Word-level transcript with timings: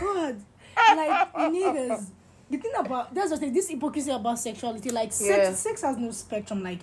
God, 0.00 0.36
like 0.96 1.32
niggas. 1.34 2.06
The 2.50 2.56
thing 2.56 2.72
about 2.78 3.12
that's 3.14 3.30
just 3.30 3.42
like, 3.42 3.52
this 3.52 3.68
hypocrisy 3.68 4.10
about 4.10 4.38
sexuality. 4.38 4.90
Like 4.90 5.12
sex, 5.12 5.28
Yeah. 5.38 5.52
sex 5.54 5.82
has 5.82 5.96
no 5.98 6.10
spectrum. 6.12 6.62
Like 6.62 6.78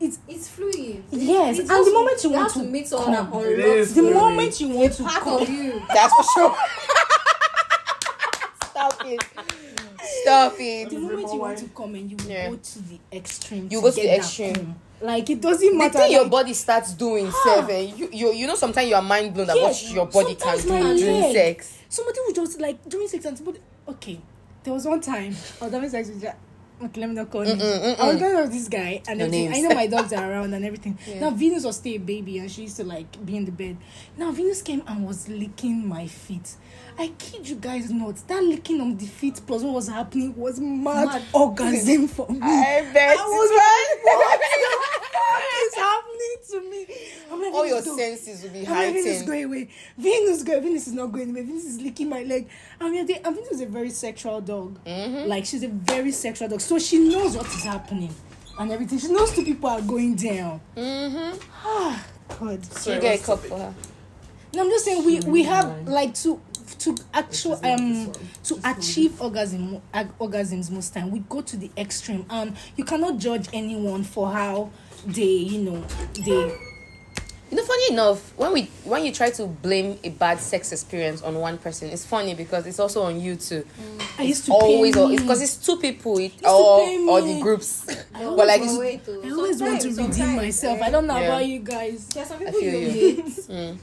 it's 0.00 0.18
It's 0.28 0.48
fluid. 0.48 1.02
Yes, 1.10 1.58
It's 1.60 1.70
and 1.70 1.86
the 1.86 1.92
moment 1.92 2.22
you 2.24 2.30
want 2.30 2.52
to 2.52 2.58
meet 2.64 2.88
someone 2.88 3.14
come, 3.14 3.32
and 3.42 3.46
It 3.46 3.58
unlock 3.58 3.76
is 3.78 3.94
the 3.94 4.00
fluid. 4.02 4.14
moment 4.14 4.60
you 4.60 4.68
want 4.68 4.92
to 4.92 5.02
part 5.04 5.22
come. 5.22 5.42
of 5.42 5.48
you. 5.48 5.82
That's 5.92 6.14
for 6.14 6.24
sure. 6.34 6.56
Stop 8.70 9.02
it. 9.06 9.24
Stop 10.22 10.54
it. 10.58 10.90
The 10.90 10.98
moment 10.98 11.32
you 11.32 11.40
want 11.40 11.58
to 11.58 11.64
come 11.68 11.94
and 11.94 12.10
you 12.10 12.16
will 12.16 12.26
Yeah. 12.30 12.50
go 12.50 12.56
to 12.56 12.78
the 12.82 12.98
extreme. 13.12 13.68
You 13.70 13.80
go 13.80 13.90
to 13.90 13.96
the 13.96 14.02
get 14.02 14.08
that 14.10 14.18
extreme. 14.18 14.54
come. 14.54 14.74
Like 15.00 15.30
it 15.30 15.40
doesn't 15.40 15.68
The 15.70 15.74
matter. 15.76 15.98
thing 15.98 16.12
your 16.12 16.22
like, 16.22 16.30
body 16.30 16.54
starts 16.54 16.92
doing, 16.92 17.30
seven. 17.44 17.96
You, 17.96 18.08
you 18.12 18.32
you 18.32 18.46
know 18.46 18.56
sometimes 18.56 18.88
you 18.88 18.94
are 18.96 19.02
mind 19.02 19.32
blown 19.34 19.48
at 19.50 19.56
Yes, 19.56 19.84
what 19.84 19.92
your 19.94 20.06
body 20.06 20.34
can 20.34 20.58
sometimes 20.58 21.00
do 21.00 21.06
during 21.06 21.20
leg- 21.22 21.34
sex. 21.34 21.77
Somebody 21.88 22.18
would 22.26 22.34
just 22.34 22.60
like 22.60 22.82
during 22.88 23.08
sex 23.08 23.24
and 23.24 23.36
somebody 23.36 23.58
okay 23.88 24.20
there 24.64 24.72
was 24.74 24.84
one 24.86 25.00
time 25.00 25.34
I 25.60 25.64
was 25.64 25.72
having 25.72 25.90
sex 25.90 26.08
with 26.08 26.22
Ja- 26.22 26.32
okay 26.84 27.00
let 27.00 27.08
me 27.10 27.14
not 27.16 27.30
call 27.30 27.42
names 27.42 27.62
I 27.62 28.06
was 28.06 28.16
going 28.20 28.36
with 28.36 28.52
this 28.52 28.68
guy 28.68 29.02
and 29.08 29.18
No 29.18 29.24
everything. 29.24 29.52
I 29.54 29.60
know 29.60 29.74
my 29.74 29.86
dogs 29.96 30.12
are 30.12 30.30
around 30.30 30.52
and 30.54 30.64
everything 30.64 30.98
Yeah. 31.06 31.20
now 31.20 31.30
Venus 31.30 31.64
was 31.64 31.76
still 31.76 31.94
a 31.94 31.98
baby 31.98 32.38
and 32.38 32.50
she 32.50 32.62
used 32.62 32.76
to 32.76 32.84
like 32.84 33.24
be 33.24 33.36
in 33.36 33.44
the 33.44 33.52
bed 33.52 33.76
now 34.16 34.30
Venus 34.32 34.62
came 34.62 34.82
and 34.86 35.06
was 35.06 35.28
licking 35.28 35.86
my 35.88 36.06
feet 36.06 36.54
I 37.00 37.08
kid 37.18 37.48
you 37.48 37.56
guys 37.56 37.90
not 37.92 38.16
that 38.28 38.42
licking 38.42 38.80
on 38.80 38.96
the 38.96 39.06
feet 39.06 39.40
plus 39.46 39.62
what 39.62 39.74
was 39.74 39.88
happening 39.88 40.34
was 40.36 40.58
mad, 40.60 41.06
Mad. 41.06 41.22
orgasm 41.32 42.06
for 42.08 42.28
me 42.28 42.38
I 42.42 42.88
bet. 42.92 43.16
I 43.18 43.22
was 43.24 43.50
like 43.50 44.04
what 44.04 44.40
the 44.40 45.08
fuck 45.12 45.42
is 45.66 45.74
happening 45.74 46.17
to 46.50 46.60
me 46.70 46.86
I'm 47.30 47.40
like, 47.42 47.52
All 47.54 47.66
your 47.66 47.82
don't- 47.82 47.96
senses 47.98 48.42
will 48.42 48.50
be 48.50 48.66
I'm 48.66 48.72
like, 48.72 48.92
Venus 48.94 49.06
is 49.06 49.22
going 49.22 49.44
away. 49.44 49.68
Venus 49.96 50.42
go. 50.42 50.60
Venus 50.60 50.86
is 50.86 50.92
not 50.92 51.06
going 51.12 51.30
away. 51.30 51.42
Venus 51.42 51.64
is 51.64 51.80
licking 51.80 52.08
my 52.08 52.22
leg. 52.22 52.48
I 52.80 52.90
mean, 52.90 53.06
they, 53.06 53.14
and 53.16 53.34
Venus 53.34 53.50
is 53.52 53.60
a 53.60 53.66
very 53.66 53.90
sexual 53.90 54.40
dog. 54.40 54.78
Mm-hmm. 54.84 55.28
Like 55.28 55.44
she's 55.44 55.62
a 55.62 55.68
very 55.68 56.10
sexual 56.12 56.48
dog, 56.48 56.60
so 56.60 56.78
she 56.78 56.98
knows 56.98 57.36
what 57.36 57.46
is 57.46 57.62
happening 57.64 58.14
and 58.58 58.72
everything. 58.72 58.98
She 58.98 59.08
knows 59.08 59.34
two 59.34 59.44
people 59.44 59.68
are 59.68 59.80
going 59.82 60.16
down. 60.16 60.60
Mm-hmm. 60.76 61.38
Ah, 61.64 62.06
God. 62.40 62.64
So 62.64 62.94
you 62.94 63.00
get 63.00 63.20
a 63.20 63.24
cup 63.24 63.40
for 63.40 63.58
her. 63.58 63.74
No, 64.54 64.62
I'm 64.64 64.70
just 64.70 64.84
saying 64.86 65.04
we 65.04 65.20
we 65.20 65.42
have 65.42 65.86
like 65.86 66.14
to 66.22 66.40
to 66.78 66.96
actual 67.14 67.54
um 67.64 68.12
to 68.44 68.58
achieve 68.64 69.20
orgasm 69.20 69.80
ag- 69.94 70.16
orgasms 70.18 70.70
most 70.70 70.92
time 70.94 71.10
we 71.10 71.20
go 71.20 71.40
to 71.40 71.56
the 71.56 71.70
extreme 71.76 72.24
and 72.30 72.56
you 72.76 72.84
cannot 72.84 73.18
judge 73.18 73.48
anyone 73.52 74.02
for 74.04 74.30
how 74.30 74.70
they 75.06 75.22
you 75.24 75.60
know 75.62 75.84
they 76.24 76.52
You 77.50 77.56
know, 77.56 77.64
funny 77.64 77.92
enough, 77.94 78.36
when 78.36 78.52
we 78.52 78.62
when 78.84 79.06
you 79.06 79.10
try 79.12 79.30
to 79.30 79.46
blame 79.46 79.98
a 80.04 80.10
bad 80.10 80.38
sex 80.38 80.70
experience 80.70 81.22
on 81.22 81.34
one 81.40 81.56
person, 81.56 81.88
it's 81.88 82.04
funny 82.04 82.34
because 82.34 82.66
it's 82.66 82.78
also 82.78 83.00
on 83.04 83.18
you 83.22 83.36
too. 83.36 83.64
I 84.18 84.24
used 84.24 84.44
to 84.46 84.52
Always, 84.52 84.94
pay 84.94 85.02
it's 85.14 85.22
because 85.22 85.40
it's 85.40 85.56
two 85.56 85.76
people 85.78 86.18
it, 86.18 86.36
to 86.40 86.46
or 86.46 86.84
or 87.08 87.22
the 87.22 87.40
groups. 87.40 87.86
No, 88.12 88.36
but 88.36 88.46
like, 88.48 88.60
it's, 88.60 88.76
wait, 88.76 89.02
though. 89.06 89.22
I 89.24 89.30
always 89.32 89.62
want 89.62 89.80
to 89.80 89.88
redeem 89.88 90.12
sometimes, 90.12 90.36
myself. 90.36 90.78
eh, 90.82 90.84
I 90.84 90.90
don't 90.90 91.06
know 91.06 91.16
Yeah. 91.18 91.24
about 91.32 91.46
you 91.46 91.60
guys. 91.60 92.06
There 92.12 92.22
are 92.22 92.26
some 92.26 92.36
I 92.36 92.44
people 92.44 92.60
feel 92.60 92.74
you 92.74 92.78
you. 92.80 92.90
hate. 92.90 93.26
mm, 93.48 93.78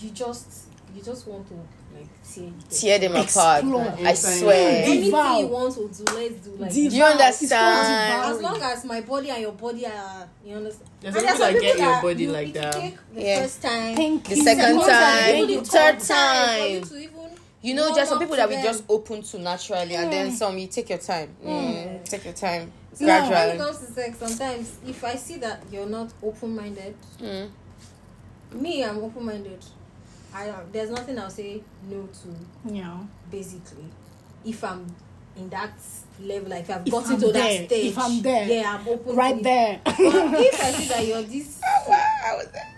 You 0.00 0.10
just 0.10 0.67
you 0.94 1.02
just 1.02 1.26
want 1.26 1.46
to 1.48 1.54
like 1.94 2.08
tear 2.32 2.50
tear 2.70 2.98
them 2.98 3.12
apart. 3.16 3.64
Explore. 3.64 3.94
I 4.06 4.14
swear. 4.14 4.86
Devour. 4.86 5.20
Anything 5.24 5.38
you 5.46 5.46
want 5.52 5.74
to 5.74 5.80
do, 5.88 6.14
let's 6.14 6.34
do 6.46 6.50
like 6.56 6.72
Devour. 6.72 6.90
Do 6.90 6.96
you 6.96 7.04
understand? 7.04 8.24
As 8.36 8.40
long 8.42 8.62
as 8.62 8.84
my 8.84 9.00
body 9.00 9.30
and 9.30 9.40
your 9.42 9.52
body 9.52 9.86
are 9.86 10.28
you 10.44 10.56
understand. 10.56 10.88
There's 11.00 11.14
And 11.16 11.24
some 11.24 11.52
people 11.52 11.52
that 11.52 11.60
get 11.62 11.78
your 11.78 12.02
body 12.02 12.22
you- 12.24 12.30
like 12.32 12.52
that. 12.54 12.72
Take 12.74 12.96
the 13.14 13.22
Yeah. 13.22 13.42
first 13.42 13.62
time. 13.62 13.96
Thank 13.96 14.24
The 14.28 14.36
you. 14.36 14.42
second 14.44 14.80
Second 14.80 14.80
time, 14.80 15.46
the 15.46 15.56
the 15.56 15.64
third 15.64 16.02
for 16.02 16.96
you 16.96 17.08
time. 17.08 17.28
You 17.60 17.74
know, 17.74 17.84
warm 17.86 17.96
just 17.96 18.08
some 18.10 18.18
people 18.20 18.36
that 18.36 18.48
we 18.48 18.54
them. 18.54 18.64
just 18.64 18.84
open 18.88 19.22
to 19.22 19.38
naturally, 19.38 19.94
and 19.96 20.12
then 20.12 20.30
some 20.30 20.56
you 20.58 20.68
take 20.68 20.90
your 20.90 20.98
time. 20.98 21.34
Mm, 21.44 22.04
Take 22.04 22.24
your 22.24 22.32
time. 22.34 22.72
No. 23.00 23.06
When 23.06 23.24
it 23.24 23.28
Gradually. 23.28 23.58
comes 23.58 23.78
to 23.78 23.92
sex, 23.92 24.18
sometimes 24.18 24.72
if 24.86 25.02
I 25.04 25.14
see 25.16 25.36
that 25.38 25.62
you're 25.70 25.86
not 25.88 26.10
open 26.22 26.54
minded, 26.54 26.94
Mm. 27.20 27.48
me 28.52 28.84
I'm 28.84 28.98
open 29.02 29.24
minded. 29.26 29.64
I 30.38 30.52
there's 30.72 30.90
nothing 30.90 31.18
I'll 31.18 31.30
say 31.30 31.62
no 31.88 32.06
to. 32.06 32.28
Yeah. 32.74 32.98
basically 33.30 33.84
if 34.44 34.62
i'm 34.62 34.86
in 35.36 35.48
that 35.50 35.72
level 36.20 36.48
like 36.50 36.62
if 36.64 36.70
i've 36.70 36.86
If 36.86 36.92
gotten 36.92 37.12
I'm 37.14 37.20
to 37.20 37.32
there, 37.32 37.58
that 37.58 37.66
stage 37.66 37.86
if 37.92 37.98
I'm 37.98 38.22
there, 38.22 38.46
yeah 38.48 38.78
i'm 38.78 38.88
open 38.88 39.16
Right 39.16 39.36
to 39.36 39.42
there. 39.42 39.80
it. 39.86 39.98
If 39.98 40.60
i 40.62 40.70
see 40.72 40.88
that 40.88 41.06
you're 41.06 41.22
this 41.22 41.60
I 41.88 42.34
was 42.36 42.48
there. 42.52 42.74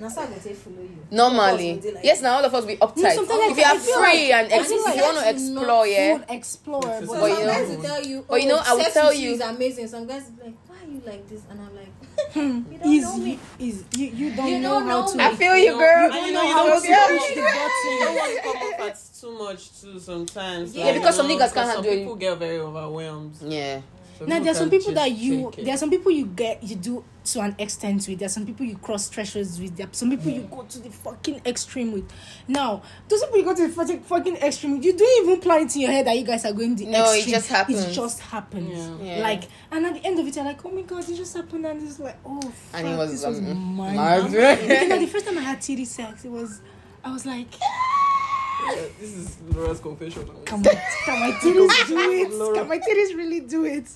na 0.00 0.08
so 0.08 0.20
i 0.22 0.26
go 0.26 0.36
take 0.36 0.56
follow 0.56 0.82
you 0.84 1.00
Normally, 1.10 1.70
Of 1.70 1.76
course, 1.80 1.84
we 1.84 1.90
dey 1.90 1.94
like 1.96 2.04
yes. 2.04 2.20
Now 2.22 2.36
all 2.36 2.44
of 2.44 2.54
us 2.54 2.64
be 2.66 2.76
uptight. 2.76 3.14
sometimes 3.16 3.52
if 3.52 3.56
you 3.56 3.64
are 3.64 3.78
free 3.80 4.28
like- 4.28 4.44
and 4.44 4.52
I 4.52 4.56
ex- 4.60 4.70
if 4.70 4.84
like 4.84 4.96
you 4.96 5.02
want 5.08 5.18
to 5.24 5.30
explore, 5.30 5.86
yeah. 5.86 6.12
Would 6.12 6.24
explore, 6.28 6.82
So 6.82 7.00
so 7.00 7.06
but 7.06 7.20
But 7.20 7.30
you 7.30 7.36
some 7.36 7.46
know- 7.46 7.52
guys 7.56 7.68
will 7.76 7.82
tell 7.90 8.02
you 8.04 8.16
but 8.28 8.42
you 8.42 8.46
oh, 8.46 8.52
know, 8.56 8.60
oh, 8.60 8.70
I 8.72 8.74
will 8.76 8.92
tell 8.92 9.12
you- 9.12 9.30
is 9.32 9.40
amazing 9.40 9.86
some 9.88 10.04
guys 10.06 10.24
be 10.36 10.42
like 10.44 10.56
why 10.68 10.76
are 10.84 10.90
you 10.92 11.00
like 11.06 11.22
this 11.32 11.42
and 11.48 11.56
i'm 11.64 11.72
like 11.80 11.94
you 12.36 12.78
don't 12.78 12.84
is 12.84 12.85
know 13.18 13.24
me 13.24 13.38
is 13.58 13.84
you, 13.96 14.06
you 14.08 14.36
don't 14.36 14.48
You 14.48 14.58
know 14.60 14.80
don't 14.80 14.88
how 14.88 15.06
to 15.06 15.16
me. 15.16 15.24
I 15.24 15.34
feel 15.36 15.56
you, 15.56 15.72
girl. 15.78 16.12
And 16.12 16.26
you 16.26 16.32
know, 16.32 16.42
you 16.42 16.52
how 16.52 16.66
don't 16.66 16.82
to 16.82 16.88
push 16.88 17.34
the 17.34 17.40
You 17.40 17.98
don't 17.98 18.14
button. 18.14 18.14
want 18.16 18.36
to 18.36 18.42
come 18.42 18.56
off 18.56 18.80
at 18.80 19.00
too 19.20 19.38
much 19.38 19.80
too 19.80 19.98
sometimes. 19.98 20.74
Yeah, 20.76 20.84
like, 20.86 20.94
because 20.94 21.16
you 21.16 21.22
some 21.22 21.28
know, 21.28 21.34
niggas 21.36 21.52
can't 21.54 21.54
because 21.54 21.72
some 21.74 21.84
handle 21.84 21.92
it. 21.92 21.98
people 21.98 22.16
get 22.16 22.38
very 22.38 22.58
overwhelmed. 22.58 23.34
Yeah. 23.42 23.80
Now 24.20 24.40
there 24.40 24.52
are 24.52 24.54
some 24.54 24.70
people 24.70 24.92
that 24.92 25.10
you 25.12 25.52
there 25.58 25.74
are 25.74 25.78
some 25.78 25.90
people 25.90 26.10
you 26.12 26.26
get 26.26 26.62
you 26.62 26.76
do 26.76 27.04
to 27.24 27.40
an 27.40 27.56
extent 27.58 28.06
with. 28.08 28.18
There 28.20 28.26
are 28.26 28.30
some 28.30 28.46
people 28.46 28.64
you 28.64 28.76
cross 28.78 29.08
thresholds 29.08 29.60
with. 29.60 29.76
There 29.76 29.86
are 29.86 29.90
some 29.92 30.10
people 30.10 30.30
you 30.30 30.42
go 30.42 30.62
to 30.62 30.78
the 30.78 30.90
fucking 30.90 31.42
extreme 31.44 31.92
with. 31.92 32.10
Now 32.48 32.82
those 33.08 33.22
people 33.24 33.38
you 33.38 33.44
go 33.44 33.54
to 33.54 33.66
the 33.66 33.72
fucking 33.72 34.00
fucking 34.00 34.36
extreme 34.36 34.76
with, 34.76 34.84
you 34.84 34.96
don't 34.96 35.26
even 35.26 35.40
plan 35.40 35.66
it 35.66 35.74
in 35.74 35.82
your 35.82 35.90
head 35.90 36.06
that 36.06 36.16
you 36.16 36.24
guys 36.24 36.44
are 36.44 36.52
going 36.52 36.76
the 36.76 36.86
No, 36.86 37.12
it 37.12 37.26
just 37.26 37.48
happens. 37.48 37.84
It 37.84 37.92
just 37.92 38.20
happens. 38.20 38.70
Yeah. 39.02 39.16
Yeah. 39.16 39.22
Like 39.22 39.44
and 39.70 39.84
at 39.86 39.94
the 39.94 40.04
end 40.06 40.18
of 40.18 40.26
it, 40.26 40.36
you're 40.36 40.44
like, 40.44 40.64
oh 40.64 40.70
my 40.70 40.82
god, 40.82 41.08
it 41.08 41.16
just 41.16 41.34
happened, 41.36 41.66
and 41.66 41.82
it's 41.86 41.98
like, 41.98 42.16
oh, 42.24 42.40
fuck, 42.40 42.80
And 42.80 42.88
it 42.88 42.96
was, 42.96 43.10
this 43.10 43.26
was 43.26 43.38
um, 43.38 43.56
mine. 43.76 44.30
You 44.32 44.88
know, 44.88 44.98
the 44.98 45.06
first 45.06 45.26
time 45.26 45.36
I 45.38 45.42
had 45.42 45.58
TD 45.58 45.86
sex, 45.86 46.24
it 46.24 46.30
was, 46.30 46.60
I 47.04 47.12
was 47.12 47.26
like, 47.26 47.48
Yeah, 47.58 48.84
this 48.98 49.12
is 49.14 49.38
Lora's 49.52 49.80
confession. 49.80 50.26
now. 50.26 50.32
Can 50.44 50.62
my, 50.62 50.82
can 51.04 51.20
my 51.20 51.32
titties 51.38 51.88
do 51.88 51.98
it? 51.98 52.54
Can 52.54 52.68
my 52.68 52.78
titties 52.78 53.16
really 53.16 53.40
do 53.40 53.64
it? 53.64 53.88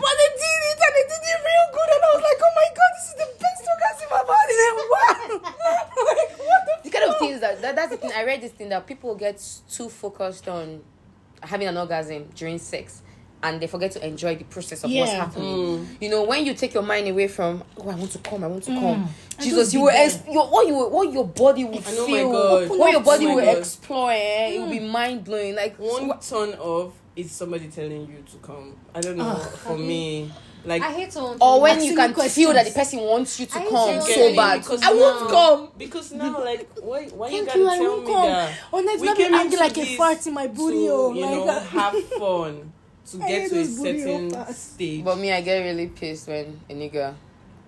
But 0.00 0.14
they 0.20 0.30
did 0.40 0.60
it 0.70 0.78
and 0.80 0.92
they 0.96 1.06
did 1.12 1.22
it 1.22 1.38
real 1.48 1.66
good 1.76 1.90
and 1.94 2.02
I 2.04 2.10
was 2.14 2.22
like, 2.28 2.40
oh 2.40 2.54
my 2.56 2.68
god, 2.78 2.92
this 2.96 3.06
is 3.12 3.16
the 3.20 3.28
best 3.40 3.62
orgasm 3.72 4.08
I've 4.18 4.30
had 4.32 4.48
in 4.50 4.58
a 4.72 4.86
while. 4.94 5.28
like, 6.10 6.30
what 6.38 6.62
the 6.66 6.74
the 6.84 6.90
kind 6.90 7.04
of 7.10 7.18
things 7.18 7.40
that, 7.40 7.60
that 7.62 7.76
that's 7.76 7.90
the 7.90 7.96
thing. 7.96 8.12
I 8.14 8.24
read 8.24 8.40
this 8.40 8.52
thing 8.52 8.68
that 8.70 8.86
people 8.86 9.14
get 9.14 9.42
too 9.70 9.88
focused 9.88 10.48
on 10.48 10.80
having 11.42 11.68
an 11.68 11.76
orgasm 11.76 12.24
during 12.34 12.58
sex. 12.58 13.02
And 13.42 13.58
they 13.58 13.66
forget 13.68 13.90
to 13.92 14.06
enjoy 14.06 14.36
the 14.36 14.44
process 14.44 14.84
of 14.84 14.90
what's 14.90 15.10
Yeah. 15.12 15.24
happening. 15.24 15.78
Mm. 15.78 15.86
You 16.02 16.10
know, 16.10 16.24
when 16.24 16.44
you 16.44 16.52
take 16.52 16.74
your 16.74 16.82
mind 16.82 17.08
away 17.08 17.26
from, 17.26 17.64
oh, 17.78 17.88
I 17.88 17.94
want 17.94 18.10
to 18.12 18.18
come, 18.18 18.44
I 18.44 18.48
want 18.48 18.64
to 18.64 18.70
mm. 18.70 18.78
come. 18.78 19.08
I 19.38 19.42
Jesus, 19.42 19.72
you 19.72 19.80
will, 19.80 19.86
there. 19.86 20.04
ex- 20.04 20.22
your, 20.30 20.46
what 20.50 20.66
you, 20.66 20.74
will- 20.74 20.90
what 20.90 21.10
your 21.10 21.24
body 21.26 21.64
will 21.64 21.78
I 21.86 21.90
know, 21.92 22.06
my 22.06 22.12
feel, 22.18 22.32
God. 22.32 22.78
what 22.78 22.92
your 22.92 23.00
body 23.00 23.26
Oh 23.26 23.34
will 23.36 23.44
God. 23.46 23.56
explore, 23.56 24.10
eh? 24.12 24.48
it 24.48 24.60
will 24.60 24.68
be 24.68 24.80
mm. 24.80 24.90
mind 24.90 25.24
blowing. 25.24 25.56
Like 25.56 25.76
One 25.78 26.20
turn 26.20 26.50
off 26.58 26.92
is 27.16 27.32
somebody 27.32 27.68
telling 27.68 28.06
you 28.06 28.22
to 28.30 28.36
come. 28.42 28.76
I 28.94 29.00
don't 29.00 29.16
know. 29.16 29.34
For 29.34 29.76
me, 29.76 30.30
like 30.64 30.82
i 30.82 30.92
hate 30.92 31.12
someone 31.12 31.38
or 31.40 31.60
when 31.62 31.82
you 31.82 31.94
can 31.96 32.12
questions. 32.12 32.34
feel 32.34 32.52
that 32.52 32.66
the 32.66 32.72
person 32.72 33.00
wants 33.00 33.40
you 33.40 33.46
to 33.46 33.58
I 33.58 33.62
come 33.68 34.00
so 34.00 34.06
get 34.06 34.36
bad. 34.36 34.60
because 34.60 34.82
I 34.82 34.92
won't 34.92 35.22
now- 35.22 35.28
come. 35.28 35.68
because 35.78 36.12
now, 36.12 36.38
like, 36.44 36.68
why, 36.80 37.06
why 37.06 37.28
you 37.30 37.44
Thank 37.44 37.46
gotta 37.48 37.58
you, 37.58 37.68
I 37.68 37.78
tell 37.78 37.86
won't 37.90 38.06
me 38.06 38.12
come. 38.12 38.26
that? 38.26 38.58
Oh, 38.72 38.80
no, 38.80 38.92
it's 38.92 39.00
We 39.00 39.06
not 39.08 39.16
came 39.16 39.32
me 39.32 39.38
acting 39.38 39.52
into 39.52 39.64
like 39.64 39.78
a 39.78 39.96
fart 39.96 40.26
in 40.26 40.34
my 40.34 40.46
booty, 40.46 40.86
to, 40.86 40.92
oh. 40.92 41.12
you 41.14 41.20
like, 41.22 41.30
know, 41.32 41.48
uh, 41.48 41.60
have 41.60 41.94
fun 42.10 42.72
to 43.10 43.16
I 43.24 43.28
get 43.28 43.50
to 43.50 43.60
a 43.60 43.64
certain 43.64 44.34
hoppers. 44.34 44.56
stage. 44.56 45.04
But 45.04 45.18
me, 45.18 45.32
I 45.32 45.40
get 45.40 45.58
really 45.60 45.86
pissed 45.88 46.28
when 46.28 46.60
a 46.68 46.74
nigga 46.74 47.14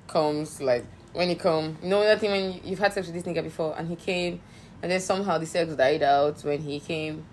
comes, 0.06 0.60
like, 0.60 0.84
when 1.14 1.28
he 1.28 1.34
come. 1.34 1.76
You 1.82 1.88
know 1.88 2.02
that 2.02 2.20
thing 2.20 2.31
when 2.31 2.60
you've 2.64 2.78
had 2.78 2.92
sex 2.92 3.06
with 3.06 3.14
this 3.16 3.25
nigga 3.25 3.42
before 3.42 3.75
and 3.76 3.88
he 3.88 3.97
came 3.97 4.41
and 4.82 4.91
then 4.91 5.00
somehow 5.00 5.38
the 5.38 5.47
sex 5.47 5.75
died 5.75 6.02
out 6.02 6.43
when 6.44 6.61
he 6.61 6.81
came. 6.81 7.25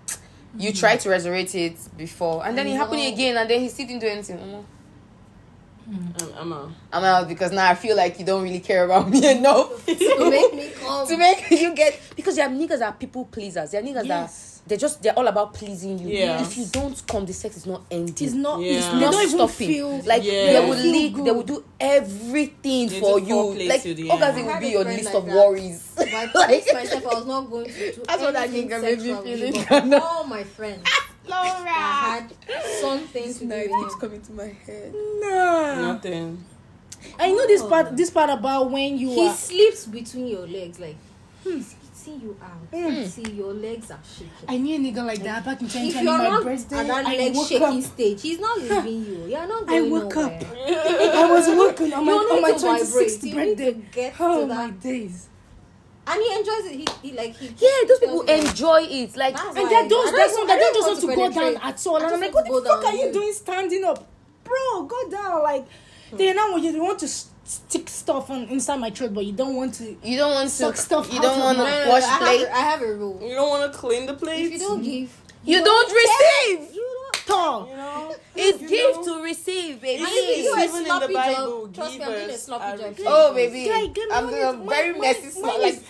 You 0.56 0.72
try 0.72 0.96
to 0.96 1.08
resurrect 1.08 1.54
it 1.54 1.76
before 1.96 2.44
and 2.44 2.56
then 2.58 2.66
I 2.66 2.70
it 2.70 2.76
happened 2.76 3.00
again 3.02 3.36
and 3.36 3.48
then 3.48 3.60
he 3.60 3.68
still 3.68 3.86
didn't 3.86 4.00
do 4.00 4.08
anything. 4.08 4.38
Hmm. 4.38 4.52
Omo, 4.52 4.64
I'm, 5.88 6.22
out. 6.22 6.34
I'm 6.40 6.52
a, 6.52 6.72
I'm 6.92 7.04
out 7.04 7.28
because 7.28 7.52
now 7.52 7.68
I 7.68 7.74
feel 7.74 7.96
like 7.96 8.18
you 8.18 8.24
don't 8.24 8.42
really 8.42 8.60
care 8.60 8.84
about 8.84 9.08
me 9.10 9.28
enough 9.30 9.84
to 9.86 10.30
make 10.30 10.54
me 10.54 10.70
come 10.80 11.06
to 11.08 11.16
make 11.16 11.50
you 11.50 11.74
get 11.74 12.00
because 12.16 12.36
there 12.36 12.46
are 12.46 12.50
niggas 12.50 12.78
that 12.80 12.82
are 12.82 12.92
people 12.92 13.24
pleasers. 13.26 13.70
There 13.70 13.80
are 13.80 13.84
niggas 13.84 14.06
Yes. 14.06 14.06
that 14.06 14.49
they're 14.70 14.78
just 14.78 15.02
they're 15.02 15.18
all 15.18 15.26
about 15.26 15.52
pleasing 15.52 15.98
you. 15.98 16.08
Yeah. 16.08 16.40
If 16.42 16.56
you 16.56 16.64
don't 16.66 16.96
come, 17.06 17.26
the 17.26 17.32
sex 17.32 17.56
is 17.56 17.66
not 17.66 17.82
ending. 17.90 18.14
it's 18.26 18.34
not, 18.34 18.60
Yeah. 18.60 18.72
it's 18.78 18.86
they 18.86 19.00
not 19.00 19.12
don't 19.12 19.22
even 19.24 19.36
stopping. 19.48 19.68
feel 19.68 19.98
like 20.06 20.22
Yeah. 20.24 20.52
they 20.52 20.60
will 20.68 21.10
good. 21.12 21.24
they 21.26 21.30
will 21.32 21.42
do 21.42 21.64
everything 21.78 22.88
They 22.88 23.00
for 23.00 23.18
do 23.20 23.26
you. 23.26 23.68
Like 23.68 23.84
orgasm 24.10 24.46
will 24.46 24.52
I 24.54 24.60
be 24.60 24.68
your 24.68 24.84
list 24.84 25.04
like 25.06 25.14
of 25.14 25.26
that. 25.26 25.34
worries. 25.36 25.92
I 25.98 26.30
like 26.32 26.64
myself 26.72 27.04
I 27.06 27.14
was 27.18 27.26
not 27.26 27.50
going 27.50 27.66
to 27.66 27.92
do 27.92 28.02
That's 28.06 28.22
what 28.22 28.32
that 28.34 28.48
anything 28.48 28.68
nigga 28.70 28.82
made 28.82 29.00
me 29.00 29.60
feel 29.90 29.94
all 30.02 30.24
my 30.24 30.44
friends 30.44 30.84
that 31.26 31.66
had 31.66 32.32
something 32.80 33.34
to 33.34 33.40
do 33.40 33.46
with 33.48 33.92
him. 33.92 33.98
coming 34.00 34.22
to 34.22 34.32
my 34.32 34.46
head. 34.66 34.94
Nah. 35.20 35.92
nothing. 35.92 36.44
I 37.18 37.32
know 37.32 37.46
this 37.46 37.62
Oh. 37.62 37.68
part. 37.68 37.96
This 37.96 38.10
part 38.10 38.30
about 38.30 38.70
when 38.70 38.98
you 38.98 39.08
He 39.10 39.26
are. 39.26 39.34
sleeps 39.34 39.86
between 39.86 40.26
your 40.28 40.46
legs, 40.46 40.78
like 40.78 40.96
he's, 41.44 41.74
he's 42.10 42.20
seen 42.20 42.20
you 42.28 42.36
out. 42.42 42.70
Mm. 42.72 43.06
See, 43.06 43.30
your 43.32 43.52
legs 43.54 43.90
are 43.90 43.98
shaking. 44.16 44.48
I 44.48 44.56
knew 44.56 44.76
a 44.76 44.78
nigga 44.92 45.04
like 45.06 45.22
that 45.22 45.44
back 45.44 45.60
in 45.60 45.66
if 45.66 45.74
you're 45.94 46.04
my 46.04 46.28
not 46.28 46.42
birthday. 46.44 46.76
at 46.78 46.86
that 46.86 47.06
I 47.06 47.16
leg 47.16 47.36
shaking 47.36 47.62
up. 47.78 47.82
stage, 47.84 48.22
he's 48.22 48.38
not 48.38 48.58
leaving 48.58 49.04
you. 49.06 49.26
You're 49.28 49.46
not 49.46 49.66
going 49.66 49.84
I 49.84 49.88
going 49.88 49.90
woke 49.90 50.16
up. 50.16 50.32
I 50.42 51.28
was 51.30 51.48
working 51.48 51.92
on 51.92 52.04
my 52.06 52.12
on 52.12 52.42
my 52.42 52.52
to 52.52 52.58
vibrate. 52.58 53.08
26th 53.08 53.22
You 53.24 53.34
birthday. 53.34 53.72
get 53.92 54.14
Oh 54.20 54.40
to 54.40 54.46
my 54.54 54.70
days. 54.70 55.26
And 56.06 56.20
he 56.20 56.32
enjoys 56.38 56.64
it. 56.66 56.72
He, 57.02 57.08
he 57.10 57.16
like 57.16 57.36
he. 57.36 57.46
Yeah, 57.46 57.86
those 57.86 57.98
people 58.00 58.22
me, 58.24 58.32
like, 58.36 58.48
enjoy 58.48 58.80
it. 58.82 59.16
Like 59.16 59.34
That's 59.36 59.46
And 59.48 59.56
why 59.58 59.68
they're 59.70 59.88
those 59.88 60.08
I 60.08 60.10
don't 60.10 60.16
that's 60.16 60.32
even- 60.32 60.46
not 60.46 60.48
that 60.48 60.58
don't 60.58 60.72
don't 60.74 60.74
just 60.74 61.06
want 61.06 61.18
want 61.18 61.32
to 61.34 61.40
to 61.40 61.40
go 61.44 61.52
down 61.60 61.70
at 61.70 61.86
all. 61.86 61.96
And 61.96 62.06
I'm 62.06 62.20
like, 62.20 62.34
what 62.34 62.44
the 62.46 62.62
fuck 62.68 62.84
are 62.84 62.92
you 62.94 63.06
you. 63.06 63.12
doing 63.12 63.32
standing 63.32 63.84
up? 63.84 64.08
Bro, 64.42 64.82
go 64.84 65.08
down. 65.10 65.42
Like 65.42 65.66
then 66.12 66.34
now 66.36 66.56
you 66.56 66.82
want 66.82 66.98
to 67.00 67.06
s- 67.06 67.28
stick 67.50 67.88
stuff 67.88 68.30
on 68.30 68.42
inside 68.44 68.76
my 68.78 68.90
throat, 68.90 69.12
but 69.12 69.24
you 69.26 69.32
don't 69.32 69.56
want 69.56 69.74
to 69.74 69.96
you 70.04 70.16
don't 70.16 70.32
want 70.34 70.48
to. 70.48 70.54
Suck 70.54 70.76
stuff 70.76 71.12
you 71.12 71.20
don't 71.20 71.38
want 71.40 71.58
to 71.58 71.64
No, 71.64 71.88
wash 71.88 72.04
I 72.04 72.06
have, 72.06 72.20
plate. 72.20 72.44
a- 72.46 72.54
I 72.56 72.60
have 72.60 72.82
a 72.82 72.94
rule. 72.94 73.18
You 73.22 73.34
don't 73.34 73.48
want 73.50 73.72
to 73.72 73.76
clean 73.78 74.06
the 74.06 74.14
plates. 74.14 74.46
If 74.46 74.52
you 74.52 74.58
don't 74.68 74.82
give, 74.82 75.10
You 75.44 75.64
don't 75.64 75.92
receive. 75.92 76.74
you 76.74 76.82
don't. 76.82 77.26
talk. 77.26 77.68
you 77.70 77.76
know, 77.76 78.14
It's 78.36 78.58
give 78.58 78.96
know? 78.96 79.04
to 79.18 79.22
receive, 79.22 79.80
baby. 79.80 80.02
And 80.02 80.08
if 80.12 80.38
you 80.38 80.42
do 80.44 80.54
a 80.54 80.64
Even 80.64 80.76
in 80.80 81.00
the 81.00 81.14
Bible, 81.14 81.66
job, 81.66 81.74
trust 81.74 81.98
me, 81.98 82.04
I'm 82.04 82.10
doing 82.10 82.22
a 82.22 82.26
givers 82.26 82.42
sloppy 82.42 82.64
are 82.64 82.76
job. 82.92 82.94
Oh, 83.06 83.34
baby, 83.34 83.64
Guy, 83.68 83.86
give 83.86 84.08
me 84.08 84.14
I'm 84.14 84.24
one 84.24 84.34
a 84.34 84.68
very 84.68 84.92
mine- 84.92 85.00
messy 85.00 85.40
mine 85.40 85.60
Like 85.62 85.82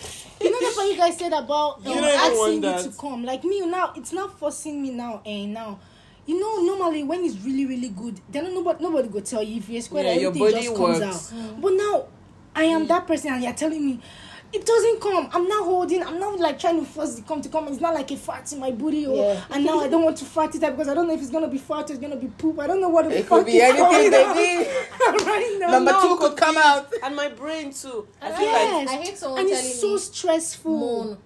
You 0.43 0.51
know 0.51 0.59
that's 0.61 0.77
what 0.77 0.89
you 0.91 0.97
guys 0.97 1.19
said 1.19 1.33
about 1.33 1.81
You 1.85 1.93
um, 1.93 1.99
don't 2.01 2.05
asking 2.27 2.61
me 2.63 2.83
to 2.85 2.91
come. 2.99 3.25
Like 3.25 3.45
me 3.45 3.61
now, 3.67 3.93
it's 3.97 4.13
not 4.13 4.39
forcing 4.39 4.81
me 4.83 4.91
now 4.91 5.21
and 5.27 5.53
now. 5.55 5.79
You 6.31 6.39
know, 6.39 6.63
normally 6.75 7.03
when 7.03 7.25
it's 7.25 7.37
really, 7.45 7.67
really 7.67 7.89
good, 7.89 8.21
then 8.31 8.55
nobody 8.55 8.85
nobody 8.85 9.09
go 9.09 9.19
tell 9.19 9.43
you 9.43 9.57
if 9.57 9.69
you're 9.69 9.83
square, 9.83 10.05
Yeah, 10.05 10.13
your 10.15 10.31
everything 10.31 10.53
body 10.53 10.65
just 10.67 10.77
comes 10.77 11.01
works. 11.01 11.33
out. 11.33 11.61
But 11.61 11.73
now 11.73 12.07
I 12.55 12.65
am 12.65 12.85
mm. 12.85 12.89
that 12.89 13.05
person 13.09 13.33
and 13.35 13.43
you're 13.43 13.53
telling 13.53 13.85
me 13.85 13.99
it 14.53 14.65
doesn't 14.65 15.01
come. 15.01 15.29
I'm 15.33 15.49
not 15.49 15.65
holding, 15.65 16.03
I'm 16.05 16.21
not 16.21 16.39
like 16.39 16.57
trying 16.61 16.79
to 16.79 16.87
force 16.87 17.19
it 17.19 17.27
come 17.27 17.41
to 17.43 17.49
come. 17.49 17.67
It's 17.67 17.81
not 17.81 17.95
like 17.95 18.11
a 18.13 18.17
fart 18.17 18.53
in 18.53 18.61
my 18.61 18.71
booty 18.71 19.07
or 19.07 19.17
Yeah. 19.17 19.45
and 19.51 19.65
now 19.65 19.81
I 19.81 19.89
don't 19.89 20.05
want 20.05 20.19
to 20.19 20.25
fart 20.25 20.55
it 20.55 20.63
out 20.63 20.73
because 20.77 20.87
I 20.87 20.95
don't 20.95 21.09
know 21.09 21.15
if 21.15 21.21
it's 21.21 21.31
gonna 21.31 21.49
be 21.49 21.59
fart 21.59 21.91
or 21.91 21.95
it's 21.95 22.03
gonna 22.03 22.15
be 22.17 22.29
poop. 22.29 22.61
I 22.61 22.69
don't 22.69 22.81
know 22.81 22.91
what 22.91 23.09
the 23.09 23.19
it 23.19 23.27
could 23.29 23.45
be 23.47 23.61
anything, 23.61 24.11
baby. 24.13 24.69
right 25.01 25.57
now. 25.59 25.71
Number 25.73 25.91
Now 25.93 26.01
two 26.03 26.17
could 26.17 26.37
come 26.37 26.57
out. 26.59 26.93
and 27.03 27.17
my 27.17 27.29
brain 27.29 27.73
too. 27.73 28.07
I 28.23 28.29
And 28.29 28.37
feel 28.37 28.49
I- 28.49 28.53
like 28.53 28.71
Yes. 28.71 28.89
I 28.89 29.03
hate 29.05 29.19
someone 29.19 29.41
and 29.41 29.49
telling 29.49 29.65
it's 29.67 29.81
so 29.81 29.93
me, 29.95 29.99
stressful. 29.99 30.79
moan. 30.79 31.19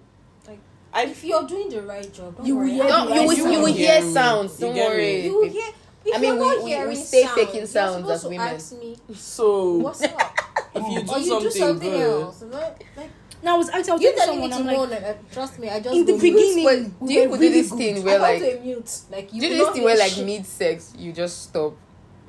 Like, 0.95 1.07
I 1.07 1.11
if 1.11 1.23
you're 1.23 1.43
doing 1.47 1.69
the 1.69 1.81
right 1.81 2.11
job, 2.13 2.37
don't 2.37 2.45
You 2.45 2.55
will 2.55 2.61
worry. 2.63 2.71
hear 2.73 2.83
I'll 2.85 3.05
No, 3.09 3.15
the 3.15 3.21
you 3.21 3.27
will, 3.27 3.35
sound. 3.35 3.51
you 3.53 3.59
will 3.59 3.65
hear 3.73 3.91
hear 3.93 4.01
me. 4.05 4.13
sounds. 4.13 4.57
Don't 4.57 4.73
get 4.73 4.89
me. 4.89 4.95
worry. 4.95 5.25
You 5.25 5.35
will 5.35 5.49
hear. 5.49 5.65
If 6.07 6.15
I 6.15 6.17
mean, 6.19 6.37
we- 6.39 6.57
we- 6.63 6.69
hearing 6.69 6.87
we 6.89 6.95
stay 6.95 7.23
sound, 7.23 7.35
faking 7.39 7.65
sounds 7.65 8.09
as 8.09 8.23
women. 8.23 8.39
Ask 8.39 8.73
me, 8.79 8.97
so. 9.15 9.73
what's 9.77 10.03
up? 10.03 10.39
If 10.75 10.83
you 10.89 11.01
do 11.03 11.11
or 11.11 11.17
you 11.19 11.25
something, 11.25 11.49
do 11.49 11.51
something 11.51 11.91
good, 11.91 12.21
else. 12.21 12.41
Like, 12.43 12.85
like, 12.95 13.09
Now 13.41 13.55
I 13.55 13.57
was 13.57 13.69
actually 13.69 13.89
I 13.91 13.93
was 13.95 14.01
you 14.03 14.13
telling 14.15 14.25
telling 14.25 14.41
me 14.41 14.51
someone 14.51 14.67
to 14.67 14.73
I'm 14.85 14.91
like 14.91 15.03
moan, 15.03 15.15
uh, 15.15 15.33
trust 15.33 15.59
me, 15.59 15.69
I 15.69 15.79
just 15.79 15.95
in 15.95 16.05
the 16.05 16.13
beginning. 16.17 16.65
Wait, 16.65 16.91
we 16.99 17.07
do 17.07 17.13
you 17.13 17.29
were 17.29 17.37
do 17.37 17.49
this 17.49 17.69
good. 17.69 17.77
thing 17.77 18.03
where 18.03 18.19
like 18.19 18.39
to 18.41 18.59
mute. 18.61 18.99
Like 19.11 19.33
you 19.33 19.41
do 19.41 19.47
you 19.47 19.53
will 19.53 19.57
do 19.59 19.65
this 19.65 19.73
thing 19.73 19.83
where 19.83 19.97
like 19.97 20.17
mid 20.25 20.45
sex 20.45 20.93
you 20.97 21.11
just 21.11 21.43
stop 21.43 21.75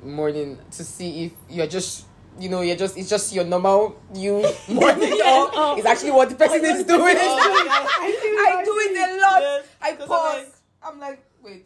morning 0.03 0.57
to 0.71 0.83
see 0.83 1.25
if 1.25 1.31
you're 1.49 1.67
just 1.67 2.05
you 2.39 2.49
know 2.49 2.61
you're 2.61 2.75
just 2.75 2.97
it's 2.97 3.09
just 3.09 3.33
your 3.33 3.43
normal 3.45 3.95
you 4.13 4.41
morning 4.69 5.13
or 5.13 5.77
it's 5.77 5.85
actually 5.85 6.11
what 6.11 6.29
the 6.29 6.35
person 6.35 6.63
is 6.63 6.83
doing. 6.83 7.15
I 7.17 8.61
do 8.65 8.73
it 8.79 8.97
a 8.97 9.21
lot. 9.21 9.41
Yes, 9.41 9.65
I'm 9.81 9.97
pause. 9.97 10.09
like- 10.09 10.53
I'm 10.83 10.99
like, 10.99 11.23
wait. 11.43 11.65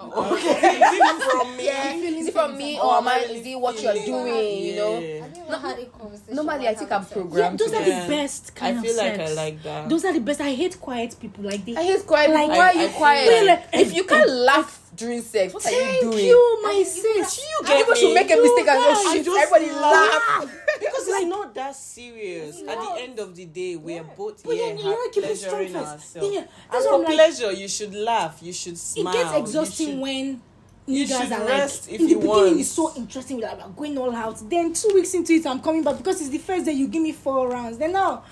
Oh, 0.00 0.34
okay. 0.34 0.80
Is 0.80 1.00
it 1.00 1.22
from 1.30 1.56
me? 1.56 1.64
Yeah. 1.66 1.94
Is 1.94 2.26
it 2.28 2.32
from 2.32 2.56
me 2.56 2.78
or 2.78 2.94
am 2.98 3.08
I 3.08 3.18
Is 3.18 3.44
it 3.46 3.60
what 3.60 3.82
you're 3.82 3.94
doing? 3.94 4.64
You 4.64 4.76
know. 4.76 5.24
I 5.50 5.84
conversation. 5.98 6.34
Normally, 6.36 6.68
I 6.68 6.74
think 6.74 6.92
I'm 6.92 7.04
programmed. 7.04 7.58
Yeah, 7.60 7.66
those 7.66 7.74
are 7.74 7.82
Yeah. 7.88 8.02
the 8.04 8.08
best 8.08 8.54
kind 8.54 8.78
I 8.78 8.82
feel 8.82 8.90
of 8.92 8.96
like 8.98 9.16
sex. 9.16 9.30
I 9.30 9.34
like 9.34 9.62
that. 9.64 9.88
Those 9.88 10.04
are 10.04 10.12
the 10.12 10.20
best. 10.20 10.40
I 10.40 10.52
hate 10.54 10.80
quiet 10.80 11.16
people. 11.20 11.44
Like 11.44 11.64
they. 11.64 11.74
I 11.76 11.82
hate 11.82 12.06
quiet. 12.06 12.30
Like- 12.30 12.48
Why 12.48 12.68
are 12.68 12.74
you 12.74 12.80
I 12.84 12.88
feel 12.88 12.96
quiet? 12.98 13.46
like- 13.46 13.64
if 13.72 13.94
you 13.94 14.04
can't 14.04 14.30
laugh 14.50 14.80
during 14.94 15.22
sex, 15.22 15.52
what 15.54 15.66
are 15.66 15.70
you 15.70 15.78
Thank 15.78 16.00
doing? 16.12 16.26
you, 16.26 16.60
my 16.62 16.82
sis. 16.86 17.38
You 17.38 17.66
get 17.66 17.78
people 17.78 17.94
should 17.94 18.14
make 18.14 18.30
a 18.30 18.36
mistake 18.36 18.68
and 18.68 18.78
go 18.78 18.90
I 18.90 19.12
shit. 19.14 19.26
Everybody 19.26 19.70
laugh. 19.72 20.54
Because 20.80 21.08
it's 21.08 21.24
not 21.26 21.54
that 21.54 21.74
serious. 21.76 22.60
At 22.60 22.76
No. 22.78 22.94
the 22.94 23.00
end 23.02 23.18
of 23.18 23.34
the 23.34 23.44
day, 23.46 23.76
we 23.76 23.98
are 23.98 24.04
both 24.16 24.42
But 24.44 24.54
here 24.54 24.74
yeah, 24.74 24.84
like 24.88 25.16
it 25.16 25.24
pleasuring 25.24 25.76
ourselves. 25.76 26.34
Yeah, 26.34 26.44
And 26.72 26.84
for 26.84 26.98
like. 26.98 27.06
pleasure, 27.14 27.52
you 27.52 27.68
should 27.68 27.94
laugh. 27.94 28.38
You 28.42 28.52
should 28.52 28.74
It 28.74 28.78
smile. 28.78 29.12
gets 29.14 29.32
you 29.32 29.38
exhausting 29.38 29.88
should- 29.88 29.98
when 30.00 30.42
you 30.86 31.06
should 31.06 31.16
are 31.32 31.40
like 31.40 31.48
rest 31.48 31.88
if 31.90 32.00
in 32.00 32.06
the 32.06 32.14
beginning 32.14 32.26
want. 32.28 32.60
it's 32.60 32.68
so 32.70 32.94
interesting 32.96 33.36
we're 33.36 33.42
like 33.46 33.76
going 33.76 33.98
all 33.98 34.14
out 34.14 34.38
then 34.48 34.72
two 34.72 34.90
weeks 34.94 35.12
into 35.12 35.34
it 35.34 35.46
i'm 35.46 35.60
coming 35.60 35.82
back 35.82 35.98
because 35.98 36.18
it's 36.22 36.30
the 36.30 36.38
first 36.38 36.64
day 36.64 36.72
you 36.72 36.88
give 36.88 37.02
me 37.02 37.12
four 37.12 37.46
rounds 37.50 37.76
then 37.76 37.92
now 37.92 38.22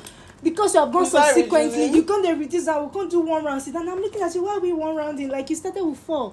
because 0.43 0.73
you 0.73 0.81
have 0.81 0.91
gone 0.91 1.05
subsequently 1.05 1.85
you 1.89 2.03
can't 2.05 2.27
reduce 2.39 2.67
and 2.67 2.87
we 2.87 2.91
can't 2.99 3.11
do 3.11 3.21
one 3.21 3.45
round 3.45 3.61
sit 3.61 3.75
and 3.75 3.91
i'm 3.91 4.01
looking 4.01 4.23
at 4.23 4.35
you 4.35 4.43
why 4.43 4.55
are 4.55 4.61
we 4.61 4.73
one 4.73 4.97
round 4.97 5.21
in 5.21 5.29
like 5.29 5.51
you 5.51 5.57
started 5.57 5.85
with 5.85 5.99
four 5.99 6.33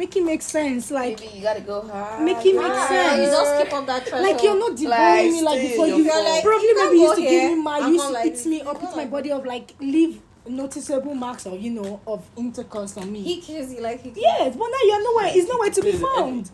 make 0.00 0.16
it 0.16 0.24
make 0.24 0.42
sense 0.42 0.90
like 0.90 1.18
Baby, 1.20 1.36
you 1.36 1.42
gotta 1.42 1.60
go 1.60 1.82
hard. 1.86 2.22
Make 2.22 2.44
it 2.46 2.56
make 2.56 2.74
sense. 2.88 3.18
You 3.20 3.26
just 3.26 3.52
keep 3.62 3.72
up 3.78 3.86
that 3.86 4.02
threshold. 4.08 4.22
like 4.32 4.42
you're 4.42 4.58
not 4.58 4.74
devouring 4.76 5.24
Like, 5.26 5.32
me 5.32 5.42
like 5.42 5.60
before 5.60 5.86
you 5.86 6.04
like, 6.04 6.42
probably 6.42 6.68
you 6.68 6.76
maybe 6.84 6.96
you 6.96 7.02
used 7.04 7.14
to 7.16 7.20
here, 7.20 7.40
give 7.48 7.58
me 7.58 7.62
my 7.62 7.76
I'm 7.78 7.86
you 7.88 7.92
used 7.94 8.06
to 8.06 8.12
like 8.12 8.26
eat 8.26 8.46
me 8.46 8.58
this. 8.58 8.66
up 8.66 8.80
with 8.82 8.96
my 8.96 9.04
body 9.04 9.30
of 9.32 9.44
like 9.44 9.74
leave 9.80 10.20
noticeable 10.48 11.14
marks 11.14 11.44
of 11.46 11.60
you 11.60 11.70
know 11.70 12.00
of 12.06 12.26
intercourse 12.36 12.96
on 12.96 13.12
me 13.12 13.20
He 13.22 13.40
kills 13.42 13.72
you 13.72 13.80
like 13.82 14.00
he 14.02 14.10
kills 14.10 14.24
Yes, 14.24 14.56
but 14.56 14.68
now 14.74 14.82
you're 14.84 15.04
nowhere. 15.04 15.30
It's 15.36 15.48
nowhere 15.52 15.70
to 15.70 15.82
be 15.82 15.92
found. 15.92 16.50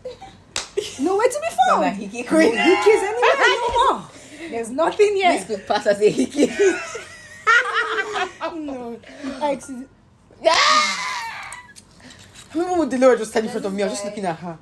nowhere 1.01 1.29
to 1.29 1.41
be 1.41 1.49
Nah, 1.69 1.81
found. 1.83 1.97
he 1.97 2.07
He 2.07 2.19
keep 2.23 2.29
going. 2.29 2.51
kiss 2.53 3.03
anywhere 3.11 3.49
no 3.55 3.69
more. 3.93 4.03
There's 4.51 4.71
nothing 4.71 5.15
This 5.15 5.47
here. 5.47 5.57
could 5.57 5.67
pass 5.67 5.87
as 5.87 6.01
a 6.01 6.11
hickey. 6.11 6.51
No, 8.55 8.99
accident. 9.43 9.89
I 12.55 12.59
remember 12.59 12.79
when 12.81 12.89
Delora 12.89 13.19
just 13.19 13.31
standing 13.31 13.49
in 13.49 13.53
front 13.53 13.67
of 13.67 13.75
me. 13.75 13.83
I 13.83 13.87
was 13.87 13.95
just 13.95 14.05
looking 14.05 14.25
at 14.25 14.37
her. 14.39 14.59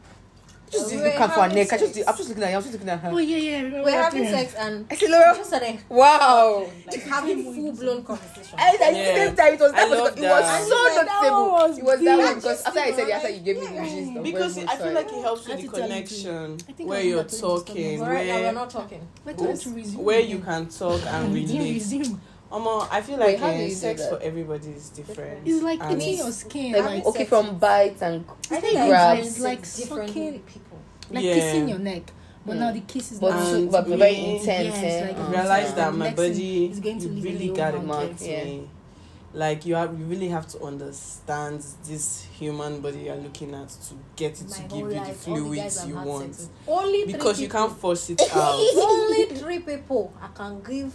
Just 0.70 0.90
We 0.90 0.96
looking 0.96 1.12
were 1.20 1.28
for 1.28 1.34
her 1.34 1.40
having 1.42 1.56
neck. 1.56 1.72
I 1.72 1.78
just, 1.78 1.98
I'm 2.08 2.16
just 2.16 2.28
looking 2.30 2.42
at 2.42 2.48
her. 2.48 2.54
I 2.54 2.56
was 2.56 2.64
just 2.64 2.72
looking 2.72 2.88
at 2.88 2.98
her. 3.00 3.10
Oh 3.12 3.18
yeah, 3.18 3.36
yeah. 3.36 3.56
Remember 3.62 3.84
We're 3.84 4.02
having 4.02 4.24
sex 4.26 4.54
and 4.54 4.86
I 4.90 4.96
said, 4.96 5.10
Lora, 5.10 5.34
just 5.36 5.48
started 5.50 5.78
wow. 5.88 6.66
like 6.86 7.02
having 7.02 7.44
full 7.44 7.72
blown 7.72 8.02
conversation. 8.02 8.58
And 8.58 8.74
at 8.74 8.90
the 8.90 9.04
same 9.14 9.36
time, 9.36 9.54
it 9.54 9.60
was 9.60 9.72
that 9.72 9.88
was, 9.90 9.98
it 10.16 10.22
was 10.22 10.68
so 10.68 10.84
That 10.84 11.06
noticeable. 11.06 11.50
was 11.52 11.78
it 11.78 11.84
was 11.84 12.00
that 12.00 12.18
one 12.18 12.34
because 12.36 12.62
after 12.64 12.80
I 12.80 12.92
said 12.92 13.08
it, 13.08 13.12
after 13.12 13.28
you 13.30 13.40
gave 13.40 13.60
me 13.60 13.66
the 13.66 13.74
Yeah. 13.74 13.84
gist 13.84 14.22
Because 14.24 14.58
I 14.58 14.76
feel 14.76 14.92
like 14.94 15.06
it 15.12 15.20
helps 15.22 15.46
with 15.46 15.56
the 15.58 15.62
to 15.62 15.68
tell 15.68 15.80
you 15.80 15.82
connection 15.94 16.58
where 16.88 17.02
you're 17.02 17.22
remember 17.22 17.22
telling 17.22 17.22
you 17.22 17.28
this 17.28 17.40
talking, 17.40 17.98
But 18.00 18.08
right 18.10 18.26
now 18.26 18.34
we're 18.36 18.42
where 18.42 18.52
not 18.54 18.70
talking. 18.70 19.08
Wait 19.24 19.38
till 19.38 19.50
it's 19.50 19.66
resume. 19.66 20.02
where 20.02 20.20
you 20.20 20.38
can 20.40 20.66
talk 20.68 21.00
and 21.06 21.34
Resume, 21.34 21.58
relate. 21.58 22.16
Resume. 22.54 22.66
Omo, 22.66 22.88
I 22.90 23.00
feel 23.02 23.18
Wait, 23.18 23.26
like 23.26 23.38
how 23.38 23.48
do 23.50 23.54
eh, 23.54 23.62
you 23.62 23.68
do 23.68 23.74
sex 23.74 24.02
that? 24.02 24.10
for 24.10 24.22
everybody 24.22 24.68
is 24.70 24.90
different. 24.90 25.46
It's 25.46 25.62
like 25.62 25.80
And 25.82 26.00
eating 26.02 26.18
your 26.18 26.32
skin. 26.32 26.72
Like, 26.72 26.84
Like, 26.84 27.06
okay, 27.06 27.18
sex 27.18 27.28
from 27.30 27.58
bites 27.58 28.02
and 28.02 28.24
I 28.50 28.60
think 28.60 28.74
like 28.74 28.84
I 28.84 28.88
grabs. 28.88 29.20
grabs 29.20 29.40
like 29.40 29.58
like 29.58 29.76
different 29.76 30.08
sucking- 30.08 30.38
people. 30.40 30.78
like 31.10 31.24
Yeah. 31.24 31.34
kissing 31.34 31.68
your 31.68 31.78
neck. 31.78 32.02
But 32.46 32.56
Mm. 32.56 32.58
now 32.60 32.72
the 32.72 32.80
kiss 32.80 33.12
is 33.12 33.18
but, 33.20 33.30
not. 33.30 33.54
And 33.54 33.70
but 33.72 33.88
me- 33.88 33.96
very 33.96 34.16
intense. 34.16 34.48
Yes, 34.76 35.02
eh? 35.02 35.06
like 35.08 35.18
Uh, 35.18 35.30
realize 35.30 35.68
Yeah. 35.70 35.74
that 35.76 35.94
my 35.94 36.04
Next 36.06 36.20
thing 36.20 36.32
body 36.32 36.66
is 36.70 36.80
going 36.80 36.98
to 36.98 37.06
you 37.08 37.12
leave 37.14 37.24
really 37.24 37.38
little 37.38 37.56
gotta 37.56 37.78
mark, 37.80 38.18
get 38.18 38.28
yeah. 38.30 38.44
me. 38.44 38.68
Like 39.32 39.66
you 39.66 39.74
have, 39.74 39.98
you 39.98 40.04
really 40.04 40.28
have 40.28 40.46
to 40.48 40.62
understand 40.62 41.64
this 41.88 42.24
human 42.38 42.80
body 42.80 42.98
you're 43.00 43.16
looking 43.16 43.52
at 43.54 43.68
to 43.70 43.94
get 44.14 44.40
it 44.40 44.48
to 44.48 44.60
My 44.62 44.66
give 44.68 44.78
you 44.78 44.88
the 44.90 44.94
life, 44.94 45.28
all 45.28 45.34
the 45.34 45.40
guys 45.56 45.74
fluids 45.74 45.78
I've 45.78 45.88
you 45.88 45.96
had 45.96 46.06
want. 46.06 46.28
with. 46.28 46.48
Only 46.68 47.02
three 47.04 47.12
Because 47.14 47.40
you 47.40 47.48
people. 47.48 47.60
can't 47.68 47.78
force 47.80 48.10
it 48.10 48.20
out. 48.32 48.60
Only 48.76 49.24
three 49.24 49.58
people 49.60 50.12
I 50.22 50.28
can 50.36 50.60
give 50.62 50.92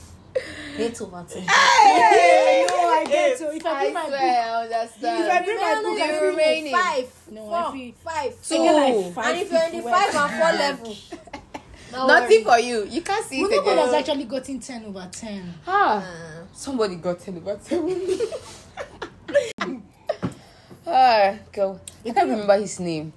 eight 0.77 1.01
over 1.01 1.25
ten. 1.27 1.41
Hey, 1.43 2.65
no, 2.69 2.75
I 2.89 3.05
get 3.07 3.37
so 3.37 3.51
if 3.51 3.65
I 3.65 3.69
I 3.69 3.81
bring 3.81 3.93
my 3.93 4.01
book, 4.01 4.09
swear, 4.09 4.43
I 4.43 4.63
understand. 4.63 5.23
If 5.25 5.31
I 5.31 5.43
bring 5.45 5.57
my 5.57 5.75
book, 5.83 5.97
The 5.97 6.03
I 6.03 6.07
feel 6.11 6.25
remaining. 6.29 6.73
Five. 6.73 7.09
No, 7.31 7.41
four, 7.45 7.55
I 7.55 7.71
feel- 7.71 7.93
five. 8.03 8.33
I 8.51 8.57
get 8.57 8.75
like 8.75 8.93
Two. 8.93 9.11
five 9.11 9.25
and 9.25 9.37
if 9.41 9.51
you're 9.51 9.63
in 9.63 9.71
the 9.77 9.81
five 9.89 10.15
and 10.15 10.31
four 10.41 10.51
level, 10.57 10.95
don't 11.91 12.07
Nothing 12.07 12.45
worry. 12.45 12.61
for 12.61 12.67
you. 12.67 12.85
You 12.85 13.01
can't 13.01 13.25
see 13.25 13.41
Well, 13.41 13.51
it 13.51 13.55
nobody 13.55 13.77
has 13.81 13.89
again. 13.89 13.99
actually 13.99 14.23
gotten 14.25 14.59
10 14.59 14.85
over 14.85 15.09
10. 15.11 15.53
Ah, 15.67 15.97
Uh, 15.97 16.45
somebody 16.53 16.95
got 16.95 17.19
10 17.19 17.37
over 17.37 17.55
10. 17.63 18.19
ah, 20.87 21.35
go. 21.51 21.79
I 22.05 22.11
can't 22.11 22.29
remember 22.29 22.57
his 22.59 22.79
name. 22.79 23.11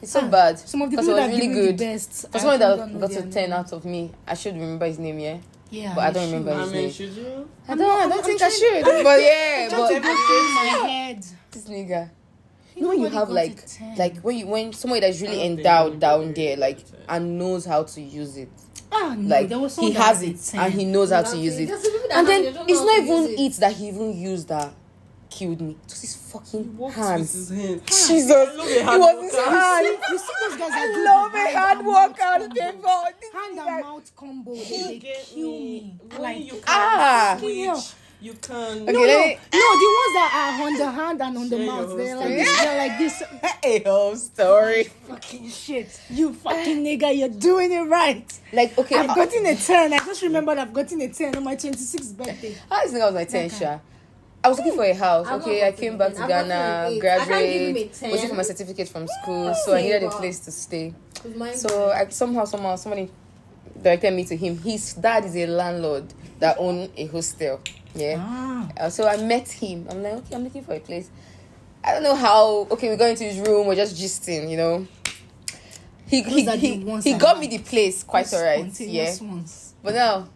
It's 0.00 0.12
so 0.12 0.20
Ah, 0.22 0.28
bad. 0.28 0.58
Some 0.58 0.82
of 0.82 0.90
the 0.90 0.96
people 0.96 1.14
that 1.16 1.28
was 1.30 1.40
really 1.40 1.52
good. 1.54 1.78
the 1.78 1.84
best. 1.86 2.28
For 2.30 2.36
I 2.36 2.40
someone 2.40 2.58
that 2.60 3.00
got 3.00 3.10
a 3.10 3.22
10 3.22 3.30
name. 3.30 3.52
out 3.52 3.72
of 3.72 3.84
me, 3.84 4.10
I 4.26 4.34
should 4.34 4.54
remember 4.54 4.86
his 4.86 4.98
name, 4.98 5.18
yeah? 5.18 5.38
Yeah, 5.70 5.94
but 5.94 6.04
I 6.04 6.10
don't 6.12 6.28
you 6.28 6.34
remember 6.36 6.52
I 6.52 6.62
his 6.62 6.72
mean, 6.72 6.82
name. 6.82 6.92
should 6.92 7.10
you? 7.12 7.48
I 7.68 7.74
don't, 7.74 7.90
I 7.90 8.08
don't 8.08 8.12
I'm 8.18 8.22
think 8.24 8.40
I 8.42 8.48
trying- 8.48 8.52
should. 8.58 8.84
But 9.04 9.20
yeah, 9.20 9.68
Just 9.70 9.92
to 9.92 10.00
but 10.00 10.02
put 10.02 10.46
in 10.46 10.54
my 10.54 10.88
head. 10.88 11.24
this 11.50 11.64
nigga. 11.68 12.10
You 12.74 12.82
know 12.82 12.88
when 12.90 13.00
you 13.00 13.08
have 13.08 13.28
like, 13.30 13.64
like 13.96 14.20
when 14.20 14.38
you 14.38 14.46
when 14.46 14.72
somebody 14.72 15.00
that's 15.00 15.20
really 15.20 15.42
I 15.42 15.48
don't 15.48 15.58
endowed 15.58 16.00
down 16.00 16.32
there, 16.32 16.56
like 16.56 16.78
and 17.08 17.36
knows 17.38 17.64
how 17.66 17.82
to 17.82 18.00
use 18.00 18.36
it, 18.36 18.48
Ah, 18.92 19.14
no, 19.18 19.28
like 19.36 19.48
there 19.48 19.58
was 19.58 19.76
he 19.76 19.90
has 19.92 20.22
it 20.22 20.40
10. 20.40 20.60
and 20.60 20.72
he 20.72 20.84
knows 20.84 21.10
how 21.10 21.22
to 21.22 21.36
use 21.36 21.58
it. 21.58 21.64
it. 21.64 21.66
There's 21.66 21.82
people 21.82 22.08
that 22.08 22.18
And 22.18 22.28
then 22.28 22.40
it, 22.40 22.44
they 22.44 22.52
don't 22.52 22.70
it's 22.70 22.80
not 22.80 22.98
even 23.00 23.38
it 23.46 23.52
that 23.54 23.72
he 23.72 23.88
even 23.88 24.16
used 24.16 24.48
that 24.48 24.72
killed 25.30 25.60
me. 25.60 25.72
It 25.72 25.90
was 25.90 26.00
his 26.00 26.16
fucking 26.16 26.78
hands. 26.92 27.32
his 27.32 27.48
hand. 27.50 27.86
Jesus, 27.86 28.30
I 28.30 28.44
love 28.54 28.66
a 28.66 28.70
it 28.70 28.84
was 29.16 29.24
his 29.24 29.32
worker. 29.34 29.50
hand. 29.50 29.98
You 30.10 30.18
see 30.18 30.32
those 30.42 30.56
guys 30.58 30.70
I 30.72 31.04
love 31.04 31.34
a 31.34 31.38
hand 31.38 31.56
hard 31.56 31.78
and 31.78 31.86
work 31.86 32.18
mouth 32.18 32.42
and 32.42 32.56
combo. 32.58 32.72
before. 32.72 33.40
Hand 33.40 33.58
and 33.58 33.80
mouth 33.84 34.16
combo. 34.16 34.54
They, 34.54 34.60
they 35.00 35.16
kill 35.24 35.50
me. 35.50 35.96
When 36.08 36.22
Like, 36.22 36.38
you 36.44 36.52
can 36.52 36.62
Ah. 36.66 37.36
switch 37.38 37.94
You 38.20 38.32
can. 38.34 38.82
Okay, 38.82 38.92
no, 38.92 38.92
no, 38.92 39.06
me- 39.06 39.38
no, 39.52 39.68
the 39.78 39.88
ones 40.00 40.14
that 40.18 40.56
are 40.58 40.66
on 40.66 40.76
the 40.76 40.90
hand 40.90 41.22
and 41.22 41.38
on 41.38 41.48
the 41.48 41.56
Share 41.56 41.66
mouth, 41.66 41.96
they're 41.96 42.16
like 42.16 42.28
this, 42.28 42.58
they're 42.58 42.88
like 42.88 42.98
this. 42.98 43.22
a 43.64 43.88
whole 43.88 44.16
story. 44.16 44.84
Fucking 45.08 45.48
shit, 45.50 46.00
you 46.10 46.32
fucking 46.34 46.82
nigga, 46.84 47.16
you're 47.16 47.28
doing 47.28 47.70
it 47.70 47.82
right. 47.82 48.26
Like, 48.52 48.76
okay, 48.76 48.96
I've 48.96 49.10
uh, 49.10 49.14
gotten 49.14 49.46
a 49.46 49.54
ten. 49.54 49.92
I 49.92 49.98
just 49.98 50.22
remembered 50.22 50.58
I've 50.58 50.72
gotten 50.74 51.00
a 51.00 51.08
ten 51.12 51.36
on 51.36 51.44
my 51.44 51.54
twenty 51.54 51.78
sixth 51.78 52.16
birthday. 52.16 52.56
How 52.68 52.82
is 52.82 52.92
it 52.92 53.00
I 53.00 53.04
was 53.06 53.14
my 53.14 53.24
10, 53.24 53.50
Sha? 53.50 53.78
I 54.44 54.48
was 54.48 54.58
looking 54.58 54.74
for 54.74 54.84
a 54.84 54.94
house. 54.94 55.26
I've 55.26 55.42
Okay, 55.42 55.66
I 55.66 55.72
came 55.72 55.98
back 55.98 56.14
to 56.14 56.22
I've 56.22 56.28
gotten 56.28 56.48
Ghana, 56.48 57.00
graduated, 57.00 57.06
eight. 57.06 57.20
I 57.20 57.26
can't 57.26 57.52
give 57.52 57.62
a 57.62 57.72
graduate, 57.72 57.92
10. 57.94 58.10
waiting 58.12 58.28
for 58.28 58.34
my 58.36 58.42
certificate 58.42 58.88
from 58.88 59.06
school, 59.08 59.54
so 59.54 59.74
I 59.74 59.82
needed 59.82 60.04
a 60.04 60.10
place 60.10 60.38
to 60.40 60.50
stay. 60.52 60.94
So 61.54 61.90
I 61.90 62.08
somehow, 62.08 62.44
somehow, 62.44 62.76
somebody 62.76 63.10
directed 63.82 64.12
me 64.12 64.24
to 64.24 64.36
him. 64.36 64.56
His 64.58 64.94
dad 64.94 65.24
is 65.24 65.36
a 65.36 65.46
landlord 65.46 66.04
that 66.38 66.56
own 66.58 66.88
a 66.96 67.06
hostel. 67.06 67.60
Yeah. 67.94 68.16
Ah, 68.18 68.68
Uh, 68.78 68.90
so 68.90 69.08
I 69.08 69.16
met 69.16 69.48
him. 69.48 69.86
I'm 69.90 70.02
like, 70.02 70.12
okay, 70.14 70.34
I'm 70.36 70.44
looking 70.44 70.62
for 70.62 70.74
a 70.74 70.80
place. 70.80 71.10
I 71.82 71.94
don't 71.94 72.02
know 72.02 72.14
how. 72.14 72.66
Okay, 72.70 72.90
we 72.90 72.96
go 72.96 73.06
into 73.06 73.24
his 73.24 73.38
room. 73.40 73.66
We're 73.66 73.74
just 73.74 73.96
gisting, 73.96 74.50
you 74.50 74.56
know. 74.56 74.86
He 76.06 76.22
Those 76.22 76.54
he 76.60 76.76
he, 76.78 77.00
he 77.00 77.14
got 77.14 77.38
me 77.38 77.48
the 77.48 77.58
place 77.58 78.02
quite 78.02 78.32
alright. 78.32 78.64
Yeah. 78.80 79.10
Spontaneous 79.10 79.20
ones. 79.20 79.74
But 79.82 79.94
now, 79.94 80.28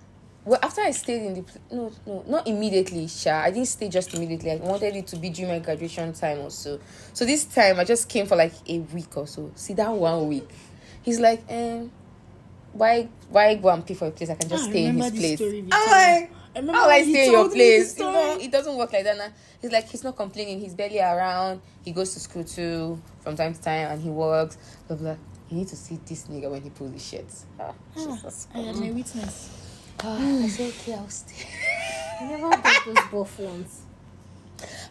well, 0.44 0.58
after 0.62 0.80
I 0.80 0.90
stayed 0.90 1.22
in 1.22 1.34
the 1.34 1.44
no 1.70 1.92
no 2.06 2.24
not 2.26 2.46
immediately, 2.48 3.06
Sha. 3.06 3.42
I 3.42 3.50
didn't 3.50 3.68
stay 3.68 3.88
just 3.88 4.12
immediately. 4.14 4.50
I 4.52 4.56
wanted 4.56 4.96
it 4.96 5.06
to 5.08 5.16
be 5.16 5.30
during 5.30 5.52
my 5.52 5.58
graduation 5.60 6.12
time 6.12 6.38
or 6.40 6.50
so. 6.50 6.80
So 7.12 7.24
this 7.24 7.44
time 7.44 7.78
I 7.78 7.84
just 7.84 8.08
came 8.08 8.26
for 8.26 8.36
like 8.36 8.52
a 8.68 8.78
week 8.80 9.16
or 9.16 9.26
so. 9.26 9.50
See 9.54 9.74
that 9.74 9.90
one 9.92 10.26
week. 10.28 10.48
He's 11.02 11.20
like, 11.20 11.42
um, 11.50 11.90
why 12.72 13.08
why 13.28 13.54
go 13.54 13.68
and 13.68 13.86
pay 13.86 13.94
for 13.94 14.08
a 14.08 14.10
place? 14.10 14.30
I 14.30 14.34
can 14.34 14.48
just 14.48 14.64
Ah, 14.64 14.68
I 14.68 14.70
stay 14.70 14.84
in 14.86 14.94
his 14.96 15.10
place. 15.12 15.36
story 15.38 15.64
I'm 15.70 15.90
like. 15.90 16.30
I 16.54 16.58
remember 16.58 16.80
how 16.80 16.88
I 16.90 17.02
stay 17.02 17.26
in 17.26 17.32
your 17.32 17.42
told 17.42 17.52
me 17.52 17.58
the 17.58 17.76
place? 17.76 17.98
You 17.98 18.04
know, 18.04 18.38
it 18.40 18.50
doesn't 18.52 18.76
work 18.76 18.92
like 18.92 19.04
that. 19.04 19.16
Now. 19.16 19.28
He's 19.62 19.72
like, 19.72 19.88
he's 19.88 20.04
not 20.04 20.16
complaining. 20.16 20.60
He's 20.60 20.74
barely 20.74 20.98
around. 21.00 21.62
He 21.84 21.92
goes 21.92 22.12
to 22.14 22.20
school 22.20 22.44
too 22.44 23.00
from 23.20 23.36
time 23.36 23.54
to 23.54 23.60
time, 23.62 23.92
and 23.92 24.02
he 24.02 24.10
works. 24.10 24.58
Blah 24.88 24.96
blah. 24.96 25.16
You 25.50 25.58
need 25.58 25.68
to 25.68 25.76
see 25.76 25.98
this 26.06 26.24
nigga 26.28 26.50
when 26.50 26.62
he 26.62 26.70
pulls 26.70 26.92
his 26.92 27.06
shirts. 27.06 27.46
Ah, 27.60 27.72
Jesus. 27.94 28.48
I 28.54 28.58
am 28.60 28.82
a 28.82 28.90
witness. 28.92 29.61
Ah, 30.00 30.42
I 30.42 30.48
said, 30.48 30.68
okay, 30.72 30.94
I'll 30.94 31.08
stay. 31.08 31.46
I 32.20 32.24
never 32.24 32.50
got 32.50 32.84
those 32.86 32.96
buff 33.10 33.38
ones. 33.38 33.80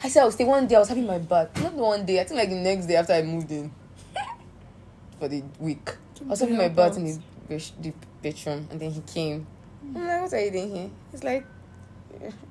I 0.03 0.09
said, 0.09 0.21
I'll 0.21 0.31
stay 0.31 0.43
one 0.45 0.67
day. 0.67 0.75
I 0.75 0.79
was 0.79 0.89
having 0.89 1.05
my 1.05 1.17
bath. 1.17 1.49
Not 1.61 1.73
one 1.73 2.05
day. 2.05 2.19
I 2.19 2.23
think 2.23 2.39
like 2.39 2.49
the 2.49 2.55
next 2.55 2.85
day 2.87 2.95
after 2.95 3.13
I 3.13 3.21
moved 3.21 3.51
in 3.51 3.71
for 5.19 5.27
the 5.27 5.43
week. 5.59 5.89
I 6.21 6.23
was 6.29 6.39
having 6.39 6.57
my 6.57 6.69
bath 6.69 6.97
in 6.97 7.05
the, 7.05 7.19
bed- 7.49 7.71
the 7.81 7.93
bedroom, 8.21 8.67
and 8.71 8.79
then 8.79 8.91
he 8.91 9.01
came. 9.01 9.47
I'm 9.95 10.07
like, 10.07 10.21
what 10.21 10.33
are 10.33 10.39
you 10.45 10.51
doing 10.51 10.75
here? 10.75 10.89
He's 11.11 11.23
like, 11.23 11.45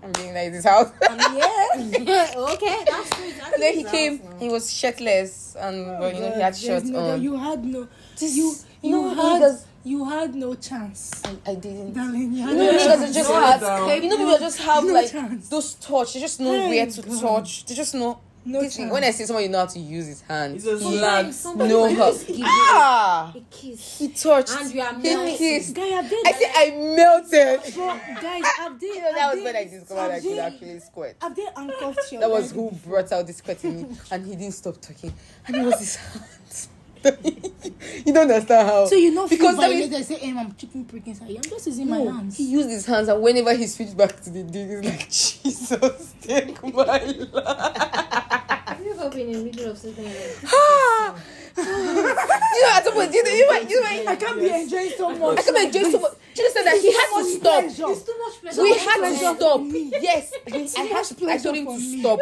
I'm 0.02 0.12
being 0.12 0.34
like 0.34 0.50
this 0.52 0.64
house. 0.64 0.90
Um, 1.08 1.18
yeah. 1.18 1.66
okay, 2.36 2.84
that's. 2.88 3.10
It's 3.20 3.38
and 3.54 3.62
then 3.62 3.74
he 3.74 3.84
came. 3.84 4.18
now. 4.24 4.38
He 4.38 4.48
was 4.48 4.72
shirtless, 4.72 5.56
and 5.58 5.86
well, 5.86 6.12
you 6.12 6.20
know, 6.20 6.32
he 6.34 6.40
had 6.40 6.56
shorts 6.56 6.86
no- 6.86 6.98
on. 7.10 7.22
You 7.22 7.36
had 7.36 7.64
no. 7.64 7.86
You 8.18 8.28
you 8.28 8.54
you 8.82 8.90
know, 8.90 9.14
had 9.14 9.42
niggas- 9.42 9.64
you 9.84 10.04
had 10.04 10.34
no 10.34 10.54
chance, 10.54 11.22
I, 11.24 11.50
I 11.52 11.54
didn't. 11.54 11.94
darling. 11.94 12.32
You 12.32 12.42
had 12.42 12.50
You 12.50 12.56
know, 12.56 12.64
no 12.72 12.72
niggas 12.78 12.84
chance. 12.86 13.14
just 13.14 13.28
Slow 13.28 13.40
have, 13.40 13.60
down. 13.60 14.02
you 14.02 14.08
know, 14.08 14.16
people 14.16 14.26
that 14.32 14.40
just 14.40 14.58
have 14.60 14.84
No 14.84 14.92
like 14.92 15.10
chance. 15.10 15.48
those 15.48 15.74
touch. 15.74 16.14
They 16.14 16.20
just 16.20 16.40
know 16.40 16.52
Hey, 16.52 16.68
where 16.68 16.86
to 16.86 17.02
God. 17.02 17.20
touch. 17.20 17.64
They 17.66 17.74
just 17.74 17.94
know. 17.94 18.18
No 18.42 18.62
this 18.62 18.78
When 18.78 19.04
I 19.04 19.10
see 19.10 19.26
someone, 19.26 19.42
you 19.42 19.50
know 19.50 19.58
how 19.58 19.66
to 19.66 19.78
use 19.78 20.06
his 20.06 20.22
hands. 20.22 20.64
It's 20.64 20.82
a 20.82 20.88
He 20.88 20.96
slap. 20.96 21.30
Somebody 21.32 21.68
know 21.70 21.86
might 21.86 21.96
how. 21.98 22.10
just 22.10 22.26
give 22.26 22.38
you 22.38 22.44
Ah, 22.46 23.34
a 23.36 23.40
kiss. 23.54 23.98
he 23.98 24.08
touched. 24.08 24.50
And 24.58 24.74
you 24.74 24.80
are 24.80 24.94
he 24.94 25.36
kissed. 25.36 25.74
Guy, 25.74 25.82
I've 25.82 26.08
done 26.10 26.22
I 26.24 26.32
said 26.32 26.52
I 26.56 26.70
melted. 26.96 27.74
Bro, 27.74 28.00
guys, 28.22 28.42
I've 28.58 28.80
done. 28.80 28.80
You 28.82 29.00
know, 29.02 29.14
that 29.14 29.34
was 29.34 29.44
when 29.44 29.56
I 29.56 29.64
discovered 29.64 30.10
I 30.12 30.20
could 30.20 30.38
actually 30.38 30.78
squirt. 30.80 31.16
I've 31.20 31.36
done 31.36 31.52
handcuffed 31.54 32.12
your 32.12 32.20
That 32.22 32.30
was 32.30 32.50
who 32.52 32.70
brought 32.86 33.12
out 33.12 33.26
this 33.26 33.36
squirt 33.36 33.62
in 33.62 33.82
me, 33.82 33.96
and 34.10 34.26
he 34.26 34.34
didn't 34.36 34.54
stop 34.54 34.80
talking. 34.80 35.12
And 35.46 35.56
it 35.56 35.62
was 35.66 35.78
his 35.78 35.96
hands. 35.96 36.68
you 38.04 38.12
don't 38.12 38.30
understand 38.30 38.68
how. 38.68 38.86
So 38.86 38.94
you 38.94 39.12
know, 39.14 39.26
Because 39.28 39.56
that 39.56 39.62
that 39.62 39.70
means- 39.70 39.90
means 39.90 40.06
say, 40.06 40.14
"Hey, 40.16 40.34
I'm 40.36 40.54
chicken 40.54 40.84
prick 40.84 41.06
inside." 41.06 41.30
I'm 41.36 41.42
just 41.42 41.66
using 41.66 41.88
my 41.88 41.98
hands. 41.98 42.36
he 42.36 42.44
used 42.44 42.68
his 42.70 42.86
hands, 42.86 43.08
and 43.08 43.22
whenever 43.22 43.54
he 43.54 43.66
switched 43.66 43.96
back 43.96 44.20
to 44.22 44.30
the 44.30 44.42
dude, 44.42 44.84
he's 44.84 44.92
like, 44.92 45.10
Jesus, 45.10 46.14
take 46.20 46.62
my 46.62 46.84
life. 46.84 48.56
Have 49.00 49.14
you 49.16 49.22
ever 49.22 49.32
been 49.32 49.34
in 49.34 49.38
the 49.40 49.50
middle 49.50 49.70
of 49.70 49.78
something 49.78 50.04
like 50.04 50.12
that? 50.14 50.52
Ah! 50.52 51.14
you 51.56 51.64
know, 51.64 52.70
at 52.76 52.84
some 52.84 52.92
point, 52.92 53.12
you 53.14 53.24
know, 53.24 53.30
you 53.30 53.50
know, 53.50 53.60
you 53.60 53.80
know, 53.80 54.10
I 54.10 54.16
can't 54.16 54.38
be 54.38 54.50
enjoying 54.50 54.92
so 54.94 55.16
much. 55.16 55.38
I 55.38 55.42
can't 55.42 55.74
enjoy 55.74 55.90
so 55.90 56.00
much. 56.00 56.12
You 56.36 56.42
just 56.44 56.54
said 56.54 56.64
that 56.64 56.78
he 56.78 56.92
had 56.92 57.08
to 57.16 57.24
stop. 57.24 57.64
It's 57.64 58.02
too 58.02 58.14
much 58.18 58.42
pressure. 58.42 58.62
We 58.62 58.74
had 58.76 58.96
to 58.98 59.16
stop. 59.16 59.60
Yes, 60.02 60.32
I 60.46 60.50
too 60.66 60.94
had 60.94 61.04
to. 61.06 61.30
I 61.30 61.38
told 61.38 61.56
him 61.56 61.66
to 61.66 61.80
stop. 61.80 62.18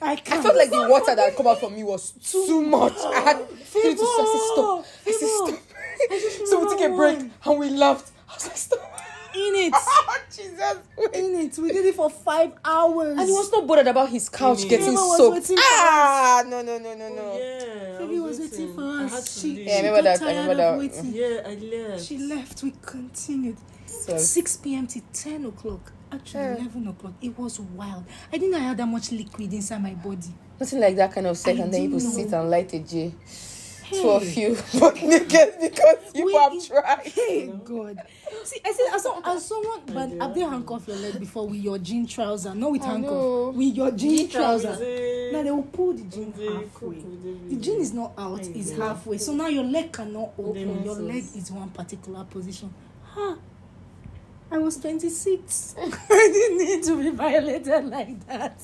I 0.00 0.12
I 0.12 0.16
can't. 0.16 0.42
felt 0.42 0.56
like 0.56 0.70
the 0.70 0.88
water 0.88 1.14
that 1.14 1.36
come 1.36 1.46
out 1.48 1.60
from 1.60 1.74
me 1.74 1.84
was 1.84 2.12
too 2.12 2.62
much. 2.62 2.96
I 2.96 3.20
had 3.20 3.36
to 3.36 3.44
him 3.44 3.96
stop. 3.96 4.06
I 4.08 4.24
said 4.24 4.40
stop. 4.54 4.86
I 5.06 5.12
said 5.12 5.28
stop. 5.28 5.58
So 6.48 6.60
we 6.64 6.68
took 6.70 6.80
a 6.80 6.96
break 6.96 7.18
and 7.44 7.58
we 7.60 7.68
laughed. 7.68 8.10
I 8.28 8.34
was 8.34 8.46
like 8.46 8.56
stop. 8.56 9.01
In 9.34 9.54
it, 9.56 9.74
Jesus. 10.30 10.78
wait. 10.96 11.14
in 11.14 11.34
it. 11.46 11.58
We 11.58 11.68
did 11.72 11.86
it 11.86 11.94
for 11.94 12.08
five 12.10 12.52
hours. 12.64 13.18
And 13.18 13.26
he 13.28 13.32
was 13.32 13.50
not 13.52 13.66
bothered 13.66 13.86
about 13.88 14.08
his 14.08 14.28
couch 14.28 14.68
getting 14.68 14.94
was 14.94 15.16
soaked. 15.16 15.50
Ah, 15.58 16.42
no, 16.46 16.62
no, 16.62 16.78
no, 16.78 16.94
no, 16.94 17.08
no. 17.08 17.22
Oh, 17.22 17.38
yeah. 17.38 17.94
I 17.94 17.98
Phoebe 17.98 18.20
was 18.20 18.38
was 18.38 18.50
waiting 18.50 18.74
for 18.74 18.82
us. 19.14 19.40
She. 19.40 19.64
Yeah, 19.64 19.76
she 19.76 19.82
got 19.82 20.04
that, 20.04 20.18
tired 20.18 20.28
remember 20.48 20.52
of 20.52 20.56
that. 20.58 20.78
waiting. 20.78 21.12
Yeah, 21.14 21.40
I 21.46 21.54
left. 21.88 22.04
She 22.04 22.18
left. 22.18 22.62
We 22.62 22.72
continued. 22.82 23.56
So, 23.86 24.16
6 24.16 24.56
p.m. 24.58 24.86
to 24.88 25.00
10 25.12 25.44
o'clock. 25.46 25.92
Actually, 26.10 26.40
Yeah. 26.42 26.56
11 26.56 26.88
o'clock. 26.88 27.12
It 27.22 27.38
was 27.38 27.58
wild. 27.60 28.04
I 28.32 28.36
didn't 28.38 28.50
know 28.52 28.58
I 28.58 28.68
had 28.68 28.76
that 28.78 28.86
much 28.86 29.12
liquid 29.12 29.52
inside 29.52 29.82
my 29.82 29.94
body. 29.94 30.34
nothing 30.60 30.80
like 30.80 30.96
that 30.96 31.12
kind 31.12 31.26
of 31.26 31.36
sex, 31.36 31.58
and 31.58 31.72
then 31.72 31.82
people 31.82 31.98
didn't 31.98 32.16
know. 32.16 32.22
sit 32.24 32.32
and 32.32 32.50
light 32.50 32.72
a 32.74 32.78
J. 32.80 33.14
Hey. 33.92 34.00
Two 34.02 34.10
of 34.10 34.34
you, 34.36 34.56
but 34.80 34.94
naked 35.02 35.54
because 35.60 35.96
you 36.14 36.26
We- 36.26 36.34
have 36.34 36.66
tried. 36.66 37.06
Hey, 37.06 37.46
God. 37.64 37.98
See, 38.44 38.58
I 38.64 38.72
said, 38.72 38.86
as, 38.94 39.06
as 39.24 39.46
someone, 39.46 39.80
but 39.86 40.10
have 40.20 40.34
they 40.34 40.40
handcuffed 40.40 40.88
your 40.88 40.96
leg 40.96 41.20
before 41.20 41.46
with 41.46 41.60
your 41.60 41.78
jean 41.78 42.06
trouser? 42.06 42.54
Not 42.54 42.72
with 42.72 42.82
handcuff. 42.82 43.54
With 43.54 43.74
your 43.76 43.90
jean 43.92 44.16
Jean 44.16 44.28
trouser. 44.30 44.68
trouser. 44.68 45.30
Now 45.32 45.42
they 45.42 45.50
will 45.50 45.62
pull 45.64 45.92
the 45.92 46.02
jean 46.04 46.32
halfway. 46.32 47.02
The 47.50 47.56
jean 47.60 47.80
is 47.80 47.92
not 47.92 48.12
out, 48.18 48.40
it's 48.46 48.70
halfway. 48.72 49.18
So 49.18 49.34
now 49.34 49.48
your 49.48 49.64
leg 49.64 49.92
cannot 49.92 50.30
open. 50.38 50.84
Your 50.84 50.94
leg 50.96 51.24
is 51.36 51.50
one 51.52 51.68
particular 51.70 52.24
position. 52.24 52.72
Huh. 53.04 53.36
I 54.50 54.58
was 54.58 54.76
26. 54.78 55.76
I 55.78 55.88
didn't 56.10 56.58
need 56.58 56.82
to 56.84 56.98
be 57.02 57.10
violated 57.10 57.84
like 57.86 58.26
that. 58.26 58.60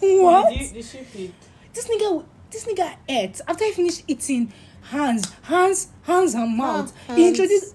What? 0.00 0.50
Did, 0.52 0.60
you, 0.60 0.68
did 0.74 0.84
she 0.84 0.98
pick? 0.98 1.32
This 1.72 1.88
nigga, 1.88 2.24
this 2.56 2.64
nigga 2.64 2.96
ate. 3.08 3.40
After 3.46 3.64
I 3.64 3.72
finished 3.72 4.02
eating, 4.08 4.52
hands, 4.82 5.30
hands, 5.42 5.88
hands 6.02 6.34
and 6.34 6.56
mouth. 6.56 6.92
He 7.08 7.24
hands. 7.24 7.38
introduced. 7.38 7.74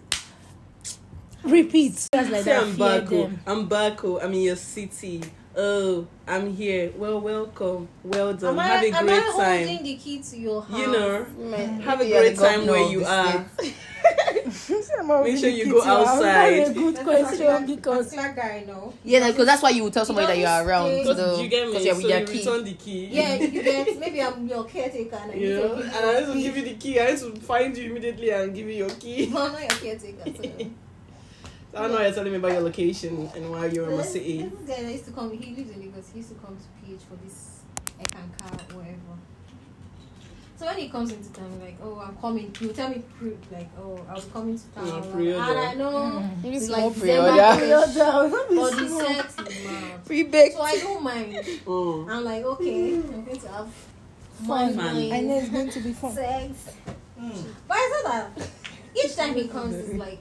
Repeat. 1.44 2.08
Like 2.14 2.26
Say 2.28 2.42
that. 2.44 2.64
I'm 2.64 2.76
back. 2.78 3.12
oh. 3.12 3.32
I'm 3.46 3.68
back. 3.68 4.04
oh. 4.04 4.20
I'm 4.20 4.34
in 4.34 4.42
your 4.42 4.56
city. 4.56 5.22
Oh, 5.56 6.08
I'm 6.28 6.54
here. 6.54 6.92
Well, 6.96 7.20
welcome. 7.20 7.90
Well 8.04 8.34
done. 8.34 8.54
Am 8.54 8.60
I, 8.60 8.68
Have 8.68 8.84
a 8.84 8.88
am 8.98 9.06
great 9.06 9.18
I 9.18 9.32
holding 9.32 9.76
time. 9.78 9.84
the 9.84 9.96
key 9.98 10.22
to 10.24 10.38
your 10.38 10.62
house? 10.62 10.80
You 10.80 10.92
know, 10.92 11.26
Man, 11.38 11.82
have 11.82 12.00
a 12.02 12.10
great 12.10 12.38
time 12.38 12.66
where 12.68 12.90
you 12.90 13.04
are. 13.06 13.46
state. 14.52 14.88
Make 15.24 15.38
sure 15.38 15.50
you 15.50 15.72
go 15.72 15.84
outside. 15.84 16.60
That's 16.60 16.70
a 16.70 16.74
good 16.74 16.96
question 16.98 17.66
because 17.66 18.12
that 18.12 18.36
guy, 18.36 18.64
no. 18.68 18.94
Yeah, 19.04 19.28
because 19.32 19.46
that's 19.46 19.62
why 19.62 19.70
you 19.72 19.84
would 19.84 19.94
tell 19.94 20.06
somebody 20.06 20.28
that 20.28 20.36
You 20.38 20.44
you 20.44 20.48
are 20.50 20.68
around. 20.68 20.90
don't 20.90 21.06
So 21.06 21.14
stay- 21.36 21.44
you 21.44 21.50
get 21.50 21.66
me? 21.68 21.72
because 21.74 21.86
you're 21.86 21.96
So 21.96 22.08
you 22.20 22.26
key. 22.26 22.38
return 22.40 22.64
the 22.64 22.74
key. 22.74 23.06
Yeah, 23.12 23.36
you 23.36 23.48
get 23.64 24.00
maybe 24.00 24.22
I'm 24.22 24.48
your 24.48 24.64
caretaker 24.66 25.16
and 25.16 25.32
I 25.32 25.36
need 25.36 25.42
You 25.48 25.56
know, 25.56 25.74
and 25.76 25.92
I 25.94 26.20
need 26.20 26.34
to 26.34 26.42
give 26.42 26.58
you 26.58 26.64
the 26.64 26.74
key. 26.76 27.00
I 27.00 27.12
need 27.12 27.20
to 27.20 27.36
find 27.42 27.78
you 27.78 27.90
immediately 27.92 28.30
and 28.32 28.54
give 28.54 28.68
you 28.68 28.74
your 28.74 28.90
key. 28.92 29.28
No, 29.28 29.46
I'm 29.46 29.52
not 29.54 29.62
your 29.62 29.70
caretaker. 29.70 30.24
So. 30.26 30.50
I 31.74 31.84
don't 31.84 31.92
know 31.92 31.98
why 32.00 32.04
you're 32.06 32.14
telling 32.14 32.32
me 32.34 32.38
about 32.38 32.52
your 32.52 32.62
location 32.62 33.30
and 33.34 33.50
why 33.50 33.66
you're 33.68 33.90
in 33.90 33.96
my 33.96 34.04
city. 34.04 34.40
This 34.44 34.76
guy 34.78 34.84
that 34.84 34.92
used 34.92 35.06
to 35.06 35.12
come. 35.12 35.32
He 35.32 35.56
lives 35.56 35.72
in 35.72 35.80
Lagos. 35.80 36.10
He 36.12 36.18
used 36.20 36.30
to 36.30 36.36
come 36.36 36.58
to 36.58 36.86
PH 36.86 37.00
for 37.10 37.16
this 37.24 37.62
Ekanka 37.98 38.74
or 38.74 38.80
whatever. 38.80 38.91
So 40.62 40.68
when 40.68 40.78
he 40.78 40.90
comes 40.90 41.12
into 41.12 41.34
town, 41.34 41.60
like, 41.60 41.76
oh, 41.82 41.98
I'm 42.06 42.16
coming. 42.18 42.54
He 42.60 42.68
will 42.68 42.74
tell 42.76 42.90
me, 42.90 43.02
like, 43.52 43.68
oh, 43.80 44.00
I 44.08 44.14
was 44.14 44.26
coming 44.26 44.60
to 44.60 44.68
town. 44.76 44.86
Yeah, 44.86 44.96
and 45.02 45.12
pre-order. 45.12 45.58
I 45.58 45.74
know. 45.74 46.30
Maybe 46.44 46.56
It's 46.58 46.70
like 46.70 47.00
pre-order. 47.00 47.32
Or 47.32 48.70
the 48.70 48.88
sex 48.88 49.36
is 49.40 49.66
mad. 49.66 50.06
Pre-baked. 50.06 50.54
So 50.54 50.62
I 50.62 50.78
don't 50.78 51.02
mind. 51.02 51.34
Mm. 51.34 52.10
I'm 52.12 52.24
like, 52.24 52.44
okay, 52.46 52.94
I'm 52.94 53.26
going 53.26 53.40
to 53.40 53.48
have 53.48 53.74
Fun. 54.46 54.76
money, 54.76 55.12
I 55.12 55.22
know 55.22 55.40
it's 55.40 55.50
going 55.50 55.72
to 55.72 55.80
be 55.80 55.94
fun. 55.94 56.14
sex. 56.14 56.76
Mm. 57.20 57.46
But 57.68 57.78
I 57.78 58.02
said 58.04 58.12
that 58.12 58.50
each 59.04 59.16
time 59.16 59.34
he 59.34 59.48
comes, 59.48 59.74
it's 59.74 59.96
like 59.96 60.20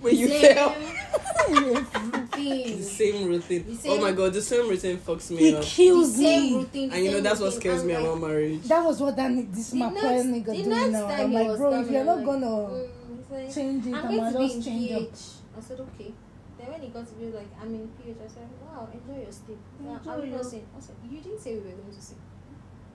When 0.00 0.16
you 0.16 0.28
same 0.28 0.56
fail. 2.36 2.76
The 2.76 2.82
same 2.82 3.28
routine. 3.28 3.78
The 3.82 3.88
Oh 3.90 4.00
my 4.00 4.12
god, 4.12 4.32
the 4.32 4.42
same 4.42 4.68
routine 4.68 4.98
fucks 4.98 5.30
me 5.30 5.36
He 5.36 5.54
up. 5.54 5.60
The 5.62 5.66
kills 5.68 6.16
same 6.16 6.42
me. 6.52 6.58
routine. 6.58 6.88
the 6.90 6.94
And 6.96 7.04
you 7.04 7.10
know 7.10 7.16
same 7.16 7.24
that's 7.24 7.40
what 7.40 7.52
scares 7.54 7.80
I'm 7.82 7.86
me 7.88 7.94
like, 7.94 8.04
about 8.04 8.20
marriage. 8.20 8.62
That 8.64 8.84
was 8.84 9.00
what 9.00 9.16
that 9.16 9.52
this 9.52 9.72
my 9.74 9.88
next- 9.90 10.00
poor 10.02 10.10
nigga 10.12 10.44
the 10.46 10.62
doing 10.62 10.92
now. 10.92 11.08
time 11.08 11.20
I'm 11.20 11.32
like, 11.32 11.56
bro, 11.58 11.80
if 11.80 11.90
you're 11.90 12.04
not 12.04 12.16
like, 12.16 12.26
gonna 12.26 12.46
mm, 12.46 12.88
like, 13.30 13.54
change 13.54 13.86
it, 13.86 13.94
I'm 13.94 14.04
I 14.04 14.08
going 14.08 14.16
might 14.22 14.32
to 14.32 14.38
just 14.54 14.64
change 14.68 14.92
up. 14.92 15.08
I 15.56 15.60
said, 15.60 15.80
okay. 15.80 16.12
Then 16.58 16.66
when 16.72 16.80
he 16.82 16.88
got 16.88 17.06
to 17.06 17.14
be 17.14 17.26
like, 17.26 17.48
I'm 17.60 17.74
in 17.74 17.88
PH, 18.02 18.16
I 18.24 18.28
said, 18.28 18.48
wow, 18.64 18.88
enjoy 18.92 19.22
your 19.22 19.32
sleep. 19.32 19.58
Yeah, 19.84 19.96
Enjoy 19.98 20.10
are 20.10 20.20
we 20.20 20.28
your- 20.28 20.36
not 20.38 20.46
saying? 20.46 20.66
I 20.76 20.80
said, 20.80 20.94
you 21.10 21.20
didn't 21.20 21.40
say 21.40 21.54
we 21.54 21.60
were 21.60 21.76
going 21.76 21.94
to 21.94 22.02
sleep. 22.02 22.20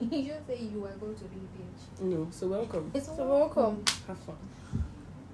you 0.00 0.22
just 0.32 0.46
say 0.46 0.58
you 0.72 0.80
were 0.80 0.88
going 0.98 1.14
to 1.14 1.24
leave 1.24 1.48
PH. 1.54 2.00
No, 2.02 2.26
so 2.30 2.46
welcome. 2.48 2.90
It's 2.94 3.06
So 3.06 3.14
welcome. 3.16 3.84
Have 4.08 4.18
fun. 4.18 4.36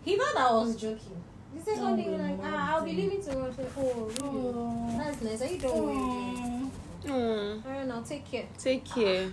He 0.05 0.17
thought 0.17 0.37
I 0.37 0.53
was 0.53 0.75
joking. 0.77 1.23
The 1.57 1.63
second 1.65 1.85
Oh, 1.85 1.97
day, 1.97 2.09
like, 2.19 2.39
ah, 2.43 2.75
I'll 2.77 2.85
be 2.85 2.93
leaving 2.93 3.23
tomorrow. 3.23 3.51
I 3.51 3.63
oh, 3.79 4.05
really? 4.07 4.17
Oh. 4.23 4.95
That's 4.99 5.23
nice. 5.23 5.43
Are 5.43 5.47
you 5.53 5.59
doing 5.59 5.83
what 5.83 5.95
you're? 5.95 7.13
Oh. 7.15 7.19
Mm, 7.19 7.65
Alright, 7.67 7.87
now 7.89 8.03
take 8.03 8.31
care. 8.31 8.47
take 8.59 8.85
care. 8.85 9.31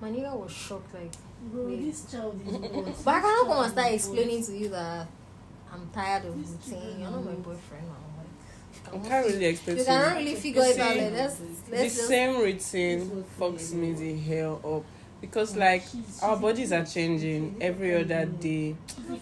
My 0.00 0.10
nigga 0.10 0.34
was 0.36 0.52
shocked, 0.52 0.94
like, 0.94 1.10
Bro, 1.52 1.66
Wait. 1.66 1.84
this 1.84 2.10
child 2.10 2.40
is 2.46 2.52
what? 2.54 3.04
but 3.04 3.14
I 3.14 3.20
cannot 3.20 3.46
come 3.46 3.62
and 3.62 3.72
This 3.72 3.72
start 3.72 3.92
explaining 3.92 4.44
to 4.44 4.56
you 4.56 4.68
that 4.70 5.06
I'm 5.72 5.88
tired 5.92 6.24
of 6.26 6.36
These 6.36 6.56
routine. 6.70 7.00
You're 7.00 7.10
not 7.10 7.24
my 7.24 7.32
boyfriend 7.32 7.86
now. 7.86 8.92
Like, 8.92 9.04
I 9.04 9.08
cannot 9.08 9.08
can't 9.08 9.26
really 9.26 9.44
expect 9.46 9.78
You 9.78 9.84
to- 9.84 9.90
cannot 9.90 10.16
really 10.16 10.34
figure 10.36 10.62
it 10.64 10.78
out. 10.78 10.96
Like, 10.96 11.12
let's, 11.12 11.34
the 11.36 11.46
let's 11.76 11.94
just. 11.96 12.08
same 12.08 12.38
routine 12.40 13.24
fucks 13.38 13.72
me 13.72 13.92
the 13.92 14.16
hell 14.18 14.60
up 14.64 14.84
because 15.20 15.56
like 15.56 15.82
our 16.22 16.36
bodies 16.36 16.70
are 16.72 16.84
changing 16.84 17.56
every 17.60 17.92
other 17.96 18.24
day 18.24 18.76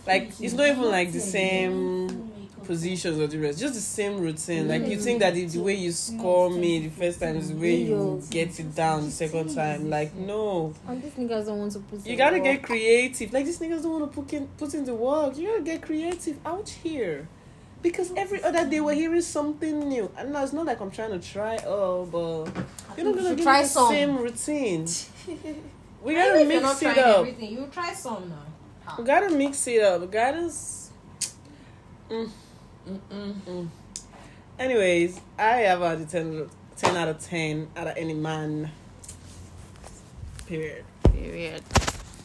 like 0.07 0.31
it's 0.41 0.53
not 0.53 0.69
even 0.69 0.83
like 0.91 1.11
the 1.11 1.21
same 1.21 2.31
positions 2.67 3.19
or 3.19 3.27
the 3.27 3.39
rest 3.39 3.59
just 3.59 3.75
the 3.75 3.81
same 3.81 4.19
routine 4.19 4.69
like 4.69 4.87
you 4.87 4.99
think 4.99 5.21
that 5.21 5.35
the, 5.35 5.45
the 5.47 5.59
way 5.61 5.75
you 5.75 5.93
score 5.93 6.51
me 6.51 6.81
the 6.81 6.91
first 6.91 7.21
time 7.21 7.37
is 7.37 7.49
the 7.51 7.55
way 7.57 7.77
you 7.77 8.23
get 8.31 8.59
it 8.59 8.75
down 8.75 9.05
the 9.05 9.11
second 9.11 9.55
time 9.55 9.89
like 9.91 10.15
no 10.15 10.75
And 10.89 11.03
these 11.03 11.13
niggas 11.13 11.47
don't 11.47 11.59
want 11.59 11.73
to 11.73 11.79
put 11.81 12.05
you 12.07 12.17
gotta 12.17 12.37
work. 12.37 12.45
get 12.45 12.63
creative 12.63 13.33
like 13.33 13.45
these 13.47 13.59
niggas 13.59 13.83
don't 13.83 14.01
want 14.01 14.13
to 14.13 14.21
put 14.23 14.33
in 14.33 14.47
put 14.59 14.75
in 14.75 14.85
the 14.85 14.95
work 14.95 15.37
you 15.37 15.49
gotta 15.49 15.63
get 15.63 15.83
creative 15.83 16.37
out 16.45 16.69
here 16.69 17.29
because 17.83 18.13
every 18.17 18.43
other 18.43 18.69
day 18.69 18.81
we're 18.81 18.95
hearing 18.95 19.21
something 19.23 19.89
new 19.89 20.11
and 20.19 20.33
now 20.33 20.43
it's 20.43 20.53
not 20.53 20.67
like 20.67 20.81
i'm 20.81 20.91
trying 20.91 21.11
to 21.13 21.19
try 21.33 21.57
oh 21.67 22.05
but 22.07 22.65
you're 22.97 23.07
not 23.07 23.15
gonna 23.15 23.29
should 23.29 23.37
give 23.37 23.45
try 23.45 23.63
the 23.63 23.69
some. 23.69 23.89
same 23.91 24.17
routine. 24.19 24.87
we 26.03 26.13
Even 26.13 26.25
gotta 26.25 26.41
if 26.41 26.51
you're 26.53 26.63
not 26.63 26.83
mix 26.83 26.83
it 26.83 26.99
up. 26.99 27.19
Everything. 27.19 27.53
You 27.53 27.69
try 27.71 27.93
some 27.93 28.31
now. 28.31 28.95
We 28.99 29.05
gotta 29.05 29.31
mix 29.31 29.67
it 29.67 29.83
up. 29.83 30.01
We 30.01 30.07
gotta. 30.07 30.51
Mm. 32.11 32.31
Mm-mm. 32.89 33.35
Mm. 33.47 33.69
Anyways, 34.59 35.21
I 35.39 35.57
have 35.69 35.83
a 35.83 36.05
10, 36.05 36.49
10 36.77 36.97
out 36.97 37.09
of 37.09 37.21
10 37.21 37.69
out 37.77 37.89
of 37.89 37.97
any 37.97 38.15
man. 38.15 38.71
Period. 40.47 40.85
Period. 41.13 41.63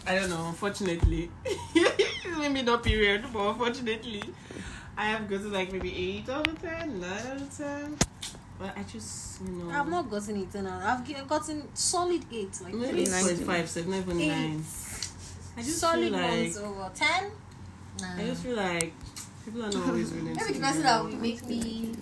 I 0.05 0.15
don't 0.15 0.29
know, 0.29 0.47
unfortunately. 0.47 1.29
maybe 2.39 2.61
not 2.61 2.83
period, 2.83 3.25
but 3.33 3.49
unfortunately, 3.49 4.23
I 4.97 5.05
have 5.05 5.29
gotten 5.29 5.51
like 5.51 5.71
maybe 5.71 6.19
8 6.25 6.29
out 6.29 6.47
of 6.47 6.61
10, 6.61 6.99
9 6.99 7.09
out 7.11 7.37
of 7.37 7.57
10. 7.57 7.97
But 8.59 8.77
I 8.77 8.83
just, 8.83 9.41
you 9.41 9.51
know. 9.51 9.71
I've 9.71 9.89
not 9.89 10.09
gotten 10.09 10.37
it 10.41 10.53
now. 10.61 10.79
I've 10.83 11.05
gi- 11.05 11.15
gotten 11.27 11.67
solid 11.73 12.23
eight, 12.31 12.59
like 12.63 12.73
Maybe 12.75 13.05
three. 13.05 13.45
8.5, 13.45 13.67
7, 13.67 13.93
even 13.93 14.17
9. 14.17 14.63
I 15.57 15.61
just 15.63 15.79
solid 15.79 15.99
feel 16.03 16.11
like. 16.11 16.31
ones 16.31 16.57
over 16.57 16.91
ten. 16.93 17.31
Nah. 17.99 18.15
I 18.17 18.25
just 18.25 18.43
feel 18.43 18.55
like 18.55 18.93
people 19.45 19.63
are 19.63 19.69
not 19.71 19.87
always 19.89 20.11
willing 20.11 20.25
Maybe 20.33 20.39
to 20.39 20.53
the 20.53 20.59
person 20.59 20.83
that 20.83 20.99
up. 20.99 21.05
will 21.05 21.17
make 21.17 21.45
me 21.47 21.95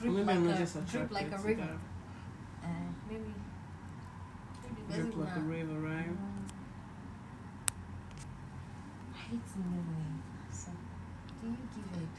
drip 0.00 0.12
maybe 0.12 0.24
like 0.24 0.36
I'm 0.36 0.46
not 0.46 0.54
a 0.56 0.58
just 0.58 0.86
drip 0.86 1.10
like 1.10 1.26
a 1.32 1.36
to 1.36 1.42
river. 1.42 1.60
that. 1.62 2.66
Uh, 2.66 2.68
maybe. 3.08 3.22
Maybe 4.62 4.82
the 4.88 4.94
Drip 4.94 5.06
person 5.14 5.20
like 5.24 5.36
a 5.36 5.40
river, 5.40 5.80
right? 5.80 6.06
I 9.14 9.18
hate 9.18 9.56
moving. 9.56 10.22
So, 10.52 10.70
do 11.42 11.48
you 11.48 11.56
give 11.74 12.02
it? 12.02 12.14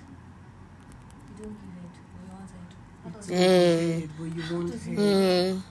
You 1.29 1.43
don't 1.43 1.57
give 1.61 1.75
it. 1.83 1.95
You 2.15 2.33
want 2.33 2.49
it. 2.49 2.73
How 3.03 3.09
does 3.09 3.29
it 3.29 3.33
Mm. 3.35 4.09
But 4.17 4.29
you 4.35 4.55
won't 4.55 4.83
pay. 4.85 4.95
Mm. 4.95 5.61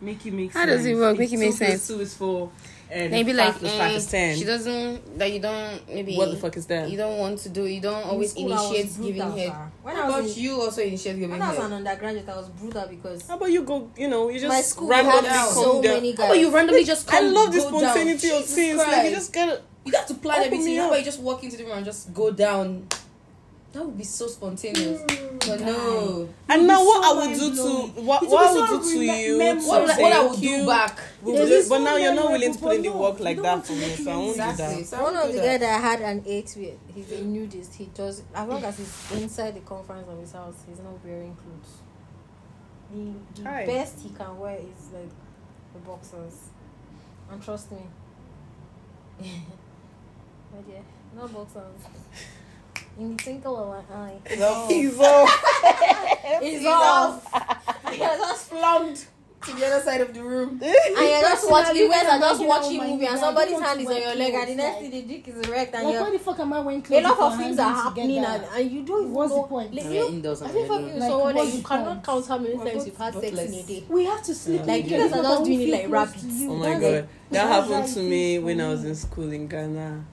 Make 0.00 0.26
it 0.26 0.32
make 0.32 0.52
sense. 0.52 0.60
How 0.60 0.66
does 0.66 0.84
it 0.86 0.94
work? 0.96 1.18
Make 1.18 1.32
it 1.32 1.38
make 1.38 1.52
sense. 1.54 1.86
Two 1.88 2.00
is 2.00 2.14
four. 2.14 2.50
And 2.90 3.10
Maybe 3.10 3.32
like 3.32 3.56
plus 3.58 4.06
mm, 4.06 4.10
ten. 4.10 4.36
she 4.36 4.44
doesn't 4.44 5.18
that 5.18 5.32
you 5.32 5.40
don't 5.40 5.88
maybe 5.88 6.16
What 6.16 6.30
the 6.30 6.36
fuck 6.36 6.56
is 6.56 6.66
that? 6.66 6.88
you 6.90 6.96
don't 6.96 7.18
want 7.18 7.38
to 7.40 7.48
do 7.48 7.64
you 7.66 7.80
don't 7.80 8.04
always 8.04 8.30
school, 8.32 8.52
initiate 8.52 8.94
giving 9.02 9.32
head. 9.32 9.48
sir. 9.52 9.70
When 9.82 9.96
How 9.96 10.08
about 10.08 10.24
in- 10.24 10.34
you 10.34 10.60
also 10.60 10.82
initiate 10.82 11.16
giving 11.16 11.30
When 11.30 11.42
I 11.42 11.50
was 11.54 11.64
an 11.64 11.72
undergraduate, 11.72 12.28
I 12.28 12.36
was 12.36 12.48
brutal 12.50 12.86
because 12.88 13.26
How 13.26 13.36
about 13.36 13.50
you 13.50 13.62
go? 13.62 13.90
You 13.96 14.08
know, 14.08 14.28
you 14.28 14.38
just 14.38 14.48
my 14.48 14.60
school 14.60 14.88
we 14.88 14.94
randomly 14.94 15.28
had 15.28 15.44
come 15.44 15.54
so 15.54 15.82
down. 15.82 15.94
many 15.94 16.12
How 16.14 16.24
about 16.26 16.38
you 16.38 16.50
randomly 16.54 16.84
just 16.84 17.12
I 17.12 17.20
love 17.20 17.52
the 17.52 17.58
go 17.60 17.70
down? 17.70 17.80
spontaneity 17.80 18.30
of 18.30 18.38
Jesus 18.42 18.54
things. 18.54 18.76
Like 18.78 19.04
you 19.06 19.10
just 19.10 19.32
gotta. 19.32 19.62
You 19.86 19.92
have 19.92 20.06
to 20.06 20.14
plan 20.14 20.40
Open 20.40 20.52
everything. 20.54 20.76
How 20.78 20.86
about 20.86 20.98
you 20.98 21.04
just 21.04 21.20
walk 21.20 21.44
into 21.44 21.56
the 21.58 21.64
room 21.64 21.76
and 21.76 21.84
just 21.84 22.12
go 22.14 22.30
down? 22.30 22.86
That 23.74 23.84
would 23.86 23.98
be 23.98 24.04
so 24.04 24.28
spontaneous. 24.28 25.00
Mm. 25.02 25.38
but 25.48 25.60
no. 25.60 26.28
And 26.48 26.66
now, 26.66 26.84
what 26.84 27.02
so 27.02 27.10
I 27.10 27.26
would 27.26 27.34
do 27.40 27.56
to 27.56 28.00
what, 28.02 28.22
It 28.22 28.28
what 28.30 28.46
I 28.46 28.52
would 28.72 28.82
be 28.82 28.86
do 28.88 28.92
to 28.92 28.98
remem- 29.12 29.24
you? 29.26 29.38
mem- 29.38 29.60
to 29.60 29.66
What, 29.66 29.90
I- 29.90 30.00
what 30.00 30.12
I 30.12 30.26
would 30.28 30.40
do 30.40 30.66
back? 30.66 30.98
will 31.22 31.32
There's 31.34 31.48
be- 31.48 31.54
this 31.56 31.68
but 31.68 31.78
now 31.80 31.96
you're 31.96 32.14
not 32.14 32.30
willing 32.30 32.52
to 32.54 32.58
put 32.60 32.76
in 32.76 32.82
the 32.82 32.92
work 32.92 33.18
like 33.18 33.36
you 33.38 33.42
that 33.42 33.66
for 33.66 33.72
me, 33.72 33.88
so 33.96 34.10
I 34.12 34.16
won't 34.16 34.32
do 34.34 34.38
that. 34.38 34.86
So 34.86 34.96
I 34.96 35.02
One 35.02 35.14
won't 35.14 35.26
of 35.26 35.32
the 35.34 35.40
that. 35.40 35.60
that 35.60 35.74
I 35.76 35.78
had 35.90 36.00
an 36.02 36.22
eight 36.24 36.54
with, 36.56 36.78
he's 36.94 37.10
a 37.10 37.22
nudist. 37.24 37.74
He 37.74 37.86
does 37.86 38.22
as 38.32 38.48
long 38.48 38.62
as 38.62 38.78
he's 38.78 39.20
inside 39.20 39.54
the 39.56 39.60
confines 39.60 40.08
of 40.08 40.20
his 40.20 40.30
house, 40.32 40.54
he's 40.68 40.78
not 40.78 41.04
wearing 41.04 41.34
clothes. 41.34 41.80
The, 42.92 43.42
the 43.42 43.48
Hi. 43.48 43.66
best 43.66 43.98
he 44.02 44.10
can 44.10 44.38
wear 44.38 44.54
is 44.56 44.92
like 44.92 45.10
the 45.72 45.80
boxers, 45.80 46.34
and 47.28 47.42
trust 47.42 47.72
me, 47.72 47.78
my 49.20 50.60
dear, 50.64 50.82
no 51.16 51.26
boxers. 51.26 51.80
In 52.98 53.16
the 53.16 53.22
twinkle 53.22 53.72
of 53.72 53.84
an 53.90 53.96
eye, 53.96 54.18
It's 54.26 54.42
off. 54.42 54.70
He's 54.70 54.98
off. 55.00 56.40
He's 56.42 56.66
off. 56.66 57.84
And 57.86 57.96
you're 57.96 58.16
just 58.16 58.50
Plumbed 58.50 59.04
to 59.46 59.52
the 59.52 59.66
other 59.66 59.80
side 59.84 60.00
of 60.00 60.14
the 60.14 60.22
room. 60.22 60.50
and 60.62 60.62
you're 60.62 61.20
just 61.20 61.50
watching. 61.50 61.76
You 61.76 61.90
guys 61.90 62.06
are 62.06 62.18
just 62.18 62.40
Personally, 62.40 62.48
watching 62.48 62.78
when 62.78 62.86
I'm 62.86 62.92
movie, 62.94 63.06
and 63.06 63.14
with 63.14 63.20
my 63.20 63.26
somebody's 63.26 63.54
nigga, 63.56 63.62
I 63.62 63.66
hand 63.66 63.80
is 63.80 63.86
don't 63.86 63.96
on 63.96 64.02
your 64.02 64.14
leg, 64.14 64.34
and 64.34 64.48
the 64.48 64.54
next 64.54 64.78
thing 64.78 64.90
the 64.90 65.02
dick 65.02 65.28
is 65.28 65.48
erect, 65.48 65.74
and 65.74 65.84
Like, 65.84 65.92
you're 65.92 66.02
why 66.02 66.10
the 66.10 66.18
fuck 66.18 66.38
am 66.38 66.52
I 66.52 66.60
wearing 66.60 66.86
a 66.90 67.00
lot 67.00 67.18
of 67.18 67.36
things 67.38 67.58
are 67.58 67.70
are 67.70 67.74
happening 67.74 68.18
and, 68.24 68.44
and 68.44 68.70
you 68.70 68.82
don't 68.84 69.00
even 69.02 69.12
What's 69.12 69.32
the 69.32 69.36
know. 69.36 69.42
point? 69.44 69.74
Like, 69.74 69.84
We're 69.84 69.92
you, 69.92 70.08
indoors 70.08 70.40
have 70.40 70.48
and 70.48 70.58
you 70.58 70.64
ever 70.64 70.72
alone. 70.74 70.98
Like, 70.98 71.10
someone 71.10 71.34
that 71.34 71.54
you 71.54 71.62
cannot 71.62 72.04
count 72.04 72.26
how 72.26 72.38
many 72.38 72.56
times 72.56 72.86
you've 72.86 72.96
had 72.96 73.14
sex 73.14 73.26
in 73.26 73.34
a 73.34 73.42
buttless. 73.42 73.66
day? 73.66 73.84
We 73.88 74.04
have 74.04 74.22
to 74.22 74.34
sleep. 74.34 74.66
Like, 74.66 74.84
you 74.84 74.90
guys 74.96 75.12
are 75.12 75.22
just 75.22 75.44
doing 75.44 75.60
it 75.60 75.70
like 75.72 75.90
rabbits. 75.90 76.24
Oh 76.24 76.56
my 76.56 76.80
god, 76.80 77.08
that 77.30 77.46
happened 77.48 77.88
to 77.94 78.00
me 78.00 78.38
when 78.38 78.60
I 78.60 78.68
was 78.68 78.84
in 78.84 78.94
school 78.94 79.30
in 79.32 79.46
Ghana. 79.48 80.04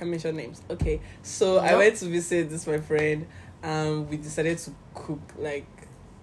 Can't 0.00 0.12
mention 0.12 0.34
names. 0.34 0.62
Okay, 0.70 0.98
so 1.22 1.58
I 1.58 1.76
went 1.76 1.94
to 1.96 2.06
visit 2.06 2.48
this 2.48 2.66
my 2.66 2.78
friend, 2.78 3.26
and 3.62 4.08
we 4.08 4.16
decided 4.16 4.56
to 4.56 4.70
cook 4.94 5.20
like 5.36 5.66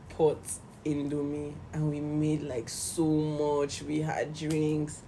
pot 0.09 0.39
indomie, 0.83 1.53
and 1.73 1.91
we 1.91 1.99
made 1.99 2.41
like 2.41 2.69
so 2.69 3.05
much. 3.05 3.83
We 3.83 4.01
had 4.01 4.33
drinks. 4.33 5.03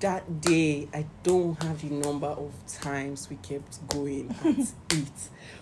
That 0.00 0.40
day, 0.40 0.88
I 0.94 1.04
don't 1.22 1.62
have 1.62 1.82
the 1.82 1.94
number 1.94 2.28
of 2.28 2.50
times 2.66 3.28
we 3.28 3.36
kept 3.36 3.86
going 3.88 4.34
at 4.42 4.56
it. 4.96 5.12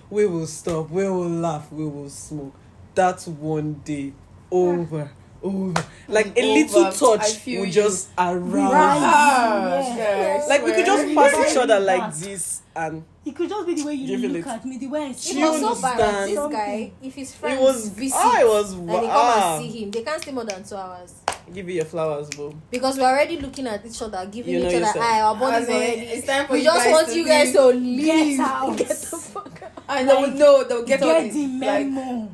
We 0.08 0.24
will 0.26 0.46
stop. 0.46 0.88
We 0.88 1.02
will 1.08 1.28
laugh. 1.28 1.72
We 1.72 1.84
will 1.84 2.10
smoke. 2.10 2.54
That's 2.94 3.26
one 3.26 3.80
day, 3.84 4.12
over, 4.52 5.10
over. 5.42 5.84
Like 6.08 6.36
a 6.36 6.42
little 6.54 6.86
Over. 6.86 7.16
Touch 7.18 7.32
feel 7.36 7.60
will 7.60 7.66
you. 7.66 7.72
just 7.72 8.08
around. 8.18 8.50
Right. 8.52 9.00
Ah, 9.02 9.96
Yeah. 9.96 10.38
guys, 10.38 10.48
Like 10.48 10.64
we 10.64 10.72
could 10.72 10.86
just 10.86 11.14
pass 11.14 11.50
each 11.52 11.56
other 11.56 11.74
Right. 11.74 11.98
like 11.98 12.14
this, 12.16 12.62
and 12.74 13.04
It 13.24 13.36
could 13.36 13.48
just 13.48 13.66
be 13.66 13.74
the 13.74 13.84
way 13.84 13.94
you 13.94 14.06
Give 14.08 14.24
it 14.24 14.32
look 14.32 14.46
at 14.46 14.64
me, 14.64 14.78
the 14.78 14.86
way 14.88 15.02
I 15.04 15.06
It 15.10 15.16
see 15.18 15.34
Do 15.34 15.38
you 15.40 15.50
was 15.52 15.60
so 15.60 15.74
bad. 15.82 16.00
understand? 16.00 16.30
This 16.30 16.52
guy, 16.58 16.92
if 17.02 17.14
his 17.14 17.34
friends 17.34 17.60
it 17.60 17.62
was. 17.62 17.88
visit 17.88 18.16
Ah, 18.18 18.40
it 18.40 18.46
was. 18.48 18.72
and 18.72 18.88
they 18.88 18.92
come 18.94 19.08
Ah, 19.10 19.56
and 19.56 19.64
see 19.72 19.82
him, 19.82 19.90
they 19.90 20.02
can't 20.02 20.22
stay 20.22 20.32
more 20.32 20.44
than 20.44 20.64
two 20.64 20.76
hours. 20.76 21.12
give 21.54 21.68
you 21.68 21.74
your 21.76 21.84
flowers, 21.84 22.28
bro. 22.30 22.54
Because 22.70 22.96
we're 22.98 23.04
already 23.04 23.36
looking 23.38 23.66
at 23.66 23.84
each 23.84 24.00
other, 24.02 24.24
giving 24.30 24.54
You 24.54 24.60
know 24.60 24.68
each 24.68 24.82
other 24.82 25.00
eye. 25.00 25.20
Our 25.20 25.34
As 25.34 25.40
bodies 25.40 25.68
in, 25.68 25.74
already. 25.74 26.00
it's 26.02 26.26
time 26.26 26.46
for 26.46 26.52
We 26.54 26.58
you 26.60 26.64
just 26.64 26.78
guys 26.84 26.92
want 26.92 27.08
to 27.08 27.14
you 27.18 27.26
guys 27.26 27.46
leave. 27.46 27.54
to 27.56 27.66
leave. 27.66 28.04
Get 28.38 28.40
out. 28.46 28.76
Get 28.78 28.88
the 28.88 28.94
fuck 28.94 29.62
out. 29.64 29.70
And 29.88 30.08
they 30.08 30.14
would 30.16 30.36
know, 30.36 30.64
they'll 30.64 30.84
get 30.84 31.02
all 31.02 31.08
Get 31.08 31.22
this. 31.24 31.34
the 31.34 31.46
Like, 31.46 31.86
memo. 31.86 32.28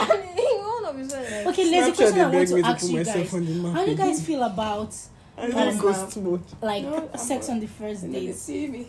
And 0.00 0.24
he 0.38 0.42
one 0.58 0.84
of 0.86 0.96
his 0.96 1.12
friends 1.12 1.30
like, 1.30 1.46
okay, 1.48 1.70
there's 1.70 1.88
a 1.88 1.92
Snapchat, 1.92 1.96
question 1.96 2.20
I 2.20 2.28
want 2.34 2.48
to 2.48 2.62
ask 2.64 2.90
you 2.90 3.04
guys. 3.04 3.34
on 3.34 3.44
the 3.46 3.54
map 3.54 3.74
How 3.74 3.84
do 3.84 3.90
you 3.90 3.96
guys 3.96 4.26
feel 4.26 4.42
about 4.42 4.94
I 5.38 5.46
Um, 5.46 5.78
ghost 5.78 6.16
mode. 6.18 6.42
like 6.60 6.84
No, 6.84 7.10
sex 7.16 7.48
on 7.48 7.60
the 7.60 7.66
first 7.66 8.02
and 8.04 8.12
date? 8.12 8.34
see 8.34 8.68
me. 8.68 8.86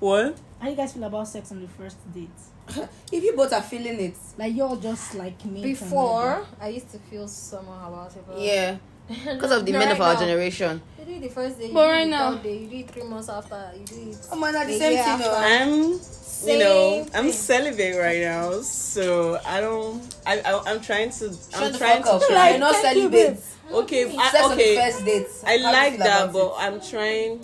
What? 0.00 0.38
How 0.58 0.64
do 0.66 0.70
you 0.70 0.76
guys 0.76 0.92
feel 0.92 1.04
about 1.04 1.28
sex 1.28 1.50
on 1.52 1.60
the 1.60 1.68
first 1.68 1.96
date? 2.12 2.28
If 3.12 3.22
you 3.22 3.34
both 3.36 3.52
are 3.52 3.62
feeling 3.62 3.98
it, 4.00 4.16
Like 4.38 4.54
you're 4.54 4.76
just 4.76 5.14
like 5.14 5.44
me. 5.44 5.62
before, 5.62 6.44
I 6.60 6.68
used 6.68 6.90
to 6.92 6.98
feel 6.98 7.28
somehow 7.28 7.88
about 7.92 8.14
it. 8.16 8.24
But 8.26 8.38
yeah, 8.40 8.76
because 9.08 9.52
of 9.52 9.64
the 9.64 9.72
No, 9.72 9.78
men 9.78 9.88
right 9.88 9.96
of 9.96 10.00
our 10.02 10.14
now, 10.14 10.20
generation. 10.20 10.82
You 11.06 11.12
do 11.12 11.18
it 11.24 11.28
the 11.28 11.34
first 11.34 11.58
day, 11.58 11.68
you 11.68 11.74
But 11.74 11.88
right 11.88 12.08
now- 12.08 12.34
day, 12.34 12.58
you 12.58 12.66
do 12.68 12.76
it 12.78 12.90
three 12.90 13.02
months 13.04 13.28
after, 13.28 13.70
you 13.78 13.84
do 13.84 14.10
it. 14.10 14.16
Oh 14.32 14.36
man, 14.36 14.52
the 14.66 14.72
same 14.78 14.78
thing. 14.78 14.98
after. 14.98 15.28
I'm, 15.30 15.70
you 15.92 15.98
Same 16.02 16.58
know, 16.58 17.06
I'm 17.14 17.24
thing. 17.24 17.32
celibate 17.32 17.96
right 17.96 18.20
now, 18.22 18.60
so 18.60 19.40
I 19.46 19.60
don't. 19.60 20.02
I, 20.26 20.40
I 20.40 20.62
I'm 20.66 20.80
trying 20.80 21.10
to. 21.10 21.26
I'm 21.26 21.32
Shut 21.60 21.72
the 21.72 21.78
trying 21.78 22.02
to. 22.02 22.20
try- 22.26 22.50
You're 22.50 22.58
not 22.58 22.74
you, 22.74 22.82
celibate. 22.82 23.40
Okay, 23.72 24.16
I, 24.18 24.50
okay. 24.52 24.76
first 24.76 25.04
date. 25.04 25.26
I 25.46 25.54
you 25.54 25.62
like 25.62 25.98
that, 25.98 26.32
but 26.32 26.46
it? 26.46 26.52
I'm 26.58 26.80
trying. 26.80 27.40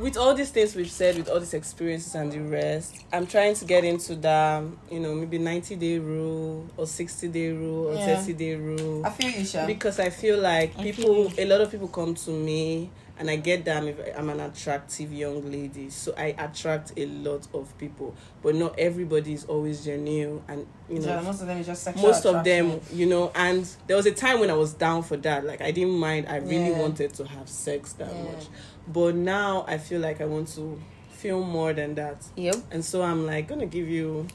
With 0.00 0.16
all 0.16 0.34
these 0.34 0.50
things 0.50 0.74
we've 0.74 0.90
said, 0.90 1.16
with 1.16 1.28
all 1.28 1.38
these 1.38 1.54
experiences 1.54 2.14
and 2.14 2.32
the 2.32 2.40
rest, 2.40 3.04
I'm 3.12 3.26
trying 3.26 3.54
to 3.54 3.64
get 3.64 3.84
into 3.84 4.14
the, 4.16 4.66
you 4.90 4.98
know, 5.00 5.14
maybe 5.14 5.38
90 5.38 5.76
day 5.76 5.98
rule 5.98 6.66
or 6.76 6.86
60 6.86 7.28
day 7.28 7.50
rule 7.52 7.88
or 7.88 7.94
Yeah. 7.96 8.16
30 8.16 8.32
day 8.32 8.54
rule. 8.54 9.06
I 9.06 9.10
feel 9.10 9.30
you. 9.30 9.66
Because 9.66 10.00
I 10.00 10.10
feel 10.10 10.38
like 10.38 10.76
people, 10.78 11.30
feel 11.30 11.46
a 11.46 11.48
lot 11.50 11.60
of 11.60 11.70
people 11.70 11.88
come 11.88 12.14
to 12.14 12.30
me, 12.30 12.90
and 13.20 13.30
I 13.30 13.36
get 13.36 13.64
that 13.66 13.76
I'm, 13.76 13.88
a- 13.88 14.18
I'm 14.18 14.28
an 14.30 14.40
attractive 14.40 15.12
young 15.12 15.52
lady, 15.52 15.90
so 15.90 16.12
I 16.16 16.34
attract 16.38 16.94
a 16.96 17.06
lot 17.06 17.46
of 17.54 17.76
people. 17.78 18.16
But 18.42 18.54
not 18.56 18.76
everybody 18.78 19.34
is 19.34 19.44
always 19.44 19.84
genuine, 19.84 20.42
and 20.48 20.66
you 20.88 20.98
know, 20.98 21.06
Yeah, 21.08 21.20
most 21.20 21.42
of 21.42 21.46
them 21.46 21.58
is 21.58 21.66
just 21.66 21.82
sexual 21.84 22.08
most 22.08 22.24
of 22.26 22.42
them, 22.42 22.80
you 22.92 23.06
know, 23.06 23.30
and 23.36 23.68
there 23.86 23.96
was 23.96 24.06
a 24.06 24.12
time 24.12 24.40
when 24.40 24.50
I 24.50 24.54
was 24.54 24.72
down 24.72 25.02
for 25.04 25.16
that. 25.18 25.44
Like 25.44 25.60
I 25.60 25.70
didn't 25.70 25.98
mind. 25.98 26.26
I 26.28 26.36
really 26.38 26.70
Yeah. 26.70 26.80
wanted 26.80 27.12
to 27.14 27.24
have 27.26 27.48
sex 27.48 27.92
that 27.94 28.12
Yeah. 28.12 28.22
much, 28.24 28.46
but 28.88 29.14
now 29.14 29.64
I 29.68 29.78
feel 29.78 30.00
like 30.00 30.20
I 30.20 30.24
want 30.24 30.48
to 30.54 30.80
feel 31.10 31.44
more 31.44 31.74
than 31.74 31.94
that, 31.96 32.24
Yep. 32.36 32.56
and 32.72 32.82
so 32.84 33.02
I'm 33.02 33.26
like 33.26 33.46
gonna 33.46 33.66
give 33.66 33.86
you. 33.88 34.26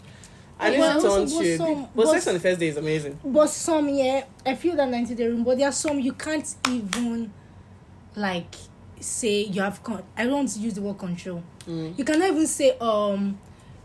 I 0.57 0.69
need 0.69 0.79
Well, 0.79 1.01
to 1.01 1.07
also, 1.07 1.17
taunt 1.25 1.33
but 1.35 1.45
you, 1.45 1.57
some- 1.57 1.81
but 1.83 1.89
but- 1.95 2.11
sex 2.11 2.27
on 2.27 2.33
the 2.35 2.39
first 2.39 2.59
day 2.61 2.67
is 2.67 2.77
amazing. 2.77 3.19
But 3.25 3.47
some, 3.49 3.89
yeah, 3.89 4.23
I 4.45 4.55
feel 4.55 4.75
that 4.77 4.87
90 4.89 5.13
day 5.15 5.27
room, 5.27 5.43
but 5.43 5.57
there 5.57 5.67
are 5.67 5.71
some 5.73 5.99
you 5.99 6.13
can't 6.13 6.47
even 6.69 7.33
like 8.15 8.55
say 8.99 9.43
you 9.43 9.61
have 9.61 9.83
con 9.83 10.03
I 10.17 10.23
don't 10.25 10.33
want 10.33 10.49
to 10.49 10.59
use 10.59 10.73
the 10.73 10.81
word 10.81 10.97
control. 10.97 11.43
Mm. 11.67 11.97
You 11.97 12.03
cannot 12.05 12.29
even 12.29 12.47
say 12.47 12.77
um 12.79 13.37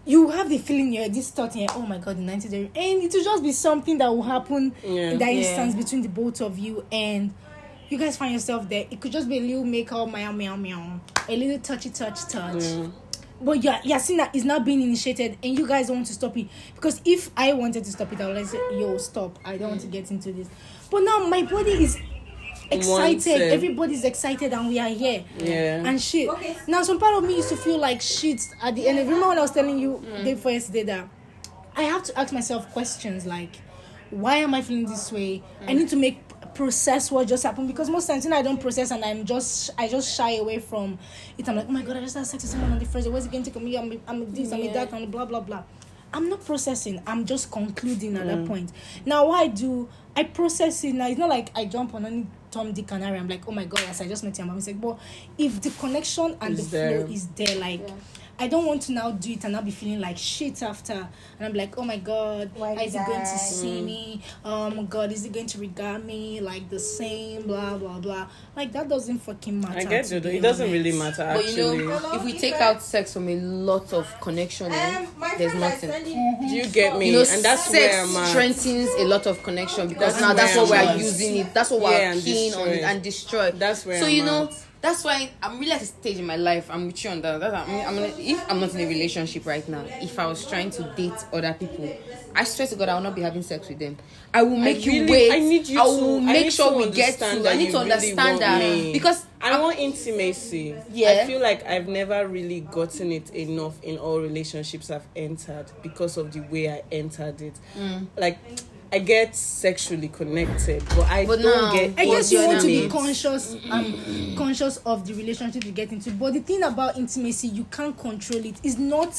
you 0.06 0.30
have 0.30 0.48
the 0.48 0.58
feeling 0.58 0.92
you're 0.92 1.08
this 1.08 1.30
thought 1.30 1.52
here, 1.54 1.66
oh 1.74 1.82
my 1.82 1.98
god, 1.98 2.16
the 2.16 2.22
90 2.22 2.48
day. 2.48 2.70
And 2.74 3.02
it 3.02 3.12
will 3.12 3.22
just 3.24 3.42
be 3.42 3.52
something 3.52 3.98
that 3.98 4.08
will 4.08 4.22
happen 4.22 4.74
Yeah. 4.82 5.10
in 5.12 5.18
that 5.18 5.32
Yeah. 5.32 5.40
instance 5.40 5.74
between 5.74 6.02
the 6.02 6.08
both 6.08 6.40
of 6.40 6.58
you 6.58 6.84
and 6.90 7.32
you 7.88 7.98
guys 7.98 8.16
find 8.16 8.32
yourself 8.32 8.68
there. 8.68 8.86
It 8.90 9.00
could 9.00 9.12
just 9.12 9.28
be 9.28 9.38
a 9.38 9.40
little 9.40 9.64
make 9.64 9.90
makeup, 9.90 10.10
meow 10.12 10.32
meow 10.32 10.56
meow, 10.56 11.00
a 11.28 11.36
little 11.36 11.58
touchy 11.58 11.90
touch 11.90 12.24
touch 12.28 12.62
Yeah. 12.62 12.86
but 13.42 13.62
you're, 13.64 13.76
you're 13.84 13.98
seeing 13.98 14.18
that 14.18 14.34
it's 14.34 14.44
not 14.44 14.64
being 14.64 14.80
initiated 14.82 15.38
and 15.42 15.58
you 15.58 15.66
guys 15.66 15.86
don't 15.88 15.96
want 15.96 16.06
to 16.08 16.12
stop 16.12 16.36
it 16.36 16.46
because 16.74 17.00
if 17.06 17.30
i 17.38 17.52
wanted 17.54 17.82
to 17.84 17.90
stop 17.90 18.12
it 18.12 18.20
i 18.20 18.26
would 18.26 18.36
like 18.36 18.44
say 18.46 18.58
yo 18.72 18.98
stop 18.98 19.38
i 19.46 19.56
don't 19.56 19.70
want 19.70 19.80
to 19.80 19.86
get 19.86 20.10
into 20.10 20.30
this 20.30 20.46
but 20.90 21.00
now 21.00 21.20
my 21.26 21.42
body 21.44 21.70
is 21.82 21.96
excited. 22.70 23.30
Wanted. 23.32 23.52
everybody's 23.52 24.04
excited 24.04 24.52
and 24.52 24.68
we 24.68 24.78
are 24.78 24.88
here. 24.88 25.24
Yeah. 25.38 25.84
and 25.84 26.00
shit. 26.00 26.28
Okay. 26.28 26.56
now 26.66 26.82
some 26.82 26.98
part 26.98 27.16
of 27.16 27.24
me 27.24 27.36
used 27.36 27.48
to 27.50 27.56
feel 27.56 27.78
like 27.78 28.00
shit 28.00 28.48
at 28.62 28.74
the 28.74 28.88
end. 28.88 28.98
Remember 28.98 29.28
when 29.28 29.38
i 29.38 29.42
was 29.42 29.50
telling 29.50 29.78
you 29.78 30.02
mm. 30.04 30.24
the 30.24 30.34
first 30.36 30.72
day 30.72 30.82
that 30.84 31.08
i 31.76 31.82
have 31.82 32.02
to 32.04 32.18
ask 32.18 32.32
myself 32.32 32.70
questions 32.72 33.26
like 33.26 33.56
why 34.10 34.36
am 34.36 34.54
i 34.54 34.62
feeling 34.62 34.86
this 34.86 35.12
way? 35.12 35.42
I 35.62 35.72
mm. 35.72 35.78
need 35.78 35.88
to 35.90 35.96
make 35.96 36.20
process 36.54 37.10
what 37.10 37.28
just 37.28 37.42
happened 37.42 37.68
because 37.68 37.88
most 37.88 38.06
times 38.06 38.24
when 38.24 38.32
i 38.32 38.42
don't 38.42 38.60
process 38.60 38.90
and 38.90 39.04
i'm 39.04 39.24
just 39.24 39.70
i 39.78 39.86
just 39.86 40.16
shy 40.16 40.32
away 40.32 40.58
from 40.58 40.98
it 41.38 41.48
i'm 41.48 41.56
like 41.56 41.66
oh 41.68 41.72
my 41.72 41.82
god 41.82 41.96
i 41.96 42.00
just 42.00 42.16
had 42.16 42.26
sex 42.26 42.42
with 42.42 42.50
someone 42.50 42.72
on 42.72 42.78
the 42.78 42.84
first 42.84 43.06
day. 43.06 43.10
What's 43.10 43.26
it 43.26 43.32
going 43.32 43.44
to 43.44 43.50
take 43.50 43.62
me? 43.62 43.78
I'm, 43.78 44.00
I'm 44.06 44.32
this 44.32 44.52
i'm 44.52 44.60
Yeah. 44.60 44.72
that 44.72 44.92
and 44.92 45.10
blah 45.10 45.24
blah 45.24 45.40
blah. 45.40 45.62
I'm 46.12 46.28
not 46.28 46.44
processing. 46.44 47.00
I'm 47.06 47.24
just 47.24 47.52
concluding 47.52 48.16
at 48.16 48.26
that 48.26 48.38
mm. 48.38 48.48
point. 48.48 48.72
Now 49.06 49.28
what 49.28 49.40
i 49.40 49.46
do 49.46 49.88
i 50.16 50.24
process 50.24 50.82
it? 50.84 50.94
Now 50.94 51.08
it's 51.08 51.18
not 51.18 51.28
like 51.28 51.50
i 51.56 51.64
jump 51.64 51.94
on 51.94 52.04
any 52.04 52.26
tom 52.50 52.72
dick 52.72 52.90
and 52.92 53.02
harry 53.04 53.18
i'm 53.18 53.28
like 53.28 53.46
oh 53.48 53.52
my 53.52 53.64
god 53.64 53.80
yes 53.80 54.00
i 54.00 54.08
just 54.08 54.24
met 54.24 54.36
you 54.38 54.44
i'm 54.44 54.58
like, 54.58 54.80
but 54.80 54.98
if 55.38 55.60
the 55.60 55.70
connection 55.70 56.36
and 56.40 56.54
Is 56.58 56.70
the 56.70 56.76
there. 56.76 57.00
flow 57.02 57.14
is 57.14 57.26
there 57.28 57.56
like 57.58 57.80
Yeah. 57.86 57.94
I 58.40 58.48
don't 58.48 58.64
want 58.64 58.80
to 58.82 58.92
now 58.92 59.10
do 59.10 59.32
it 59.32 59.44
and 59.44 59.54
I'll 59.54 59.62
be 59.62 59.70
feeling 59.70 60.00
like 60.00 60.16
shit 60.16 60.62
after. 60.62 60.94
And 60.94 61.46
I'm 61.46 61.52
like, 61.52 61.76
oh 61.76 61.82
my 61.84 61.98
god, 61.98 62.50
Why 62.54 62.74
how 62.74 62.82
is 62.82 62.92
he 62.94 62.98
going 62.98 63.20
to 63.20 63.34
I? 63.34 63.36
see 63.36 63.82
me? 63.82 64.22
Oh 64.44 64.70
my 64.70 64.82
god, 64.84 65.12
is 65.12 65.24
he 65.24 65.28
going 65.28 65.46
to 65.46 65.58
regard 65.58 66.06
me 66.06 66.40
like 66.40 66.70
the 66.70 66.78
same? 66.78 67.42
Blah 67.42 67.76
blah 67.76 67.98
blah. 67.98 68.26
Like 68.56 68.72
that 68.72 68.88
doesn't 68.88 69.18
fucking 69.18 69.60
matter. 69.60 69.78
I 69.80 69.84
get 69.84 70.10
you. 70.10 70.20
be 70.20 70.38
It 70.38 70.40
doesn't 70.40 70.68
honest. 70.70 70.84
really 70.86 70.98
matter 70.98 71.30
But 71.34 71.44
actually. 71.44 71.76
you 71.80 71.84
know, 71.88 71.98
Hello, 71.98 72.16
if 72.16 72.24
we 72.24 72.32
Ife? 72.32 72.40
take 72.40 72.54
out 72.54 72.82
sex 72.82 73.12
from 73.12 73.28
a 73.28 73.36
lot 73.36 73.92
of 73.92 74.06
connection, 74.22 74.72
eh, 74.72 74.96
Um, 75.00 75.24
there's 75.36 75.54
nothing. 75.54 75.90
is 75.90 75.94
sending 75.96 76.36
Do 76.40 76.46
you 76.46 76.66
get 76.68 76.96
me? 76.98 77.08
You 77.10 77.12
know, 77.12 77.24
and 77.28 77.42
that's 77.44 77.64
sex 77.66 77.72
where 77.74 78.02
I'm 78.04 78.16
at. 78.16 78.28
strengthens 78.28 78.88
a 78.98 79.04
lot 79.04 79.26
of 79.26 79.42
connection 79.42 79.88
because 79.88 80.14
That's 80.14 80.20
now 80.22 80.32
that's 80.32 80.56
what 80.56 80.70
we're 80.70 80.96
using 80.96 81.36
it. 81.36 81.52
That's 81.52 81.70
what 81.70 81.82
we're 81.82 81.90
Yeah, 81.90 82.14
keen 82.14 82.54
on 82.54 82.68
destroy. 82.68 82.84
and 82.88 83.02
destroy. 83.02 83.50
That's 83.50 83.84
where 83.84 84.00
so 84.00 84.06
I'm 84.06 84.12
you 84.12 84.24
know, 84.24 84.44
at. 84.44 84.66
That's 84.82 85.04
why 85.04 85.30
I'm 85.42 85.58
really 85.58 85.72
at 85.72 85.82
a 85.82 85.86
stage 85.86 86.16
in 86.18 86.26
my 86.26 86.36
life. 86.36 86.70
I'm 86.70 86.86
with 86.86 87.04
you 87.04 87.10
on 87.10 87.20
that. 87.22 87.38
That's, 87.40 87.54
I'm, 87.68 87.70
I'm 87.88 87.94
gonna, 87.94 88.12
if 88.18 88.50
I'm 88.50 88.60
not 88.60 88.74
in 88.74 88.80
a 88.80 88.86
relationship 88.88 89.44
right 89.44 89.66
now, 89.68 89.84
if 90.00 90.18
I 90.18 90.26
was 90.26 90.46
trying 90.46 90.70
to 90.70 90.82
date 90.96 91.12
other 91.32 91.52
people, 91.52 91.94
I 92.34 92.44
swear 92.44 92.66
to 92.68 92.76
God, 92.76 92.88
I 92.88 92.94
will 92.94 93.02
not 93.02 93.14
be 93.14 93.22
having 93.22 93.42
sex 93.42 93.68
with 93.68 93.78
them. 93.78 93.96
I 94.32 94.42
will 94.42 94.56
make 94.56 94.86
you 94.86 94.92
really- 95.02 95.10
wait. 95.12 95.32
I 95.32 95.38
need 95.40 95.66
you 95.68 95.80
I 95.80 95.84
will 95.84 96.20
to- 96.20 96.26
I 96.28 96.32
make 96.32 96.50
sure 96.52 96.76
we 96.76 96.90
get 96.90 97.18
to. 97.18 97.26
I 97.26 97.56
need 97.56 97.72
to 97.72 97.78
really 97.78 97.92
understand 97.92 98.16
want 98.16 98.40
that 98.40 98.58
me. 98.60 98.92
because 98.92 99.26
I 99.42 99.60
want 99.60 99.78
intimacy. 99.78 100.74
Yeah. 100.92 101.20
I 101.22 101.26
feel 101.26 101.40
like 101.42 101.66
I've 101.66 101.88
never 101.88 102.26
really 102.28 102.60
gotten 102.60 103.12
it 103.12 103.30
enough 103.34 103.82
in 103.82 103.98
all 103.98 104.20
relationships 104.20 104.90
I've 104.90 105.06
entered 105.16 105.66
because 105.82 106.16
of 106.16 106.32
the 106.32 106.40
way 106.40 106.70
I 106.70 106.82
entered 106.92 107.42
it. 107.42 107.54
Mm. 107.76 108.06
Like 108.16 108.38
I 108.92 108.98
get 108.98 109.36
sexually 109.36 110.08
connected, 110.08 110.82
but 110.90 111.06
I 111.08 111.24
But 111.24 111.40
don't 111.40 111.62
now- 111.64 111.72
get 111.72 111.94
I 111.96 112.06
guess 112.06 112.32
you 112.32 112.44
want 112.44 112.60
to 112.60 112.66
be 112.66 112.82
intimate. 112.84 112.92
conscious 112.92 113.56
um 113.70 114.34
conscious 114.36 114.78
of 114.78 115.06
the 115.06 115.14
relationship 115.14 115.64
you 115.64 115.72
get 115.72 115.92
into. 115.92 116.10
But 116.10 116.32
the 116.34 116.40
thing 116.40 116.62
about 116.64 116.96
intimacy, 116.98 117.48
you 117.48 117.64
can't 117.70 117.96
control 117.96 118.44
it. 118.44 118.56
It's 118.64 118.78
not 118.78 119.14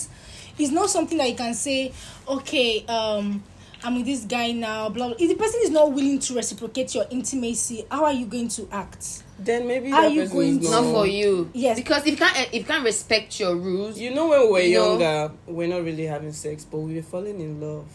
it's 0.59 0.71
not 0.71 0.89
something 0.89 1.17
that 1.17 1.29
you 1.29 1.35
can 1.35 1.53
say, 1.53 1.93
okay, 2.27 2.85
um 2.87 3.43
I'm 3.83 3.95
with 3.95 4.05
this 4.05 4.25
guy 4.25 4.51
now, 4.51 4.89
blah, 4.89 5.07
blah. 5.07 5.15
If 5.17 5.27
the 5.29 5.35
person 5.35 5.59
is 5.63 5.71
not 5.71 5.91
willing 5.91 6.19
to 6.19 6.35
reciprocate 6.35 6.93
your 6.93 7.05
intimacy, 7.09 7.83
how 7.89 8.05
are 8.05 8.13
you 8.13 8.27
going 8.27 8.47
to 8.49 8.67
act? 8.71 9.23
Then 9.39 9.67
maybe 9.67 9.91
Are 9.91 10.03
that 10.03 10.11
you 10.11 10.21
person 10.21 10.35
going 10.37 10.59
is 10.59 10.65
to- 10.65 10.71
not 10.71 10.83
not 10.83 10.93
for 10.93 11.07
you. 11.07 11.49
Yes. 11.53 11.77
Because 11.77 12.01
if 12.05 12.07
you 12.11 12.17
can't, 12.17 12.37
if 12.37 12.53
you 12.53 12.63
can't 12.63 12.83
respect 12.83 13.39
your 13.39 13.55
rules, 13.55 13.97
You 13.97 14.13
know, 14.13 14.27
when 14.27 14.41
we 14.41 14.51
were 14.51 14.59
You 14.59 14.77
know? 14.77 14.89
younger, 14.99 15.31
we're 15.47 15.67
not 15.67 15.83
really 15.83 16.05
having 16.05 16.31
sex, 16.33 16.63
but 16.69 16.77
we 16.79 16.95
were 16.95 17.01
falling 17.01 17.39
in 17.39 17.59
love. 17.59 17.85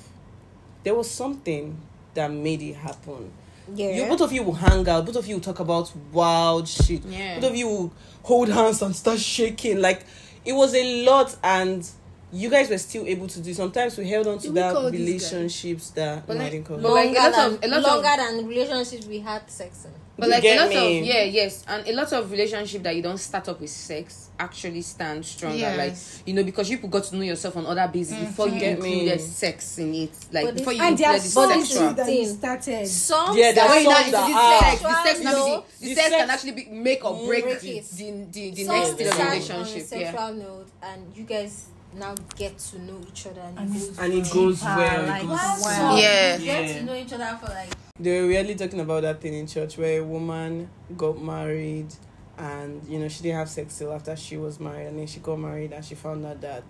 There 0.86 0.94
was 0.94 1.10
something 1.10 1.76
that 2.14 2.30
made 2.30 2.62
it 2.62 2.74
happen. 2.74 3.32
Yeah. 3.74 3.90
You 3.90 4.06
both 4.06 4.20
of 4.20 4.30
you 4.32 4.44
will 4.44 4.52
hang 4.52 4.88
out. 4.88 5.04
Both 5.04 5.16
of 5.16 5.26
you 5.26 5.34
will 5.34 5.42
talk 5.42 5.58
about 5.58 5.90
wild 6.12 6.68
shit. 6.68 7.02
Yeah. 7.04 7.40
Both 7.40 7.50
of 7.50 7.56
you 7.56 7.66
will 7.66 7.92
hold 8.22 8.48
hands 8.50 8.80
and 8.82 8.94
start 8.94 9.18
shaking. 9.18 9.80
Like 9.80 10.04
it 10.44 10.52
was 10.52 10.72
a 10.76 11.04
lot, 11.04 11.34
and 11.42 11.84
you 12.32 12.48
guys 12.48 12.70
were 12.70 12.78
still 12.78 13.04
able 13.04 13.26
to 13.26 13.40
do. 13.40 13.52
Sometimes 13.52 13.98
we 13.98 14.08
held 14.08 14.28
on 14.28 14.38
to 14.38 14.46
Did 14.46 14.54
that 14.54 14.74
call 14.74 14.82
this 14.84 14.92
guy? 14.92 14.98
relationships 15.06 15.90
that. 15.90 16.24
But 16.24 16.34
no, 16.34 16.40
I 16.40 16.42
like- 16.44 16.52
didn't 16.52 16.66
call 16.68 16.76
but 16.78 16.92
like, 16.92 17.04
longer 17.06 17.30
than 17.36 17.54
of- 17.54 17.64
a 17.64 17.66
lot 17.66 17.78
of- 17.78 18.04
longer 18.04 18.22
than 18.22 18.46
relationships 18.46 19.06
we 19.06 19.18
had 19.18 19.50
sex 19.50 19.86
in. 19.86 19.90
But 20.18 20.26
You 20.28 20.32
like 20.32 20.42
get 20.42 20.56
a 20.56 20.60
lot 20.62 20.68
me? 20.70 20.98
of 21.00 21.04
yeah, 21.06 21.22
yes, 21.24 21.62
and 21.68 21.86
a 21.86 21.92
lot 21.92 22.10
of 22.14 22.30
relationship 22.30 22.82
that 22.84 22.96
you 22.96 23.02
don't 23.02 23.18
start 23.18 23.48
up 23.50 23.60
with 23.60 23.68
sex 23.68 24.30
actually 24.38 24.80
stand 24.80 25.24
stronger. 25.26 25.58
Yes. 25.58 25.76
Like 26.18 26.26
you 26.28 26.32
know, 26.32 26.42
because 26.42 26.70
you 26.70 26.78
people 26.78 26.88
got 26.88 27.04
to 27.04 27.16
know 27.16 27.22
yourself 27.22 27.54
on 27.58 27.66
other 27.66 27.86
bases 27.92 28.14
mm-hmm. 28.14 28.24
before 28.26 28.48
you 28.48 28.58
Get 28.58 28.80
me? 28.80 29.18
sex 29.18 29.76
in 29.78 29.94
it. 29.94 30.10
Like 30.32 30.46
But 30.46 30.56
before 30.56 30.72
you 30.72 30.80
and 30.82 30.96
there 30.96 31.08
are 31.10 31.16
included 31.16 31.24
the 31.26 31.28
some 31.30 31.64
sexual. 31.66 31.88
things 31.94 31.96
that 31.96 32.12
you 32.12 32.26
started. 32.26 32.86
Some 32.88 33.36
Yeah, 33.36 33.52
there 33.52 33.64
are 33.64 33.68
When 33.70 33.82
you 33.82 33.88
now 33.90 33.96
some 33.96 34.04
introduce 34.06 34.12
that 34.14 34.28
the 34.28 34.32
are. 34.36 34.60
sex, 34.60 34.82
the 34.82 35.02
sex, 35.04 35.20
No. 35.20 35.32
can 35.32 35.62
the 35.80 35.86
The 35.88 35.94
sex 35.94 36.08
sex- 36.08 36.16
can 36.22 36.30
actually 36.30 36.52
be 36.52 36.66
make 36.70 37.04
or 37.04 37.26
break, 37.26 37.44
Break 37.44 37.60
the, 37.60 37.78
it. 37.78 37.84
the, 37.90 38.10
the, 38.32 38.50
the 38.52 38.64
some 38.64 38.74
next 38.74 38.90
stage 38.94 39.06
of 39.08 39.18
relationship. 39.18 39.56
on 39.56 39.62
a 39.66 40.00
Yeah. 40.00 40.10
sexual 40.12 40.32
note, 40.34 40.66
and 40.82 41.16
you 41.16 41.24
guys 41.24 41.66
now 41.94 42.14
get 42.36 42.58
to 42.58 42.78
know 42.80 43.00
each 43.06 43.26
other, 43.26 43.40
and, 43.40 43.58
And 43.58 43.68
it 43.76 43.78
goes 43.80 43.98
and 43.98 44.12
it 44.14 44.16
well. 44.24 44.32
goes 44.34 44.60
Deeper, 44.60 44.76
well. 44.76 45.04
It 45.04 45.08
like, 45.08 45.22
goes 45.22 45.28
wow. 45.30 45.56
So 45.60 45.96
Yeah. 46.00 46.36
you 46.38 46.44
get 46.46 46.76
to 46.78 46.82
know 46.84 46.94
each 46.94 47.12
other 47.12 47.38
for 47.42 47.52
like 47.52 47.68
They 47.98 48.20
were 48.20 48.28
really 48.28 48.54
talking 48.54 48.80
about 48.80 49.02
that 49.02 49.22
thing 49.22 49.32
in 49.32 49.46
church 49.46 49.78
where 49.78 50.00
a 50.00 50.04
woman 50.04 50.68
got 50.96 51.22
married 51.22 51.94
and 52.36 52.86
you 52.86 52.98
know 52.98 53.08
she 53.08 53.22
didn't 53.22 53.38
have 53.38 53.48
sex 53.48 53.78
till 53.78 53.90
after 53.90 54.14
she 54.16 54.36
was 54.36 54.60
married. 54.60 54.88
And 54.88 54.98
then 54.98 55.06
she 55.06 55.20
got 55.20 55.38
married 55.38 55.72
and 55.72 55.82
she 55.82 55.94
found 55.94 56.26
out 56.26 56.40
that 56.42 56.64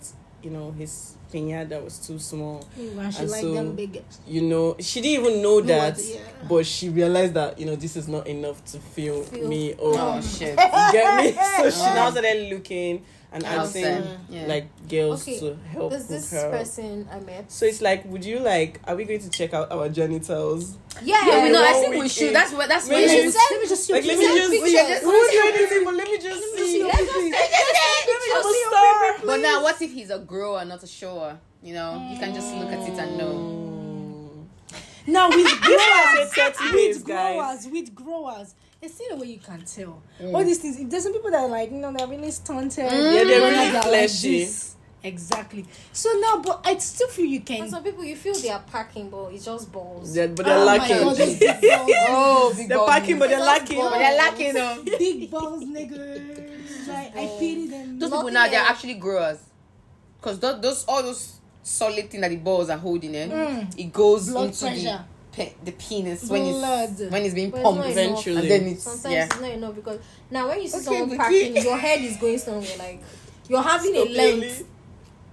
you 0.47 0.53
know 0.55 0.71
his 0.79 1.15
pinata 1.33 1.83
was 1.83 1.99
too 2.07 2.19
small. 2.21 2.63
Ooh, 2.79 2.99
and 3.01 3.13
she 3.13 3.23
And 3.23 3.31
like 3.35 3.41
so- 3.43 3.55
them 3.55 3.75
big. 3.75 4.03
You 4.27 4.43
know, 4.43 4.77
she 4.79 5.01
didn't 5.01 5.27
even 5.27 5.43
know 5.43 5.61
that, 5.63 5.99
yeah. 5.99 6.21
but 6.49 6.65
she 6.65 6.89
realized 6.89 7.35
that 7.35 7.59
you 7.59 7.67
know 7.67 7.75
this 7.75 7.97
is 7.97 8.07
not 8.07 8.27
enough 8.29 8.65
to 8.67 8.79
fill 8.79 9.23
Fill. 9.25 9.49
me 9.49 9.73
up. 9.73 9.79
Oh, 9.83 9.93
oh, 9.99 10.15
oh 10.19 10.21
shit. 10.23 10.51
You 10.57 10.93
get 10.95 11.07
me? 11.25 11.33
So 11.59 11.71
she 11.71 11.83
now 11.99 12.11
started 12.11 12.49
looking 12.53 13.05
and 13.33 13.43
asking 13.45 13.85
Outside. 13.85 14.19
Yeah. 14.31 14.47
like 14.47 14.67
girls 14.89 15.23
Okay, 15.27 15.41
to 15.41 15.57
help 15.75 15.91
there's 15.91 16.07
this 16.07 16.31
her. 16.31 16.49
person 16.51 17.09
I 17.11 17.19
met. 17.21 17.51
So 17.51 17.67
it's 17.67 17.83
like, 17.83 18.05
would 18.07 18.25
you 18.25 18.39
like? 18.39 18.81
Are 18.87 18.95
we 18.95 19.03
going 19.05 19.21
to 19.21 19.29
check 19.31 19.53
out 19.53 19.73
our 19.73 19.89
genitals? 19.91 20.79
Yeah, 21.03 21.21
yeah, 21.27 21.43
we 21.43 21.51
know. 21.51 21.61
I 21.63 21.73
think 21.75 21.97
we 22.01 22.09
should. 22.09 22.33
That's 22.35 22.53
what. 22.55 22.69
That's 22.71 22.89
Maybe 22.89 23.03
what. 23.03 23.11
we 23.19 23.23
you 23.27 23.33
should 23.33 23.51
Let 23.51 23.61
me 23.63 23.69
just 23.69 23.85
see 23.85 23.93
Like, 23.93 24.05
your 24.07 24.15
let 24.15 24.21
me 24.23 24.27
picture. 24.31 24.39
just. 24.39 24.51
picture, 24.65 24.89
just- 24.95 25.03
we 25.05 25.11
won't 25.11 25.33
do 25.33 25.43
anything, 25.53 25.85
but 25.85 25.95
let 25.95 26.09
me 26.09 26.19
just 26.23 26.43
see. 26.55 26.83
Let 26.87 26.95
me 26.95 27.07
see 27.07 27.29
your 27.29 27.37
I'm 27.37 27.67
a 27.67 27.75
star. 28.43 29.17
But 29.27 29.41
now, 29.41 29.63
what 29.63 29.81
if 29.83 29.93
he's 29.93 30.11
a 30.11 30.19
grower, 30.19 30.65
not 30.65 30.83
a 30.83 30.87
shower? 30.87 31.39
You 31.63 31.75
know, 31.75 32.09
you 32.13 32.19
can 32.19 32.35
just 32.35 32.55
look 32.55 32.69
at 32.71 32.89
it 32.89 32.99
and 32.99 33.19
know. 33.19 34.47
Now 35.09 35.29
with 35.29 35.37
This 35.47 35.59
growers, 35.61 36.33
is 36.33 36.39
a 36.39 36.51
30 36.53 36.73
days, 36.73 36.97
with 36.97 37.05
growers, 37.05 37.69
with 37.69 37.95
growers, 37.95 38.55
there's 38.81 38.95
still 38.95 39.13
a 39.13 39.21
way 39.21 39.27
you 39.29 39.39
can 39.39 39.65
tell. 39.65 40.03
Mm. 40.21 40.35
All 40.35 40.45
these 40.45 40.59
things. 40.59 40.79
There's 40.91 41.05
some 41.05 41.13
people 41.13 41.31
that 41.31 41.41
are 41.43 41.49
like, 41.49 41.71
you 41.71 41.79
know, 41.79 41.93
they're 41.93 42.09
really 42.09 42.31
stunted. 42.33 42.79
Yeah, 42.85 42.91
they're 42.91 43.21
Others 43.23 43.29
really 43.31 43.69
are 43.69 43.73
like 43.75 43.83
fleshy. 43.85 44.41
this. 44.41 44.73
Exactly. 45.05 45.65
So 45.93 46.11
now, 46.21 46.39
but 46.43 46.63
I 46.65 46.77
still 46.79 47.07
feel 47.07 47.27
you 47.27 47.41
can. 47.41 47.63
And 47.63 47.71
some 47.71 47.85
people 47.85 48.03
you 48.05 48.17
feel 48.17 48.35
they 48.35 48.49
are 48.51 48.65
packing, 48.73 49.09
but 49.09 49.27
it's 49.33 49.45
just 49.45 49.71
balls. 49.71 50.13
They're, 50.15 50.27
but 50.27 50.45
they're 50.45 50.59
Oh 50.59 50.65
lacking. 50.65 50.97
God, 50.97 51.17
big 51.19 51.39
balls. 51.39 51.91
Oh, 52.09 52.55
big 52.57 52.69
they're 52.69 52.79
balls. 52.79 52.91
packing, 52.91 53.19
but 53.21 53.29
they're 53.31 53.39
lacking. 53.41 53.79
But 53.79 53.99
they're 53.99 54.17
lacking 54.19 54.55
though. 54.55 54.83
big 54.85 55.31
balls, 55.31 55.63
nigga. 55.65 56.46
Was 56.87 56.97
like, 56.97 57.17
I 57.17 57.27
dumb. 57.27 57.39
pity 57.39 57.67
them. 57.69 57.99
Those 57.99 58.11
Nothing 58.11 58.27
people 58.27 58.33
now 58.35 58.49
they're 58.49 58.61
actually 58.61 58.95
growers, 58.95 59.39
because 60.19 60.39
those, 60.39 60.61
those 60.61 60.85
all 60.89 61.03
those 61.03 61.33
solid 61.63 62.11
thing 62.11 62.21
that 62.21 62.29
the 62.31 62.37
balls 62.37 62.71
are 62.71 62.79
holding, 62.79 63.15
eh, 63.15 63.27
Mm. 63.29 63.79
it 63.79 63.93
goes 63.93 64.31
Blood 64.31 64.47
into 64.49 64.59
pressure. 64.61 65.05
the 65.33 65.37
pe- 65.37 65.53
the 65.65 65.73
penis 65.73 66.29
when 66.31 66.43
Blood. 66.45 66.91
it's 67.01 67.13
when 67.13 67.23
it's 67.25 67.35
being 67.35 67.51
But 67.51 67.57
it's 67.59 67.65
pumped, 67.65 67.81
not 67.81 68.27
and 68.27 68.51
then 68.51 68.63
it's 68.69 68.83
Sometimes 68.85 69.15
yeah. 69.15 69.25
it's 69.27 69.41
not 69.41 69.51
enough 69.51 69.75
because 69.75 70.01
now 70.31 70.49
when 70.49 70.63
you 70.63 70.69
see 70.69 70.77
Okay, 70.77 70.85
someone 70.85 71.09
Vicky. 71.11 71.19
packing, 71.19 71.57
your 71.65 71.77
head 71.77 72.01
is 72.03 72.17
going 72.17 72.39
somewhere. 72.39 72.77
Like 72.79 73.03
you're 73.49 73.63
having 73.63 73.95
a 73.95 73.99
So 73.99 74.07
clearly- 74.07 74.41
length 74.41 74.65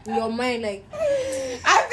in 0.08 0.16
your 0.16 0.30
mind. 0.32 0.62
Like 0.63 0.86
I 0.94 1.88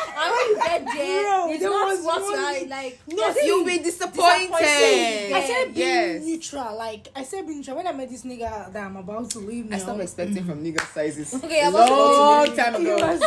and 0.17 0.31
when 0.31 0.49
you 0.49 0.55
get 0.63 0.85
there, 0.85 1.23
Bro, 1.23 1.51
it's 1.51 1.59
there 1.61 1.69
not 1.69 1.87
was 1.87 2.05
what 2.05 2.19
you 2.21 2.31
one- 2.31 2.39
are 2.39 2.67
like. 2.67 2.99
feel 3.05 3.17
you. 3.35 3.43
You'll 3.45 3.65
be 3.65 3.77
disappointed. 3.79 4.49
Disappointed. 4.49 5.33
I 5.33 5.43
said 5.47 5.65
being 5.73 5.87
yes. 5.87 6.23
neutral. 6.23 6.77
Like 6.77 7.07
I 7.15 7.23
said 7.23 7.45
being 7.45 7.57
neutral. 7.59 7.77
When 7.77 7.87
I 7.87 7.91
met 7.91 8.09
this 8.09 8.23
nigga 8.23 8.71
that 8.73 8.83
I'm 8.85 8.95
about 8.97 9.29
to 9.31 9.39
leave 9.39 9.69
now. 9.69 9.75
I 9.75 9.79
stopped 9.79 10.01
expecting 10.01 10.43
from 10.45 10.63
nigga 10.63 10.81
sizes. 10.93 11.33
Okay, 11.33 11.61
a 11.61 11.67
I'm 11.67 11.75
also 11.75 11.93
long 11.95 12.45
to 12.47 12.55
time 12.55 12.75
ago. 12.75 13.19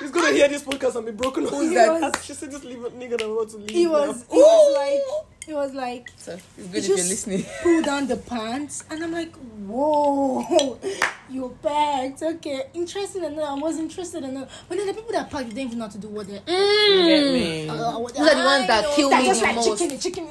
Was 0.00 0.10
He's 0.10 0.10
gonna 0.10 0.32
hear 0.32 0.48
this 0.48 0.62
podcast 0.62 0.96
and 0.96 1.06
be 1.06 1.12
broken. 1.12 1.46
Who's 1.46 1.68
He 1.68 1.74
that? 1.74 2.00
was- 2.00 2.24
she 2.24 2.32
said, 2.34 2.50
"Just 2.50 2.64
leave 2.64 2.84
it, 2.84 2.98
nigga. 2.98 3.18
that 3.18 3.28
want 3.28 3.50
to 3.50 3.56
leave." 3.58 3.70
he 3.70 3.86
was 3.86 4.24
he 4.30 4.36
was 4.38 4.74
like 4.76 5.00
he 5.46 5.54
was 5.54 5.72
like 5.74 6.10
So 6.16 6.32
it's 6.32 6.68
good 6.68 6.72
he 6.72 6.78
if 6.78 6.88
you're 6.88 6.96
listening. 6.96 7.44
pull 7.62 7.82
down 7.82 8.06
the 8.12 8.16
pants 8.18 8.84
and 8.90 9.02
I'm 9.02 9.12
like, 9.12 9.34
whoa, 9.66 10.78
you're 11.30 11.48
packed. 11.50 12.22
Okay, 12.22 12.64
interested 12.74 13.22
enough. 13.22 13.48
I 13.48 13.54
was 13.54 13.78
interested 13.78 14.24
enough. 14.24 14.64
But 14.68 14.76
then 14.78 14.86
the 14.86 14.94
people 14.94 15.12
that 15.12 15.30
pack, 15.30 15.46
they 15.46 15.50
don't 15.52 15.58
even 15.66 15.78
know 15.78 15.86
how 15.86 15.90
to 15.90 15.98
do 15.98 16.08
what 16.08 16.26
they're. 16.28 16.42
You 16.46 17.06
get 17.06 17.32
me? 17.32 17.68
Uh, 17.68 17.98
what 17.98 18.14
Those 18.14 18.28
are 18.28 18.34
the 18.34 18.44
ones 18.44 18.66
that 18.66 18.94
kill 18.94 19.08
They're 19.10 19.20
me 19.20 19.26
just 19.26 19.40
the 19.40 19.46
like 19.46 19.56
most. 19.56 19.78
chicken, 19.78 19.98
chicken. 19.98 20.28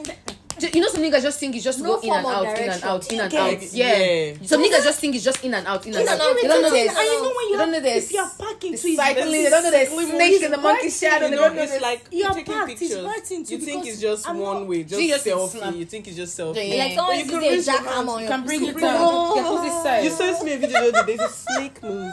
You 0.60 0.82
know, 0.82 0.88
some 0.88 1.02
niggas 1.04 1.22
just 1.22 1.40
think 1.40 1.56
it's 1.56 1.64
just 1.64 1.80
No 1.80 1.96
go 1.98 2.02
in 2.02 2.12
and 2.14 2.26
out, 2.26 2.42
in 2.44 2.48
and 2.48 2.58
direction. 2.58 2.90
out, 2.90 3.12
in 3.14 3.20
and 3.20 3.34
Okay. 3.34 3.56
out. 3.56 3.74
Yeah. 3.74 3.98
Yeah. 3.98 4.34
Some 4.48 4.64
niggas 4.64 4.84
just 4.84 5.00
think 5.00 5.16
it's 5.16 5.24
just 5.24 5.44
in 5.44 5.54
and 5.54 5.68
out, 5.68 5.86
in 5.86 5.94
and 5.94 6.02
In 6.02 6.08
out. 6.08 6.14
and 6.14 6.22
out. 6.22 6.36
They 6.42 6.48
don't 6.48 6.62
know 6.62 6.68
And 6.68 6.76
there's 6.76 6.92
you 6.98 7.22
know 7.22 7.34
when 7.38 7.46
you 7.50 7.52
they 7.52 7.58
don't 7.58 7.72
know 7.72 7.80
there's 7.80 8.06
if 8.06 8.12
you're 8.14 8.32
it's 8.74 8.96
cycling. 8.98 9.32
They 9.32 9.50
don't 9.50 9.64
know 9.64 9.72
there's 9.72 9.90
snakes 9.90 10.44
in 10.44 10.52
the 10.52 10.58
monkey 10.58 10.90
shadow. 10.90 11.26
You 11.26 11.30
They 11.32 11.36
know, 11.36 11.42
don't 11.44 11.56
know 11.56 11.62
it's 11.64 11.72
there's 11.72 11.82
like 11.82 12.06
You're 12.12 12.34
taking 12.34 12.54
packed, 12.54 12.72
it's 12.72 12.80
pictures. 12.82 13.52
You 13.52 13.58
think 13.60 13.86
it's 13.86 14.00
just 14.02 14.34
one 14.34 14.68
way, 14.68 14.84
just 14.84 15.26
selfie. 15.26 15.78
You 15.78 15.86
think 15.86 16.08
it's 16.08 16.16
just 16.18 16.38
selfie. 16.38 16.78
Like 16.78 16.96
someone 16.96 17.44
is 17.44 17.68
jackhammer 17.68 18.08
on 18.10 18.22
you 18.24 18.28
can 18.28 18.46
bring 18.46 18.66
it 18.66 18.78
down. 18.80 19.98
You 20.04 20.10
sent 20.10 20.44
me 20.44 20.54
a 20.54 20.58
video 20.58 20.92
the 20.92 21.00
other 21.00 21.06
day. 21.06 21.18
A 21.24 21.30
snake 21.30 21.82
move. 21.84 22.12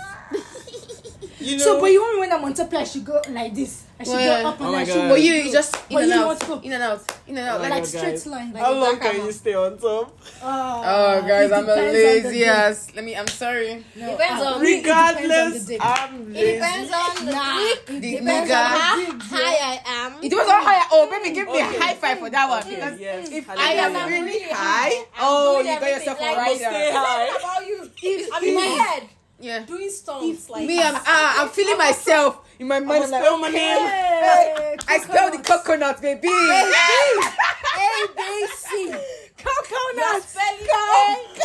You 1.44 1.58
know. 1.58 1.64
So, 1.64 1.80
but 1.80 1.86
you 1.92 2.00
want 2.00 2.14
me 2.14 2.20
when 2.20 2.32
I'm 2.32 2.44
on 2.44 2.54
top, 2.54 2.72
I 2.74 2.84
should 2.84 3.04
go 3.04 3.20
like 3.30 3.54
this. 3.54 3.84
I 3.98 4.02
should 4.02 4.18
Yeah. 4.20 4.42
go 4.42 4.48
up 4.48 4.58
and 4.58 4.68
Oh 4.68 4.72
my 4.72 4.80
I 4.80 4.84
should 4.84 5.08
But 5.08 5.20
you, 5.22 5.32
you 5.34 5.52
just 5.52 5.74
in 5.76 5.80
But 5.94 6.02
and 6.02 6.12
you 6.12 6.18
out, 6.18 6.26
want 6.26 6.40
to 6.40 6.46
go- 6.46 6.60
in 6.66 6.72
and 6.72 6.82
out, 6.82 7.12
in 7.28 7.38
and 7.38 7.46
out. 7.48 7.54
Oh 7.56 7.62
my 7.62 7.68
Like, 7.68 7.70
like 7.70 7.82
God, 7.82 7.88
straight 7.88 8.10
guys. 8.10 8.26
line. 8.26 8.52
Like 8.52 8.62
How 8.64 8.72
long 8.72 8.98
can 8.98 9.14
jackhammer. 9.14 9.26
you 9.26 9.32
stay 9.32 9.54
on 9.54 9.78
top? 9.78 10.18
oh, 10.42 11.22
guys, 11.22 11.52
I'm 11.52 11.62
a 11.64 11.66
depends 11.66 11.70
on 11.70 11.76
the 11.76 11.92
lazy 11.92 12.44
ass. 12.44 12.88
Let 12.96 13.04
me. 13.04 13.16
I'm 13.16 13.28
sorry. 13.28 13.84
No, 13.94 14.10
Depends 14.10 14.42
uh, 14.42 14.46
on- 14.46 14.62
me, 14.62 14.82
depends 14.82 14.90
on 14.90 15.14
Regardless. 15.14 15.70
I'm 15.80 16.36
It 16.36 16.44
depends 16.54 16.90
on 16.92 17.26
the 17.26 17.32
Nah, 17.32 17.56
week. 17.56 17.82
it 17.88 18.00
Depends 18.18 18.50
on 18.50 18.64
how 18.66 19.18
high 19.30 19.56
I 19.72 19.80
am. 19.86 20.10
It 20.24 20.28
depends 20.30 20.50
on 20.50 20.58
how 20.58 20.64
high. 20.64 20.86
Oh, 20.90 21.10
baby, 21.10 21.34
give 21.34 21.46
me 21.48 21.60
a 21.60 21.64
high 21.64 21.94
five 21.94 22.18
for 22.18 22.30
that 22.30 22.48
one. 22.48 22.68
Because 22.68 22.98
yes. 22.98 23.28
if 23.30 23.48
I 23.48 23.54
am 23.74 23.92
really 24.08 24.24
really 24.26 24.42
high, 24.50 24.90
high. 24.90 25.04
Oh, 25.20 25.60
you 25.60 25.66
got 25.78 25.82
yourself 25.88 26.18
a 26.20 26.24
rider. 26.36 26.56
stay 26.58 26.90
high. 26.92 27.28
About 27.38 27.66
you. 27.68 28.28
I'm 28.34 28.42
in 28.44 28.54
my 28.56 28.60
head 28.82 29.02
Yeah. 29.44 29.60
doing 29.66 29.90
stunts 29.90 30.48
like 30.48 30.66
Me, 30.66 30.80
I'm 30.80 30.94
ah, 30.96 31.42
I'm 31.42 31.50
feeling 31.50 31.76
myself 31.76 32.48
in 32.58 32.66
my 32.66 32.80
mind. 32.80 33.04
I'm 33.04 33.10
like, 33.10 33.20
spell 33.20 33.38
my 33.38 33.50
coconut. 33.50 33.90
Hey, 33.92 34.76
I 34.88 34.98
spell 35.04 35.30
the 35.30 35.38
coconut, 35.44 36.00
baby. 36.00 36.28
A 36.28 38.08
B 38.16 38.46
C. 38.56 38.88
You're 38.88 40.20
spelling 40.22 40.80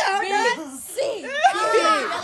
A 0.00 0.56
B 0.56 0.76
C. 0.80 1.26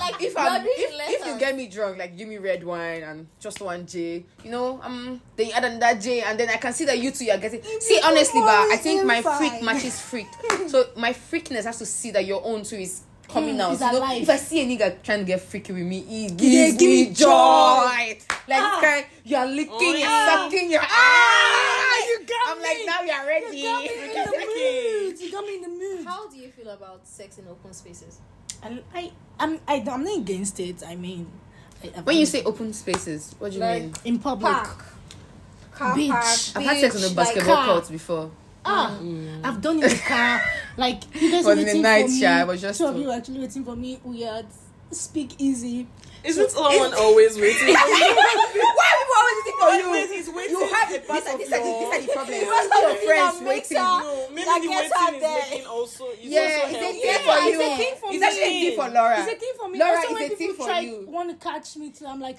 Like 0.00 0.22
if 0.22 0.32
you're 0.32 0.40
I'm, 0.40 0.64
if, 0.64 1.20
if 1.20 1.26
you 1.26 1.38
get 1.38 1.54
me 1.54 1.66
drunk, 1.66 1.98
like 1.98 2.16
give 2.16 2.26
me 2.28 2.38
red 2.38 2.64
wine 2.64 3.02
and 3.02 3.26
just 3.38 3.60
one 3.60 3.86
J, 3.86 4.24
you 4.44 4.50
know, 4.50 4.80
um, 4.82 5.20
then 5.36 5.48
you 5.48 5.52
add 5.52 5.64
another 5.64 6.00
J, 6.00 6.22
and 6.22 6.40
then 6.40 6.48
I 6.48 6.56
can 6.56 6.72
see 6.72 6.86
that 6.86 6.98
you 6.98 7.10
two 7.10 7.26
you 7.26 7.32
are 7.32 7.38
getting. 7.38 7.62
See, 7.80 8.00
honestly, 8.02 8.40
but 8.40 8.72
I 8.72 8.78
think 8.78 9.04
my 9.04 9.20
freak 9.20 9.62
matches 9.62 10.00
freak. 10.00 10.28
So 10.68 10.84
my 10.96 11.12
freakness 11.12 11.62
has 11.64 11.78
to 11.78 11.86
see 11.86 12.10
that 12.10 12.24
your 12.24 12.44
own 12.44 12.64
too 12.64 12.76
is 12.76 13.02
coming 13.28 13.56
Mm, 13.56 13.60
out. 13.60 13.72
it's 13.72 13.80
You 13.80 13.92
know, 13.92 14.12
if 14.16 14.30
I 14.30 14.36
see 14.36 14.60
a 14.62 14.66
nigga 14.66 15.02
trying 15.02 15.20
to 15.20 15.24
get 15.24 15.40
freaky 15.40 15.72
with 15.72 15.82
me, 15.82 15.98
it 16.00 16.40
Yeah, 16.40 16.66
gives 16.66 16.76
give 16.78 16.88
me 16.90 17.08
me 17.08 17.14
joy. 17.14 17.24
joy. 17.26 18.18
Like 18.48 18.60
Ah. 18.62 18.78
this 18.80 18.82
guy, 18.82 19.06
you 19.24 19.36
are 19.36 19.46
licking, 19.46 19.72
Oh, 19.74 19.80
you're 19.82 19.98
yeah. 19.98 20.26
sucking, 20.44 20.70
you're 20.70 20.80
ah, 20.82 21.96
you 22.08 22.26
got 22.26 22.56
I'm 22.56 22.62
like 22.62 22.78
now 22.86 23.00
you're 23.02 23.26
ready. 23.26 23.56
You 23.58 23.64
got 23.64 23.82
me 23.82 23.88
in 23.88 24.12
the 24.12 24.46
mood. 25.10 25.20
You 25.20 25.32
got 25.32 25.44
me 25.44 25.54
in 25.56 25.62
the 25.62 25.68
mood. 25.68 26.06
How 26.06 26.28
do 26.28 26.36
you 26.36 26.48
feel 26.50 26.68
about 26.70 27.06
sex 27.06 27.38
in 27.38 27.48
open 27.48 27.72
spaces? 27.72 28.18
I, 28.62 28.80
I, 28.94 29.10
I'm, 29.38 29.58
I, 29.68 29.84
I'm 29.90 30.02
not 30.04 30.16
against 30.18 30.58
it. 30.60 30.82
I 30.86 30.94
mean, 30.96 31.26
I, 31.84 32.00
When 32.00 32.16
you 32.16 32.24
say 32.26 32.42
open 32.44 32.72
spaces, 32.72 33.34
what 33.38 33.50
do 33.50 33.58
you 33.58 33.62
Like- 33.64 33.82
mean? 33.82 33.94
in 34.04 34.18
public, 34.18 34.52
Park. 34.52 34.84
Car 35.72 35.94
Beach. 35.94 36.10
park. 36.10 36.24
I've 36.24 36.62
had 36.62 36.80
sex 36.80 36.94
on 36.96 37.02
beach, 37.02 37.10
a 37.10 37.14
like 37.14 37.16
basketball 37.16 37.54
car. 37.56 37.66
court 37.66 37.88
before. 37.90 38.30
Ah, 38.68 38.98
I've 39.44 39.60
done 39.62 39.76
in 39.82 39.88
the 39.88 40.02
car. 40.06 40.42
Like 40.76 41.00
you 41.14 41.30
guys 41.30 41.44
Was 41.44 41.46
were 41.46 41.52
in 41.52 41.58
the 41.60 41.64
waiting 41.64 41.82
night, 41.82 42.02
for 42.04 42.10
me. 42.10 42.20
Sha, 42.20 42.40
it 42.42 42.46
was 42.48 42.60
just 42.60 42.78
two 42.78 42.86
of 42.86 42.96
you 42.98 43.06
were 43.06 43.14
actually 43.14 43.38
waiting 43.40 43.64
for 43.64 43.74
me. 43.76 43.98
We 44.04 44.20
had 44.22 44.44
speak 44.90 45.34
easy. 45.38 45.86
Isn't 46.22 46.50
someone 46.50 46.92
always 46.92 47.34
waiting? 47.40 47.56
For 47.56 47.64
you? 47.64 47.74
Why 48.76 48.88
people 49.00 49.16
always 49.16 49.40
waiting 49.40 49.56
for 49.58 49.70
you? 49.72 49.84
Always, 49.86 50.10
he's 50.10 50.28
waiting 50.28 50.50
You 50.52 50.66
have 50.68 50.92
at 50.92 50.92
the 50.92 50.98
this, 50.98 51.08
back 51.08 51.24
this, 51.24 51.32
of 51.32 51.38
this, 51.38 51.48
this, 51.48 51.64
your- 51.64 51.80
this 51.80 52.00
is 52.00 52.06
the 52.06 52.12
problem. 52.12 52.38
Because 52.44 52.68
All 52.74 52.82
your 52.82 52.92
the 52.92 53.06
friends 53.06 53.36
thing 53.38 53.46
waiting. 53.48 53.76
No, 53.78 54.28
maybe 54.34 54.44
That 54.44 54.60
the 54.60 54.68
gets 54.68 54.90
waiting 54.92 55.14
is 55.16 55.20
there. 55.22 55.40
making 55.50 55.66
also. 55.66 56.04
Is 56.10 56.18
Yeah, 56.20 56.40
also 56.40 56.52
it's 56.52 56.76
a 56.76 56.76
helping. 56.76 57.00
thing 57.00 57.20
for 57.24 57.36
It's 57.40 57.56
you. 57.56 57.62
a 57.62 57.76
thing 57.80 57.94
for 58.00 58.08
It's 58.12 58.20
me. 58.20 58.26
actually 58.26 58.44
a 58.44 58.60
thing 58.60 58.74
for 58.76 58.88
Lora. 58.92 59.16
It's 59.16 59.32
a 59.32 59.36
thing 59.40 59.54
for 59.56 59.68
me. 59.70 59.78
Lora, 59.78 59.96
also, 59.96 60.02
it's 60.02 60.12
when 60.20 60.32
a 60.32 60.36
thing 60.36 60.52
for 60.54 60.66
try 60.66 60.80
you. 60.80 61.04
want 61.08 61.28
to 61.32 61.36
catch 61.40 61.68
me 61.76 61.86
too, 61.90 62.04
I'm 62.06 62.20
like, 62.20 62.36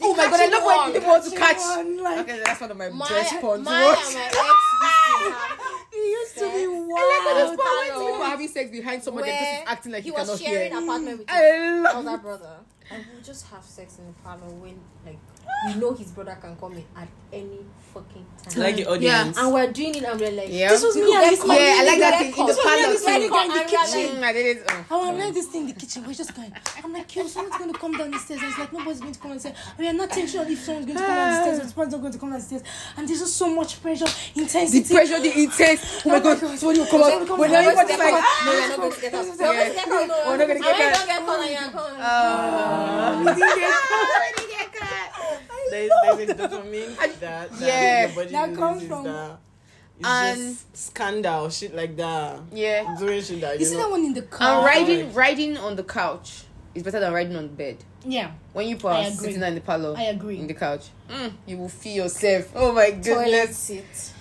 Oh 0.00 0.14
my 0.14 0.24
god, 0.30 0.40
I 0.40 0.46
love 0.46 0.64
when 0.68 0.92
people 0.92 1.08
want 1.08 1.24
to 1.24 1.30
catch. 1.36 1.56
one, 1.56 2.02
like- 2.04 2.18
Okay, 2.20 2.40
that's 2.44 2.60
one 2.60 2.70
of 2.70 2.76
my 2.76 2.88
My, 2.90 3.08
best 3.08 3.40
porn 3.40 3.58
to 3.60 3.64
my 3.64 3.82
watch. 3.84 4.14
my 4.14 4.24
ex 4.28 4.36
used 4.38 5.24
to 5.24 5.30
have 5.34 5.58
it 5.90 5.96
used 5.96 6.34
to 6.38 6.44
be 6.44 6.62
Sex. 6.62 6.68
wild. 6.70 6.92
I 6.94 6.94
like 6.94 6.94
when 6.94 6.94
those 6.94 6.94
Wild. 6.94 7.08
porn 7.08 7.17
when 7.34 7.56
people 7.56 8.22
are 8.22 8.24
having 8.26 8.48
sex 8.48 8.70
behind 8.70 9.02
someone 9.02 9.24
and 9.24 9.32
where 9.32 9.56
just 9.60 9.70
acting 9.72 9.92
like 9.92 10.02
he 10.02 10.08
you 10.08 10.14
was 10.14 10.24
cannot 10.26 10.40
sharing 10.40 10.72
hear. 10.72 10.82
apartment 10.82 11.18
with 11.18 11.28
his 11.30 11.38
I 11.38 11.80
love 11.80 11.96
older 12.06 12.18
brother. 12.18 12.56
And 12.90 13.04
we 13.14 13.22
just 13.22 13.46
have 13.48 13.64
sex 13.64 13.98
in 13.98 14.06
the 14.06 14.12
parlor 14.24 14.48
when 14.54 14.80
like 15.04 15.18
we 15.66 15.74
know 15.80 15.92
his 15.94 16.10
brother 16.12 16.36
can 16.40 16.56
come 16.56 16.74
in 16.74 16.84
at 16.96 17.08
any 17.32 17.58
fucking 17.92 18.24
time. 18.42 18.62
Like 18.62 18.76
the 18.76 18.86
audience. 18.86 19.36
and 19.36 19.52
we're 19.52 19.72
doing 19.72 19.94
it 19.94 20.04
and 20.04 20.20
we're 20.20 20.30
like 20.30 20.48
Yeah. 20.50 20.68
This 20.70 20.82
was 20.84 20.96
me 20.96 21.12
and 21.14 21.24
this. 21.32 21.40
Yeah, 21.44 21.52
I 21.52 21.84
like 21.84 21.98
that 21.98 22.18
thing 22.20 22.32
in 22.38 22.46
the 22.46 22.52
So 22.54 22.62
parlor 22.62 22.88
we 22.88 22.96
too. 22.98 23.06
In 23.08 23.30
the 23.30 23.36
and 23.36 23.52
we're 23.52 23.64
kitchen. 23.64 24.16
Mm, 24.16 24.22
I 24.22 24.32
did 24.32 24.56
it. 24.56 24.62
Oh. 24.90 25.08
I 25.08 25.10
was 25.12 25.24
like 25.24 25.34
this 25.34 25.46
thing 25.48 25.60
in 25.62 25.66
the 25.68 25.74
kitchen. 25.74 26.04
We're 26.06 26.14
just 26.14 26.34
going. 26.34 26.52
I'm 26.84 26.92
like, 26.92 27.14
yo, 27.16 27.26
someone's 27.26 27.56
going 27.58 27.72
to 27.72 27.78
come 27.78 27.92
down 27.98 28.10
the 28.12 28.18
stairs. 28.18 28.40
And 28.40 28.50
it's 28.50 28.58
like, 28.58 28.72
nobody's 28.72 29.00
going 29.00 29.12
to 29.12 29.18
come 29.18 29.30
down 29.30 29.36
the 29.38 29.40
stairs. 29.40 29.56
We 29.78 29.88
are 29.88 29.92
not 29.92 30.10
too 30.12 30.26
sure 30.26 30.46
if 30.48 30.58
someone's 30.60 30.86
going 30.86 30.98
to 30.98 31.04
come 31.04 31.14
down 31.16 31.28
the 31.34 31.42
stairs 31.42 31.58
or 31.58 31.68
someone's 31.68 31.92
not 31.92 32.00
going 32.00 32.12
to 32.12 32.18
come 32.18 32.30
down 32.30 32.38
the 32.38 32.44
stairs. 32.44 32.62
And 32.96 33.08
there's 33.08 33.20
just 33.20 33.36
so 33.36 33.54
much 33.54 33.82
pressure, 33.82 34.06
intensity. 34.36 34.80
The 34.84 34.94
pressure, 34.94 35.20
the 35.20 35.32
intense. 35.42 36.02
Oh 36.06 36.08
my 36.10 36.20
god, 36.20 36.38
somebody 36.38 36.78
will 36.80 36.86
come 36.86 37.00
Then 37.00 37.08
we 37.08 37.22
out. 37.22 37.26
come 37.28 37.38
When 37.40 37.50
to- 37.50 37.54
we're 37.56 37.60
everybody's 37.60 37.96
going 37.96 37.98
to 37.98 38.04
get 38.06 38.22
caught. 38.22 38.44
no, 38.46 38.52
we're 38.52 38.68
not 38.68 38.78
going 38.78 38.92
to 38.92 39.00
get 39.00 39.14
out. 39.14 39.26
We're 39.26 39.46
not 39.48 39.58
going 39.58 39.68
to 39.68 39.74
get 39.74 39.88
caught. 39.88 40.28
We're 40.28 40.36
not 40.36 40.48
gonna 40.48 40.48
get 40.48 40.48
when 40.48 40.56
you 40.56 40.62
caught. 40.62 40.94
don't 40.94 41.08
get 41.08 41.26
caught 41.26 41.40
and 41.40 41.50
you're 41.50 41.70
caught. 41.74 41.98
uh, 41.98 43.18
we 43.18 43.24
didn't 43.34 43.58
get 43.58 43.72
caught. 43.72 44.47
We 45.70 45.76
didn't 45.76 45.90
get. 46.02 46.16
There's, 46.16 46.28
there's 46.38 46.52
a 46.52 46.56
dopamine 46.58 46.96
that, 47.20 47.20
that 47.20 47.60
Yeah. 47.60 48.06
your 48.06 48.14
body 48.16 48.30
That 48.30 48.54
comes 48.56 48.82
from- 48.84 49.04
that. 49.04 49.38
It's 50.00 50.08
And- 50.08 50.54
just 50.54 50.76
scandal, 50.86 51.50
shit 51.50 51.74
like 51.74 51.96
that. 51.96 52.40
Yeah. 52.52 52.94
Doing 52.98 53.20
shit 53.22 53.40
that 53.40 53.54
You 53.54 53.60
you 53.60 53.66
see 53.66 53.74
know. 53.76 53.82
that 53.82 53.90
one 53.90 54.04
in 54.04 54.14
the 54.14 54.22
car? 54.22 54.58
And 54.58 54.64
riding, 54.66 55.12
riding 55.14 55.56
on 55.56 55.74
the 55.76 55.82
couch 55.82 56.44
is 56.74 56.82
better 56.84 57.00
than 57.00 57.12
riding 57.12 57.34
on 57.36 57.42
the 57.44 57.48
bed. 57.48 57.78
Yeah, 58.04 58.30
When 58.52 58.68
you 58.68 58.76
pass 58.76 59.14
agree. 59.14 59.32
sitting 59.32 59.42
in 59.42 59.54
the 59.56 59.60
parlor, 59.60 59.94
I 59.98 60.04
agree. 60.04 60.38
in 60.38 60.46
the 60.46 60.54
couch, 60.54 60.86
mm, 61.10 61.32
you 61.46 61.56
will 61.58 61.68
feel 61.68 62.04
yourself. 62.04 62.52
Oh 62.54 62.70
my 62.72 62.90
goodness. 62.92 63.06
Toilet 63.06 63.30
goodness. 63.30 63.56
seat. 63.58 64.12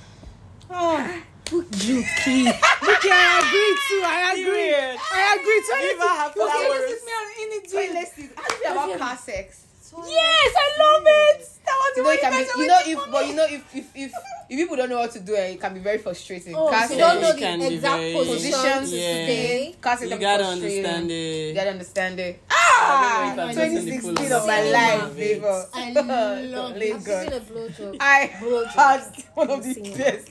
Oh, 0.69 1.21
you 1.51 2.03
kid. 2.23 2.47
Okay, 2.47 3.09
I 3.13 3.39
agree 3.45 3.77
too. 3.87 4.01
I 4.03 4.31
agree. 4.33 4.43
Period. 4.45 4.97
I 5.13 5.37
agree 5.39 5.61
too. 5.61 5.75
You 5.85 5.91
even 5.95 6.07
have 6.07 6.31
Okay, 6.31 6.39
flowers. 6.39 6.81
this 6.81 6.99
is 6.99 7.05
me 7.05 7.11
on 7.11 7.31
in 7.39 7.49
it. 7.53 7.71
Toilet 7.71 8.07
seat. 8.07 8.31
How 8.35 8.47
do 8.47 8.55
you 8.55 8.61
feel 8.63 8.71
about 8.73 8.99
car 8.99 9.17
sex? 9.17 9.63
Yes, 10.07 10.53
I 10.55 10.67
love 10.79 11.03
it. 11.05 11.49
That 11.65 11.75
was 11.77 11.91
You 11.95 11.95
the 11.95 12.01
know, 12.01 12.07
one 12.07 12.13
it 12.13 12.15
you 12.15 12.21
can 12.21 12.31
guys 12.31 12.45
be, 12.45 12.51
are 12.51 12.61
you 12.61 12.67
know, 12.67 12.77
waiting 12.77 12.93
if, 12.93 12.99
for 13.03 13.11
but 13.11 13.21
me. 13.23 13.29
you 13.29 13.35
know, 13.35 13.45
if, 13.45 13.75
if, 13.75 13.85
if, 13.95 14.11
if 14.49 14.57
people 14.57 14.75
don't 14.77 14.89
know 14.89 14.99
what 14.99 15.11
to 15.11 15.19
do, 15.19 15.35
eh, 15.35 15.47
it 15.53 15.61
can 15.61 15.73
be 15.73 15.79
very 15.79 15.97
frustrating. 15.97 16.55
Oh, 16.55 16.69
car 16.69 16.87
so 16.87 16.93
You 16.93 16.99
sex, 16.99 17.13
don't 17.13 17.21
know 17.21 17.29
It 17.29 17.37
can 17.37 17.59
the 17.59 17.67
be 17.69 17.75
exact 17.75 17.97
very- 17.97 18.13
position 18.13 18.51
Positions, 18.51 18.89
to 18.91 18.95
yeah. 18.97 19.23
stay. 19.25 19.75
car 19.81 19.91
sex 19.97 20.03
You 20.03 20.09
can 20.09 20.17
be 20.19 20.21
gotta 20.23 20.43
frustrating. 20.43 20.85
understand 20.85 21.11
You 21.11 21.17
it. 21.17 21.53
gotta 21.55 21.69
understand 21.71 22.19
it. 22.19 22.43
I 22.49 22.53
Ah, 22.79 23.33
don't 23.35 23.37
know 23.37 23.43
if 23.43 23.57
I've 23.57 23.73
listened 23.73 23.91
to 23.91 24.13
2016 24.13 24.15
full 24.27 24.33
of 24.37 24.47
my 24.47 24.59
of 24.59 24.71
life, 24.71 25.11
it. 25.11 25.15
favor. 25.17 25.65
I 25.73 25.91
love 26.51 26.71
I've 26.71 26.77
Lagos. 26.77 27.03
seen 27.05 27.33
a 27.33 27.39
blowjob. 27.41 27.97
I 27.99 28.31
Blowjob. 28.39 28.67
had 28.67 29.23
one 29.33 29.49
of 29.49 29.63
the 29.63 29.73
Singing. 29.73 29.97
best. 29.97 30.27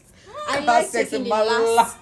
I 0.48 0.56
car 0.56 0.64
like 0.66 0.86
sex 0.86 1.10
taking 1.10 1.16
in 1.18 1.22
the 1.24 1.28
my 1.30 1.42
last 1.42 1.76
life. 1.76 1.94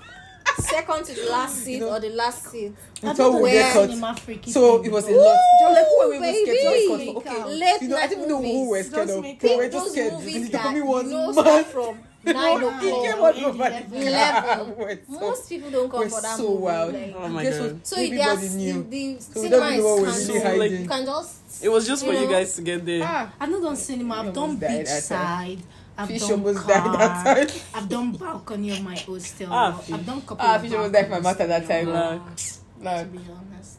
Second 0.58 1.04
to 1.04 1.14
the 1.14 1.30
last 1.30 1.56
seat 1.64 1.82
or 1.82 2.00
the 2.00 2.10
last 2.10 2.50
seat. 2.50 2.72
Until 3.02 3.34
we 3.36 3.42
where- 3.42 3.52
get 3.52 3.72
freaky 4.20 4.50
So 4.50 4.82
it 4.82 4.90
was 4.90 5.06
a 5.08 5.12
lot. 5.12 5.36
Just 5.60 5.74
like 5.74 5.86
who 5.86 5.98
were 5.98 6.08
we 6.10 6.18
scared 6.44 6.58
escort 6.74 7.24
for? 7.24 7.30
Okay, 7.30 7.44
Late 7.54 7.82
you 7.82 7.88
know, 7.88 7.96
I 7.96 8.06
didn't 8.06 8.28
know 8.28 8.42
who 8.42 8.42
we 8.42 8.68
were 8.68 8.76
movies. 8.76 8.86
scared 8.86 9.08
Just 9.08 9.18
of. 9.18 9.24
up. 9.24 9.56
were 9.56 9.68
just 9.68 9.92
scared. 9.92 10.12
movies 10.14 10.50
The 10.50 10.58
you 10.76 10.84
was 11.26 11.36
know 11.36 11.42
mad. 11.42 11.66
from 11.66 11.98
nine 12.24 12.60
He 12.80 12.90
came 12.90 13.12
o'clock. 13.12 13.36
out 13.36 13.42
over 13.44 13.70
the 13.90 14.06
Eleven. 14.08 14.76
We're 14.78 14.98
so- 15.12 15.20
Most 15.20 15.48
people 15.48 15.70
don't 15.70 15.90
come 15.90 16.00
we're 16.00 16.08
for 16.08 16.20
that 16.22 16.36
so 16.38 16.48
movie. 16.48 16.62
wild. 16.62 16.94
Like, 16.94 17.14
Oh 17.18 17.28
my 17.28 17.44
god. 17.44 17.86
so 17.86 17.96
Everybody 17.96 18.48
knew. 18.48 18.82
the, 18.84 19.14
the 19.14 19.20
So 19.20 19.40
cinema 19.42 19.66
is 19.66 20.42
hiding. 20.42 20.82
You 20.82 20.88
can 20.88 21.04
just 21.04 21.64
It 21.64 21.68
was 21.68 21.86
just 21.86 22.04
for 22.04 22.12
You 22.12 22.20
you 22.20 22.24
know? 22.26 22.32
guys 22.32 22.54
to 22.56 22.62
get 22.62 22.84
there. 22.86 23.02
Ah, 23.04 23.32
I've 23.38 23.50
not 23.50 23.62
done 23.62 23.76
cinema. 23.76 24.14
I've 24.22 24.32
done 24.32 24.56
beachside. 24.58 25.58
I've 25.96 26.08
Fish 26.08 26.20
done 26.22 26.30
almost 26.32 26.58
car, 26.60 26.68
died 26.68 26.98
that 26.98 27.48
time. 27.48 27.60
I've 27.74 27.88
done 27.88 28.12
balcony 28.12 28.70
of 28.70 28.82
my 28.82 28.96
hostel. 28.96 29.48
Ah, 29.50 29.72
Fish. 29.72 29.94
I've 29.94 30.06
done 30.06 30.20
couple 30.22 30.38
Ah, 30.40 30.56
of 30.56 30.62
Fish 30.62 30.72
almost 30.72 30.92
died 30.92 31.04
for 31.06 31.10
my 31.12 31.20
at 31.40 31.48
that 31.48 31.68
time. 31.68 31.88
honest. 31.88 32.60
Nah. 32.80 32.98
To 32.98 33.04
be 33.06 33.18
honest. 33.30 33.78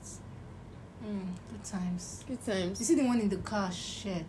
Mm, 1.05 1.27
good 1.51 1.63
times. 1.63 2.23
good 2.27 2.45
times. 2.45 2.79
You 2.79 2.85
see 2.85 2.95
the 2.95 3.03
one 3.05 3.19
in 3.19 3.29
the 3.29 3.37
car? 3.37 3.71
Shit. 3.71 4.25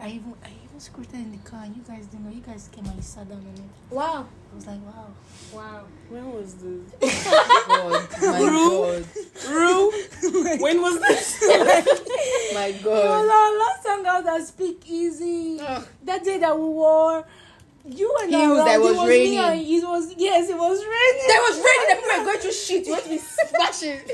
I 0.00 0.08
even 0.08 0.34
I 0.42 0.50
even 0.80 0.88
scooted 1.04 1.14
in 1.14 1.32
the 1.32 1.38
car. 1.38 1.62
and 1.64 1.76
You 1.76 1.82
guys 1.82 2.06
didn't 2.06 2.24
know. 2.26 2.32
You 2.32 2.40
guys 2.40 2.68
came 2.72 2.84
and 2.86 2.96
you 2.96 3.02
sat 3.02 3.28
down 3.28 3.38
on 3.38 3.54
it. 3.54 3.60
wow, 3.94 4.26
I 4.52 4.56
was 4.56 4.66
like, 4.66 4.80
wow. 4.84 5.06
wow. 5.52 5.84
When 6.08 6.32
was 6.32 6.54
this? 6.54 6.80
Oh 7.72 8.08
God, 8.20 8.32
my 8.32 8.40
God, 8.40 9.04
Rue? 9.50 9.90
when 10.60 10.80
was 10.82 10.98
this? 11.00 11.40
my 12.54 12.74
Oh, 12.74 12.80
God. 12.84 13.26
no, 13.26 13.38
last 13.58 13.82
time 13.84 14.06
I 14.06 14.08
was 14.20 14.26
at 14.42 14.46
Speak 14.48 14.82
Easy. 14.88 15.58
Ugh. 15.60 15.86
That 16.04 16.24
day 16.24 16.38
that 16.38 16.56
we 16.58 16.64
wore. 16.64 17.24
You 17.88 18.14
and 18.22 18.30
Heels 18.30 18.60
I, 18.60 18.64
that 18.64 18.74
it 18.76 18.80
was 18.82 18.96
me 18.98 19.06
raining. 19.08 19.38
and 19.38 19.60
it 19.60 19.84
was 19.88 20.14
yes, 20.16 20.48
it 20.50 20.56
was 20.56 20.78
raining. 20.78 21.28
There 21.28 21.40
was 21.40 21.56
raining. 21.56 21.88
The 21.88 21.94
people 21.96 22.18
were 22.18 22.24
going 22.24 22.38
through 22.40 22.52
shit. 22.52 22.86
You 22.86 22.92
want 22.92 23.04
to 23.04 23.10
be 23.10 23.18
splashing. 23.18 24.00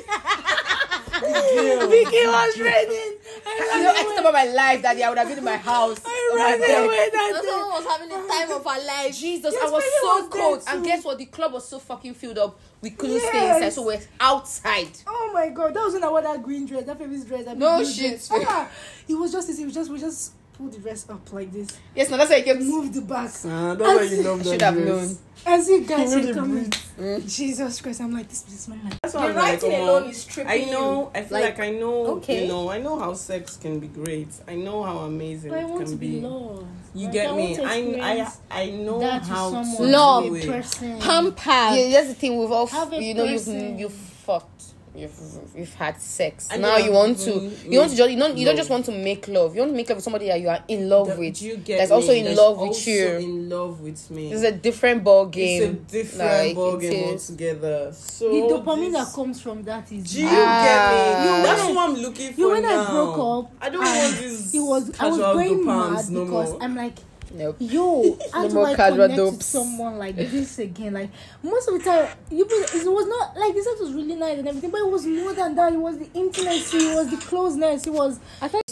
Vicky 1.91 2.27
was 2.27 2.59
raining. 2.61 3.13
You 3.19 3.71
I 3.73 3.75
know, 3.83 3.91
I 3.91 3.93
ran 3.93 3.97
think 3.97 4.09
away. 4.13 4.19
about 4.21 4.33
my 4.35 4.45
life 4.45 4.83
that 4.83 4.95
day. 4.97 5.03
I 5.03 5.09
would 5.09 5.19
have 5.19 5.29
been 5.29 5.39
in 5.39 5.45
my 5.45 5.57
house. 5.57 5.99
Bed. 6.37 6.85
away 6.85 7.09
that 7.13 7.41
day. 7.43 7.49
someone 7.49 7.69
was 7.71 7.85
having 7.87 8.09
the 8.09 8.29
time 8.29 8.51
of 8.51 8.65
her 8.65 8.87
life. 8.87 9.17
Jesus, 9.17 9.53
Yes, 9.53 9.69
I 9.69 9.71
was 9.71 9.85
so 10.01 10.07
was 10.21 10.29
cold. 10.31 10.63
And 10.69 10.85
guess 10.85 11.05
what? 11.05 11.19
The 11.19 11.27
club 11.27 11.53
was 11.53 11.69
so 11.69 11.79
fucking 11.79 12.15
filled 12.15 12.39
up. 12.39 12.59
We 12.81 12.91
couldn't 12.91 13.21
stay 13.21 13.31
Yes. 13.33 13.57
inside, 13.57 13.73
so 13.73 13.83
we're 13.87 14.01
outside. 14.21 14.91
Oh 15.07 15.31
my 15.33 15.49
god, 15.49 15.75
that 15.75 15.83
was 15.85 15.95
when 15.95 16.05
I 16.05 16.11
wore 16.11 16.23
that 16.23 16.43
green 16.43 16.67
dress, 16.67 16.85
that 16.85 16.99
famous 16.99 17.25
dress. 17.25 17.45
That 17.47 17.57
No 17.57 17.83
shit. 17.85 18.23
dress. 18.29 18.31
Ah, 18.33 18.69
it 19.09 19.15
was 19.15 19.33
just. 19.33 19.49
It 19.49 19.65
was 19.65 19.75
just 19.75 19.91
we 19.91 19.99
just 19.99 20.33
pulled 20.57 20.73
the 20.73 20.79
dress 20.79 21.09
up 21.09 21.33
like 21.33 21.53
this, 21.53 21.69
Yes, 21.95 22.11
no, 22.11 22.17
that's 22.17 22.31
why 22.31 22.37
you 22.37 22.45
kept. 22.45 22.61
move 22.63 22.93
the 22.95 23.01
back. 23.03 23.31
Ah, 23.45 23.75
that's 23.75 23.81
why 23.81 24.03
you 24.03 24.23
love 24.23 24.43
that 24.45 24.51
Should 24.51 24.63
have 24.63 24.77
known. 24.79 25.19
As 25.45 25.69
you 25.69 25.81
guys 25.85 26.13
You 26.15 26.17
know 26.23 26.23
are 26.23 26.27
the 26.33 26.41
coming, 26.41 26.71
Mm. 26.99 27.37
Jesus 27.37 27.81
Christ, 27.83 28.01
I'm 28.01 28.13
like 28.13 28.29
this. 28.29 28.41
This 28.41 28.69
my 28.69 28.77
like 28.83 28.99
That's 29.03 29.15
why 29.15 29.29
I'm 29.29 29.35
like, 29.37 29.63
writing 29.63 29.73
oh, 29.75 29.85
alone 29.99 30.11
is 30.11 30.25
tripping 30.25 30.51
I 30.51 30.71
know. 30.71 31.11
I 31.15 31.23
feel 31.23 31.39
Like, 31.41 31.59
like, 31.59 31.61
I 31.69 31.71
know. 31.73 32.07
okay. 32.17 32.43
You 32.43 32.49
know. 32.49 32.71
I 32.71 32.79
know 32.79 32.99
how 32.99 33.13
sex 33.13 33.57
can 33.59 33.79
be 33.79 33.87
great. 33.89 34.29
I 34.49 34.55
know 34.55 34.83
how 34.83 34.99
amazing 35.01 35.53
I 35.53 35.59
it 35.61 35.65
want 35.69 35.83
can 35.83 35.91
to 35.93 35.97
be 35.97 36.11
be. 36.13 36.21
loved. 36.23 36.67
You 36.95 37.05
Like, 37.05 37.13
get 37.13 37.31
I 37.31 37.37
me? 37.37 38.01
I 38.01 38.33
I 38.51 38.63
I 38.63 38.71
know 38.71 39.01
how 39.21 39.51
to 39.63 39.83
Love. 39.83 40.35
it. 40.37 40.47
person. 40.49 40.99
Pampered. 41.01 41.37
Yeah, 41.79 41.89
that's 41.93 42.09
the 42.09 42.15
thing. 42.15 42.39
We've 42.39 42.51
all, 42.51 42.67
Have 42.69 42.95
you 42.95 43.13
know, 43.15 43.25
you've 43.25 43.47
you've 43.79 43.93
fucked. 43.93 44.73
You've 44.97 45.13
you've 45.55 45.75
had 45.75 46.01
sex. 46.01 46.49
I 46.51 46.57
now 46.57 46.77
you 46.79 46.91
want 46.93 47.19
to 47.19 47.31
even 47.35 47.73
you 47.73 47.79
want 47.79 47.91
to 47.91 47.97
just 47.97 48.11
you 48.11 48.19
don't 48.19 48.37
you 48.37 48.45
don't 48.45 48.55
love. 48.55 48.57
just 48.57 48.71
want 48.71 48.85
to 48.87 48.93
make 48.93 49.29
love. 49.29 49.55
You 49.55 49.61
want 49.61 49.73
to 49.73 49.77
make 49.77 49.89
love 49.89 49.97
with 49.97 50.05
somebody 50.05 50.27
that 50.29 50.41
you 50.41 50.49
are 50.49 50.63
in 50.69 50.89
love 50.89 51.09
That- 51.09 51.19
with. 51.19 51.43
you 51.43 51.57
get 51.59 51.79
That's 51.79 51.91
me? 51.91 51.95
also 51.97 52.13
in 52.13 52.25
That's 52.25 52.37
love 52.39 52.59
with 52.59 52.69
also 52.69 52.91
you. 52.91 53.07
In 53.09 53.49
love 53.51 53.81
with 53.81 54.11
me. 54.11 54.33
It's 54.33 54.43
a 54.43 54.53
different 54.53 55.05
ball 55.05 55.27
game. 55.27 55.63
It's 55.63 55.71
a 55.71 55.75
different 55.99 56.31
Like, 56.47 56.55
ball 56.55 56.77
game 56.79 57.11
altogether. 57.13 57.93
So 57.93 58.29
the 58.31 58.55
dopamine 58.55 58.93
this- 58.93 59.05
that 59.07 59.15
comes 59.15 59.41
from 59.41 59.63
that 59.65 59.93
is. 59.93 60.13
Do 60.13 60.23
you 60.23 60.29
Ah. 60.31 60.65
get 60.65 61.31
me? 61.33 61.37
You 61.39 61.43
That's 61.45 61.63
what 61.75 61.91
I'm 61.91 61.95
looking 61.97 62.33
for 62.33 62.41
you 62.41 62.49
when 62.51 62.63
now. 62.63 62.83
I 62.87 62.91
broke 62.91 63.19
up, 63.45 63.53
I 63.61 63.69
don't 63.69 63.85
and 63.87 63.99
want 63.99 64.17
this. 64.21 64.55
It 64.55 64.61
was 64.61 64.93
I 64.99 65.09
was 65.09 65.19
going 65.19 65.65
mad 65.67 66.09
no 66.11 66.25
because 66.25 66.51
more. 66.53 66.63
I'm 66.63 66.75
like, 66.77 66.95
Nope. 67.37 67.57
yo, 67.61 68.19
how 68.33 68.43
No 68.43 68.49
do 68.49 68.55
more 68.55 68.67
I 68.69 68.75
casual 68.75 68.97
connect 69.09 69.21
with 69.23 69.33
dopes. 69.33 69.47
someone 69.47 69.99
like 69.99 70.17
this 70.17 70.59
again? 70.59 70.95
Like 70.95 71.11
most 71.43 71.69
of 71.69 71.75
the 71.79 71.85
time, 71.85 72.09
you 72.31 72.45
it 72.49 72.87
was 72.89 73.07
not 73.07 73.37
like 73.37 73.55
the 73.55 73.63
sex 73.63 73.81
was 73.81 73.93
really 73.93 74.15
nice 74.17 74.39
and 74.39 74.49
everything, 74.49 74.71
but 74.71 74.81
it 74.81 74.91
was 74.91 75.07
more 75.07 75.33
than 75.35 75.55
that. 75.57 75.73
It 75.73 75.77
was 75.77 75.99
the 75.99 76.09
intimacy, 76.15 76.79
it 76.79 76.95
was 76.95 77.11
the 77.11 77.19
closeness, 77.19 77.87
it 77.87 77.93
was. 77.93 78.19
I 78.41 78.49
thought 78.49 78.63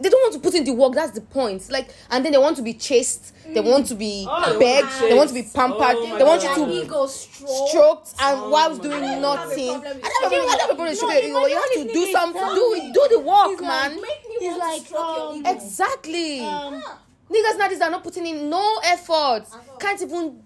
They 0.00 0.08
don't 0.08 0.20
want 0.22 0.34
to 0.34 0.40
put 0.40 0.54
in 0.54 0.64
the 0.64 0.72
work. 0.72 0.94
That's 0.94 1.10
the 1.12 1.20
point. 1.20 1.68
Like, 1.70 1.88
and 2.10 2.24
then 2.24 2.30
they 2.32 2.38
want 2.38 2.56
to 2.58 2.62
be 2.62 2.74
chased. 2.74 3.34
They 3.52 3.60
want 3.60 3.86
to 3.88 3.94
be 3.96 4.26
Oh, 4.30 4.58
begged. 4.60 4.92
They 5.00 5.16
want 5.16 5.28
to 5.30 5.34
be 5.34 5.42
pampered. 5.42 5.96
Oh 5.98 6.18
they 6.18 6.24
want 6.24 6.42
God. 6.42 6.56
you 6.58 6.66
Their 6.66 6.80
to 6.80 6.84
ego 6.86 7.06
stroke. 7.06 7.68
stroked 7.68 8.14
and 8.20 8.38
Oh 8.40 8.50
whilst 8.50 8.82
my 8.82 8.88
doing 8.88 9.00
God. 9.00 9.20
nothing. 9.22 9.70
I 9.70 10.10
I 10.26 10.28
don't 10.30 10.32
have 10.32 10.36
a 10.36 10.38
problem 10.38 10.38
with 10.38 10.40
don't 10.46 10.60
have 10.60 10.70
a 10.70 10.74
problem 10.76 10.88
with 10.88 10.98
sugar. 11.00 11.18
You 11.26 11.48
you 11.48 11.56
have 11.56 11.72
to 11.72 11.92
do 11.92 12.12
something. 12.12 12.42
Do 12.60 12.64
it. 12.78 12.94
Do 12.94 13.02
the 13.16 13.20
work, 13.20 13.52
It's 13.52 13.62
man. 13.62 13.90
Make 13.96 14.22
me 14.28 14.34
It's 14.38 14.44
want 14.44 14.58
like, 14.60 14.80
to 14.82 14.86
stroke 14.86 15.16
your 15.16 15.28
um, 15.30 15.36
ego. 15.40 15.50
Exactly. 15.50 16.40
um, 16.40 16.82
Niggas 17.30 17.58
nowadays 17.58 17.80
are 17.80 17.90
not 17.90 18.02
putting 18.02 18.26
in 18.26 18.48
no 18.50 18.80
effort. 18.84 19.44
Can't 19.78 20.00
even 20.02 20.42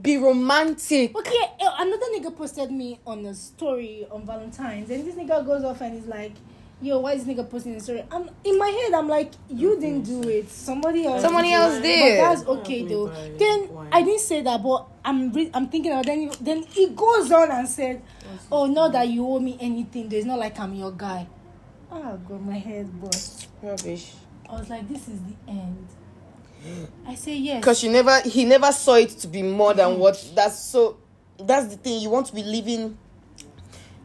be 0.00 0.18
romantic. 0.18 1.16
Okay, 1.16 1.34
eh, 1.60 1.70
another 1.78 2.06
nigga 2.14 2.34
posted 2.36 2.70
me 2.70 3.00
on 3.06 3.24
a 3.24 3.34
story 3.34 4.06
on 4.10 4.26
Valentine's, 4.26 4.90
and 4.90 5.06
this 5.06 5.14
nigga 5.14 5.44
goes 5.46 5.64
off 5.64 5.80
and 5.80 5.94
he's 5.94 6.06
like, 6.06 6.32
"Yo, 6.82 6.98
why 7.00 7.12
is 7.14 7.24
this 7.24 7.34
nigga 7.34 7.48
posting 7.48 7.74
a 7.76 7.80
story?" 7.80 8.04
I'm 8.12 8.28
in 8.44 8.58
my 8.58 8.68
head. 8.68 8.92
I'm 8.92 9.08
like, 9.08 9.32
"You 9.48 9.80
didn't 9.80 10.02
do 10.04 10.28
it. 10.28 10.50
Somebody 10.50 11.06
else. 11.06 11.22
Somebody 11.22 11.48
did 11.48 11.54
it." 11.54 11.58
else 11.58 11.76
But 11.78 12.44
that's 12.44 12.48
okay 12.60 12.80
Yeah, 12.80 12.88
though. 12.90 13.06
Then 13.38 13.60
Why? 13.68 13.88
I 13.92 14.02
didn't 14.02 14.20
say 14.20 14.42
that, 14.42 14.62
but 14.62 14.86
I'm 15.02 15.32
re- 15.32 15.50
I'm 15.54 15.68
thinking 15.68 15.92
about 15.92 16.04
then. 16.04 16.20
he- 16.20 16.36
Then 16.44 16.62
he 16.64 16.88
goes 16.90 17.32
on 17.32 17.50
and 17.50 17.66
said, 17.66 18.02
"Oh, 18.52 18.66
not 18.66 18.92
that 18.92 19.08
you 19.08 19.26
owe 19.26 19.38
me 19.40 19.56
anything. 19.58 20.10
There's 20.10 20.26
not 20.26 20.38
like 20.38 20.60
I'm 20.60 20.74
your 20.74 20.92
guy." 20.92 21.26
Oh 21.90 22.18
god, 22.28 22.44
my 22.44 22.58
head 22.58 23.00
bust. 23.00 23.48
Rubbish. 23.62 24.12
I 24.50 24.58
was 24.58 24.68
like, 24.68 24.86
"This 24.86 25.08
is 25.08 25.18
the 25.20 25.50
end." 25.50 25.86
I 27.06 27.14
say 27.14 27.36
yes. 27.36 27.60
Because 27.60 27.82
you 27.82 27.90
never, 27.90 28.20
he 28.22 28.44
never 28.44 28.72
saw 28.72 28.94
it 28.94 29.10
to 29.10 29.28
be 29.28 29.42
more 29.42 29.74
than 29.74 29.90
mm. 29.90 29.98
what. 29.98 30.32
That's 30.34 30.58
so. 30.58 30.98
That's 31.38 31.66
the 31.66 31.76
thing. 31.76 32.00
You 32.00 32.10
want 32.10 32.26
to 32.28 32.34
be 32.34 32.42
living 32.42 32.96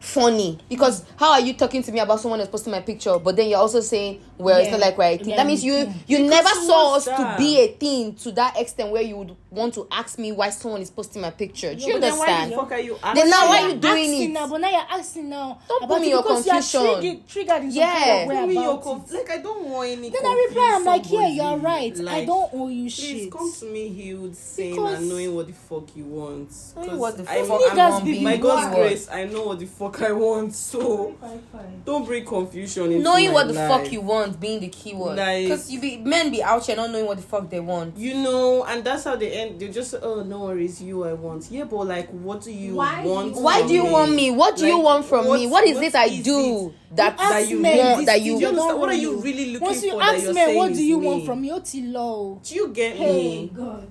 funny 0.02 0.58
because 0.68 1.04
how 1.16 1.30
are 1.30 1.40
you 1.40 1.54
talking 1.54 1.80
to 1.80 1.92
me 1.92 2.00
about 2.00 2.18
someone 2.18 2.36
that's 2.40 2.50
posting 2.50 2.72
my 2.72 2.80
picture 2.80 3.20
but 3.20 3.36
then 3.36 3.48
you're 3.48 3.58
also 3.60 3.80
saying 3.80 4.20
well 4.42 4.58
it's 4.60 4.70
not 4.70 4.80
like 4.80 4.96
we're 4.98 5.04
a 5.04 5.16
thing 5.18 5.30
Yeah, 5.30 5.36
that 5.36 5.46
means 5.46 5.64
you 5.64 5.72
yeah. 5.74 5.92
you 6.06 6.18
Because 6.18 6.30
never 6.30 6.48
saw 6.66 6.90
what's 6.92 7.08
us 7.08 7.16
to 7.18 7.34
be 7.38 7.60
a 7.60 7.68
thing 7.68 8.14
to 8.16 8.32
that 8.32 8.58
extent 8.58 8.90
where 8.90 9.02
you 9.02 9.16
would 9.16 9.36
want 9.50 9.74
to 9.74 9.86
ask 9.90 10.18
me 10.18 10.32
why 10.32 10.50
someone 10.50 10.80
is 10.80 10.90
posting 10.90 11.22
my 11.22 11.30
picture 11.30 11.74
do 11.74 11.80
you 11.84 11.94
understand? 11.94 12.02
then 12.02 12.18
why 12.18 12.26
understand 12.26 12.52
the 12.52 12.56
fuck 12.56 12.72
are 12.72 12.80
you 12.80 12.98
Then 13.02 13.16
asking? 13.16 13.30
now 13.30 13.48
why 13.48 13.60
You're 13.60 13.68
you 13.70 13.76
doing 13.76 13.92
asking 14.10 14.22
it? 14.22 14.32
Now, 14.32 14.48
but 14.48 14.60
now 14.60 14.70
you're 14.70 14.80
asking 14.98 15.28
now. 15.28 15.58
Don't 15.68 15.82
about 15.84 15.88
put 15.94 16.00
me 16.00 16.06
it 16.06 16.06
in 16.06 16.10
your 16.12 16.22
because 16.22 16.46
you 16.46 16.52
are 16.52 16.54
confusion. 16.62 17.00
triggered, 17.02 17.28
triggered 17.28 17.62
in 17.64 17.70
some 17.72 17.80
Yeah. 17.80 18.04
kind 18.04 18.22
of 18.22 18.28
way 18.38 18.46
me 18.46 18.54
your 18.54 18.64
about 18.72 18.82
conf- 18.82 19.12
it. 19.12 19.14
like 19.14 19.30
I 19.30 19.38
don't 19.42 19.64
want 19.68 19.88
any. 19.90 20.08
Then 20.10 20.24
I 20.24 20.46
reply, 20.48 20.72
I'm 20.74 20.84
like, 20.84 21.10
yeah, 21.12 21.28
you're 21.28 21.44
somebody. 21.44 21.64
right. 22.00 22.08
I 22.08 22.24
don't 22.24 22.50
owe 22.54 22.68
you 22.68 22.82
Please 22.84 22.92
shit. 22.94 23.30
come 23.32 23.52
to 23.52 23.64
me 23.66 23.88
healed, 23.88 24.34
sane, 24.36 24.70
Because- 24.74 24.98
and 24.98 25.08
knowing 25.08 25.34
what 25.34 25.46
the 25.46 25.52
fuck 25.52 25.96
you 25.96 26.04
want. 26.04 26.50
Knowing 26.76 26.88
'Cause 26.90 26.98
what 26.98 27.16
the 27.18 27.30
I- 27.30 27.42
fuck 27.44 27.60
Niggas 27.60 27.78
I 27.78 27.90
want 27.90 28.04
be 28.04 28.10
being 28.12 28.24
By 28.24 28.36
By 28.36 28.42
God's 28.42 28.74
grace, 28.74 29.08
I 29.12 29.24
know 29.24 29.42
what 29.44 29.58
the 29.58 29.66
fuck 29.66 30.02
I 30.02 30.12
want. 30.12 30.54
So 30.54 31.14
Fine, 31.20 31.42
fine. 31.52 31.82
don't 31.84 32.04
bring 32.06 32.24
confusion 32.24 33.02
knowing 33.02 33.32
what 33.32 33.48
the 33.48 33.54
fuck 33.54 33.92
you 33.92 34.00
want 34.00 34.31
being 34.40 34.60
the 34.60 34.68
key 34.68 34.94
word 34.94 35.16
Like- 35.16 35.44
because 35.44 35.70
you 35.70 35.80
be 35.80 35.96
men 35.98 36.30
be 36.30 36.42
out 36.42 36.64
here 36.66 36.76
not 36.76 36.90
knowing 36.90 37.06
what 37.06 37.16
the 37.16 37.22
fuck 37.22 37.48
they 37.50 37.60
want 37.60 37.96
You 37.96 38.14
know, 38.14 38.64
and 38.64 38.82
that's 38.84 39.04
how 39.04 39.16
they 39.16 39.30
end. 39.32 39.60
They 39.60 39.68
just 39.68 39.94
oh 40.02 40.22
no 40.22 40.40
worries, 40.40 40.80
you 40.82 41.04
I 41.04 41.12
want. 41.14 41.50
Yeah, 41.50 41.64
but 41.64 41.86
like, 41.86 42.08
what 42.10 42.42
do 42.42 42.50
you 42.52 42.74
Why 42.76 43.02
do 43.02 43.08
you- 43.08 43.14
want? 43.14 43.36
why 43.36 43.58
from 43.60 43.68
do 43.68 43.74
you 43.74 43.84
want 43.86 44.14
me 44.14 44.30
what 44.30 44.56
do 44.56 44.66
you 44.66 44.78
want 44.78 45.04
from 45.04 45.24
me 45.24 45.28
what- 45.46 45.50
what 45.50 45.64
is 45.66 45.74
what 45.76 45.84
it 45.84 45.94
i 45.94 46.04
is 46.06 46.24
do 46.24 46.74
that 46.94 47.18
ask 47.18 47.30
that 47.30 47.48
you 47.48 47.58
men 47.60 47.78
want 47.78 47.96
this 47.98 48.06
that 48.06 48.20
you 48.22 48.38
you 48.38 48.46
understand? 48.48 48.78
What 48.80 48.88
are 48.90 48.94
you 48.94 49.16
really 49.16 49.46
looking 49.52 49.66
Once 49.66 49.82
you 49.82 49.90
for? 49.92 49.98
that 50.00 50.14
ask 50.14 50.24
you're 50.24 50.34
me, 50.34 50.40
saying 50.40 50.56
what 50.58 50.70
is 50.72 50.78
do 50.78 50.84
you 50.84 50.98
me? 51.00 51.06
want 51.06 51.24
from 51.26 51.44
your 51.44 51.56
Oti 51.56 51.82
low. 51.82 52.40
Do 52.44 52.54
you 52.54 52.68
get 52.68 52.96
Hey, 52.96 53.12
me? 53.42 53.50
God. 53.54 53.88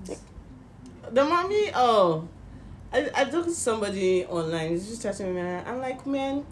The 1.12 1.24
mommy, 1.24 1.70
oh, 1.74 2.28
I, 2.92 3.10
I 3.14 3.24
talked 3.24 3.48
to 3.48 3.54
somebody 3.54 4.24
online. 4.26 4.70
He's 4.70 4.88
just 4.88 5.02
chatting 5.02 5.26
with 5.34 5.36
me. 5.36 5.42
I'm 5.42 5.80
like, 5.80 6.06
man, 6.06 6.44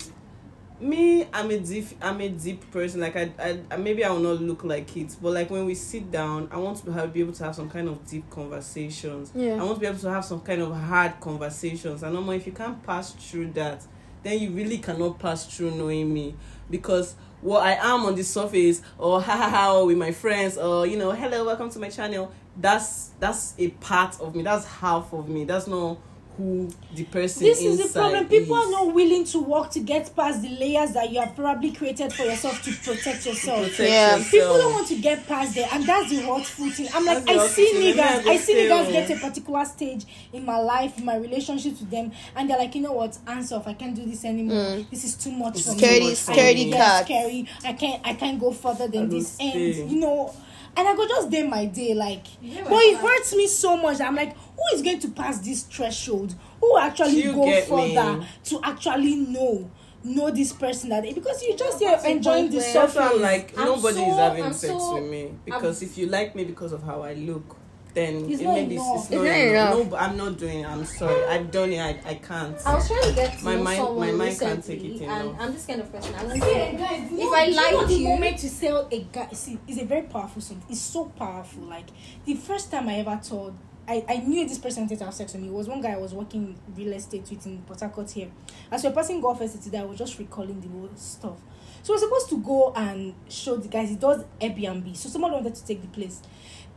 me, 0.81 1.27
I'm 1.33 1.51
a 1.51 1.59
deep, 1.59 1.87
I'm 2.01 2.21
a 2.21 2.29
deep 2.29 2.71
person. 2.71 3.01
Like, 3.01 3.17
I, 3.17 3.33
I, 3.39 3.61
I, 3.71 3.77
maybe 3.77 4.05
I 4.05 4.11
will 4.11 4.21
not 4.21 4.41
look 4.41 4.65
like 4.65 4.97
it, 4.97 5.17
but 5.21 5.33
like 5.33 5.51
when 5.51 5.67
we 5.67 5.75
sit 5.75 6.11
down, 6.11 6.49
I 6.51 6.57
want 6.59 6.85
to 6.85 6.93
have, 6.93 7.13
be 7.13 7.21
able 7.21 7.33
to 7.35 7.45
have 7.45 7.55
some 7.55 7.69
kind 7.69 7.89
of 7.89 8.07
deep 8.07 8.29
conversations. 8.31 9.33
Yeah. 9.35 9.55
I 9.55 9.65
want 9.65 9.75
to 9.75 9.81
be 9.81 9.87
able 9.87 9.99
to 9.99 10.11
have 10.11 10.25
some 10.25 10.41
kind 10.41 10.63
of 10.63 10.75
hard 10.75 11.21
conversations. 11.21 12.03
And 12.03 12.27
like, 12.27 12.41
if 12.41 12.47
you 12.47 12.53
can't 12.53 12.83
pass 12.83 13.13
through 13.13 13.53
that, 13.53 13.85
then 14.23 14.39
you 14.39 14.51
really 14.51 14.79
cannot 14.79 15.19
pass 15.19 15.47
through 15.47 15.73
knowing 15.73 16.13
me 16.13 16.35
because 16.69 17.15
what 17.41 17.63
I 17.63 17.73
am 17.73 18.05
on 18.05 18.15
the 18.15 18.23
surface, 18.23 18.83
or 18.99 19.21
ha 19.21 19.37
ha 19.37 19.49
ha, 19.49 19.75
or 19.75 19.87
with 19.87 19.97
my 19.97 20.13
friends, 20.13 20.59
or 20.59 20.87
you 20.87 20.99
know, 20.99 21.13
hello, 21.13 21.45
welcome 21.45 21.71
to 21.71 21.79
my 21.79 21.89
channel. 21.89 22.33
That's 22.57 23.13
that's 23.19 23.55
a 23.59 23.69
part 23.69 24.21
of 24.21 24.35
me. 24.35 24.43
That's 24.43 24.67
half 24.67 25.13
of 25.13 25.29
me. 25.29 25.45
That's 25.45 25.67
not 25.67 25.99
who 26.41 26.71
the 26.95 27.05
person 27.05 27.45
This 27.45 27.61
is 27.61 27.93
the 27.93 27.99
problem. 27.99 28.27
People 28.29 28.57
is. 28.57 28.67
are 28.67 28.71
not 28.71 28.95
willing 28.95 29.25
to 29.27 29.39
work 29.41 29.71
to 29.73 29.81
get 29.81 30.15
past 30.17 30.43
the 30.43 30.49
layers 30.49 30.93
that 30.93 31.11
you 31.13 31.21
have 31.21 31.37
probably 31.37 31.71
created 31.73 32.13
for 32.13 32.23
yourself 32.25 32.63
to 32.65 32.73
protect 32.73 33.27
yourself. 33.27 33.61
Protect 33.69 33.79
Yeah. 33.91 34.17
yourself. 34.17 34.31
People 34.31 34.59
don't 34.59 34.73
want 34.73 34.89
to 34.89 34.97
get 34.97 35.27
past 35.27 35.55
there, 35.55 35.69
and 35.73 35.85
that's 35.85 36.11
the 36.11 36.21
hurtful 36.23 36.71
thing. 36.71 36.89
I'm 36.95 37.05
like, 37.05 37.25
That's 37.27 37.39
I 37.39 37.47
see 37.49 37.73
niggas, 37.75 38.27
I 38.27 38.37
see 38.39 38.55
niggas 38.55 38.93
get 38.93 39.07
to 39.09 39.15
a 39.15 39.19
particular 39.19 39.65
stage 39.67 40.05
in 40.33 40.45
my 40.45 40.59
life, 40.59 40.99
in 40.99 41.05
my 41.05 41.17
relationships 41.17 41.81
with 41.81 41.91
them, 41.91 42.11
and 42.35 42.49
they're 42.49 42.59
like, 42.59 42.75
you 42.75 42.81
know 42.81 42.93
what, 42.93 43.17
hands 43.27 43.53
off, 43.53 43.69
I 43.69 43.75
can't 43.75 43.95
do 43.95 44.05
this 44.07 44.25
anymore. 44.25 44.85
This 44.91 45.05
is 45.05 45.15
too 45.17 45.31
much 45.33 45.63
for 45.63 45.73
It's 45.73 46.25
for 46.25 46.33
scaredy 46.33 46.67
me. 46.67 46.73
cat. 46.73 47.05
scary. 47.05 47.47
I 47.65 47.73
can't, 47.75 48.01
I 48.07 48.15
can't 48.15 48.41
go 48.41 48.53
further 48.53 48.89
than 48.89 49.09
this. 49.11 49.37
will 49.39 49.47
And 49.47 49.75
stay. 49.75 49.87
you 49.87 50.01
know, 50.01 50.35
and 50.77 50.87
I 50.87 50.95
go 50.95 51.07
just 51.07 51.31
day 51.31 51.43
my 51.43 51.67
day, 51.67 51.95
like, 51.95 52.25
Yeah, 52.41 52.63
but 52.65 52.79
it 52.83 52.97
hurts 52.99 53.35
me 53.35 53.47
so 53.49 53.77
much. 53.77 54.01
I'm 54.01 54.15
like, 54.15 54.37
who 54.61 54.77
is 54.77 54.83
going 54.83 54.99
to 55.01 55.09
pass 55.09 55.39
this 55.41 55.63
threshold? 55.63 56.35
Who 56.61 56.79
actually 56.79 57.23
You 57.23 57.33
go 57.33 57.61
further 57.63 58.19
me. 58.19 58.27
to 58.45 58.61
actually 58.63 59.17
know 59.17 59.71
know 60.03 60.31
this 60.31 60.53
person 60.53 60.89
that 60.91 61.03
because 61.15 61.43
you 61.43 61.55
just 61.57 61.79
here 61.79 61.91
What's 61.91 62.05
the 62.05 62.11
enjoying 62.11 62.49
the 62.51 62.57
where- 62.57 62.73
surface. 62.73 62.97
I'm 62.97 63.21
like, 63.21 63.53
I'm 63.59 63.67
nobody 63.67 64.01
is 64.01 64.17
having 64.17 64.45
I'm 64.45 64.53
sex 64.55 64.73
so- 64.73 64.95
with 64.95 65.11
me 65.11 65.35
because 65.45 65.83
if 65.83 65.99
you 65.99 66.07
like 66.07 66.35
me 66.35 66.45
because 66.45 66.73
of 66.73 66.83
how 66.83 67.03
I 67.03 67.13
look, 67.15 67.57
then 67.93 68.25
It's 68.31 68.41
it 68.41 68.45
not 68.45 68.55
maybe 68.55 68.77
enough. 68.77 68.95
it's 68.95 69.03
It's 69.07 69.11
not 69.11 69.25
not 69.25 69.27
enough. 69.35 69.51
enough. 69.51 69.75
No, 69.79 69.85
but 69.85 70.01
I'm 70.01 70.17
not 70.17 70.39
doing. 70.39 70.61
it. 70.61 70.67
I'm 70.69 70.85
sorry. 70.87 71.25
I've 71.27 71.51
done 71.51 71.73
it. 71.73 71.81
I, 71.81 72.01
I 72.09 72.15
can't. 72.15 72.57
I 72.67 72.75
was 72.77 72.87
trying 72.89 73.03
to 73.03 73.13
get 73.15 73.39
to 73.41 73.45
My 73.45 73.57
know 73.57 73.63
mind- 73.65 73.77
someone 73.79 74.07
my 74.17 74.25
mind 74.25 74.41
can't 74.41 74.65
take 74.65 74.85
it 74.85 74.93
and 74.93 75.03
enough. 75.03 75.37
I'm 75.41 75.53
this 75.53 75.67
kind 75.67 75.81
of 75.83 75.93
person. 75.93 76.15
I 76.15 76.23
don't 76.23 76.37
Yeah, 76.39 76.45
say 76.45 76.77
guys, 76.79 77.13
if 77.13 77.19
no, 77.19 77.35
I 77.35 77.45
like 77.47 77.49
you 77.49 77.55
know 77.73 77.79
like 77.79 77.87
the 77.89 77.95
you, 77.95 78.09
moment 78.09 78.39
to 78.39 78.49
sell 78.49 78.89
a 78.93 79.01
guy, 79.13 79.29
see, 79.33 79.59
it's 79.69 79.81
a 79.83 79.85
very 79.85 80.03
powerful 80.03 80.41
thing. 80.41 80.63
It's 80.71 80.81
so 80.81 81.07
powerful. 81.07 81.65
Like 81.65 81.89
the 82.25 82.35
first 82.37 82.71
time 82.71 82.89
I 82.89 83.01
ever 83.01 83.21
told, 83.23 83.55
I, 83.91 84.05
I 84.09 84.17
knew 84.19 84.47
this 84.47 84.59
person 84.59 84.85
wanted 84.85 85.01
to 85.01 85.05
have 85.07 85.15
sex 85.15 85.33
with 85.33 85.43
me. 85.43 85.49
It 85.49 85.53
was 85.53 85.67
one 85.67 85.81
guy 85.81 85.95
I 85.95 85.97
was 85.97 86.15
working 86.15 86.57
real 86.77 86.93
estate 86.93 87.29
with 87.29 87.45
in 87.45 87.59
Port 87.63 87.81
Harcourt 87.81 88.09
here. 88.09 88.31
As 88.71 88.85
we 88.85 88.89
were 88.89 88.95
passing 88.95 89.21
golf 89.21 89.41
today, 89.41 89.79
I 89.79 89.83
was 89.83 89.99
just 89.99 90.17
recalling 90.17 90.61
the 90.61 90.69
whole 90.69 90.89
stuff. 90.95 91.39
So 91.83 91.95
we're 91.95 91.99
supposed 91.99 92.29
to 92.29 92.39
go 92.41 92.73
and 92.77 93.15
show 93.29 93.57
the 93.57 93.67
guys. 93.67 93.89
He 93.89 93.97
does 93.97 94.23
Airbnb, 94.41 94.97
so 94.97 95.09
someone 95.09 95.33
wanted 95.33 95.57
to 95.57 95.67
take 95.67 95.83
the 95.83 95.89
place, 95.89 96.23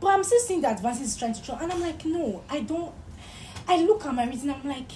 but 0.00 0.08
I'm 0.08 0.24
still 0.24 0.40
seeing 0.40 0.60
the 0.60 0.72
advances 0.72 1.02
he's 1.02 1.16
trying 1.16 1.34
to 1.34 1.44
show, 1.44 1.56
and 1.60 1.70
I'm 1.70 1.80
like, 1.80 2.04
no, 2.04 2.42
I 2.50 2.62
don't. 2.62 2.92
I 3.68 3.80
look 3.82 4.04
at 4.04 4.12
my 4.12 4.26
reason. 4.26 4.50
I'm 4.50 4.68
like, 4.68 4.90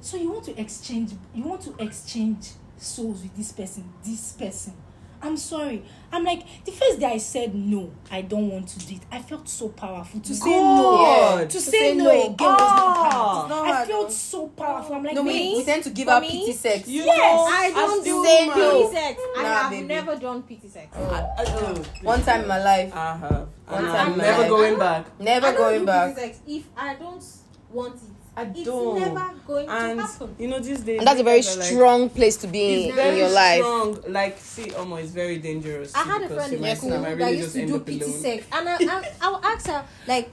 so 0.00 0.16
you 0.16 0.30
want 0.30 0.44
to 0.44 0.60
exchange? 0.60 1.14
You 1.34 1.42
want 1.42 1.62
to 1.62 1.74
exchange 1.82 2.50
souls 2.76 3.22
with 3.22 3.36
this 3.36 3.50
person? 3.50 3.92
This 4.04 4.34
person? 4.34 4.74
I'm 5.22 5.36
sorry. 5.36 5.82
I'm 6.12 6.24
like 6.24 6.64
the 6.64 6.72
first 6.72 6.98
day 6.98 7.06
I 7.06 7.18
said 7.18 7.54
no, 7.54 7.92
I 8.10 8.22
don't 8.22 8.48
want 8.48 8.68
to 8.68 8.78
do 8.86 8.94
it. 8.94 9.02
I 9.12 9.20
felt 9.20 9.48
so 9.48 9.68
powerful 9.68 10.18
to 10.20 10.34
say 10.34 10.48
no. 10.50 10.96
God. 10.98 11.50
To, 11.50 11.56
To 11.58 11.60
say, 11.62 11.70
say 11.78 11.94
no, 11.94 12.04
no. 12.04 12.10
again 12.10 12.36
was 12.38 12.58
not 12.58 12.96
Ah. 13.12 13.40
It's 13.42 13.50
not 13.50 13.66
I 13.68 13.84
felt 13.86 14.08
though. 14.08 14.14
so 14.14 14.48
powerful. 14.48 14.94
I'm 14.96 15.04
like, 15.04 15.14
No, 15.14 15.22
we, 15.22 15.54
we 15.56 15.64
tend 15.64 15.84
to 15.84 15.90
give 15.90 16.08
me, 16.08 16.20
pity 16.30 16.52
sex. 16.52 16.88
You 16.88 17.02
Yes, 17.04 17.48
I 17.52 17.70
don't 17.70 18.02
say 18.04 18.46
no. 18.46 18.54
pity 18.82 18.94
sex. 18.96 19.20
I 19.38 19.42
Nah, 19.42 19.48
have 19.48 19.70
baby. 19.70 19.86
never 19.86 20.16
done 20.16 20.42
pity 20.42 20.68
sex. 20.68 20.96
I- 20.96 21.00
I- 21.00 21.44
oh, 21.46 21.82
One 22.02 22.22
time 22.22 22.42
in 22.42 22.48
my 22.48 22.62
life, 22.64 22.92
I 22.96 23.16
have. 23.16 23.30
One 23.66 23.84
And 23.84 23.86
time 23.86 24.06
I'm 24.06 24.12
in 24.12 24.18
my 24.18 24.24
never 24.24 24.40
life. 24.40 24.48
going 24.50 24.78
back. 24.78 25.20
never 25.20 25.46
I 25.46 25.50
don't 25.52 25.58
going 25.60 25.80
do 25.80 25.86
back. 25.86 26.14
Pity 26.16 26.26
sex 26.28 26.40
if 26.46 26.64
I 26.76 26.94
don't 26.94 27.22
want 27.72 27.94
it. 27.96 28.00
I 28.36 28.42
it's 28.44 28.62
don't. 28.62 28.98
never 29.00 29.32
going 29.46 29.68
And 29.68 29.98
to 29.98 30.06
happen. 30.06 30.36
you 30.38 30.48
know, 30.48 30.60
these 30.60 30.80
days. 30.80 30.98
And 30.98 31.06
that's 31.06 31.20
a 31.20 31.24
very 31.24 31.40
niggas 31.40 31.56
are 31.56 31.58
like- 31.58 31.68
strong 31.68 32.08
place 32.10 32.36
to 32.38 32.46
be 32.46 32.88
in, 32.90 32.98
in 32.98 33.16
your 33.16 33.28
life. 33.28 33.58
strong. 33.60 33.98
Like, 34.08 34.38
see, 34.38 34.66
Omo, 34.70 35.02
it's 35.02 35.10
very 35.10 35.38
dangerous. 35.38 35.94
I 35.94 36.04
too, 36.04 36.08
had 36.10 36.22
a 36.22 36.28
friend 36.28 36.50
you 36.52 36.56
in 36.56 36.62
might- 36.62 36.68
Yes, 36.68 36.78
school 36.78 36.90
you 36.90 36.96
now. 36.96 37.02
might 37.02 37.08
that 37.18 37.24
really 37.26 37.38
used 37.38 37.52
to 37.54 37.66
do 37.66 37.76
up 37.76 37.86
pity 37.86 38.12
sex, 38.12 38.46
and 38.52 38.68
I, 38.68 38.76
I, 38.80 39.12
I'll 39.20 39.44
ask 39.44 39.66
her 39.66 39.84
like, 40.06 40.30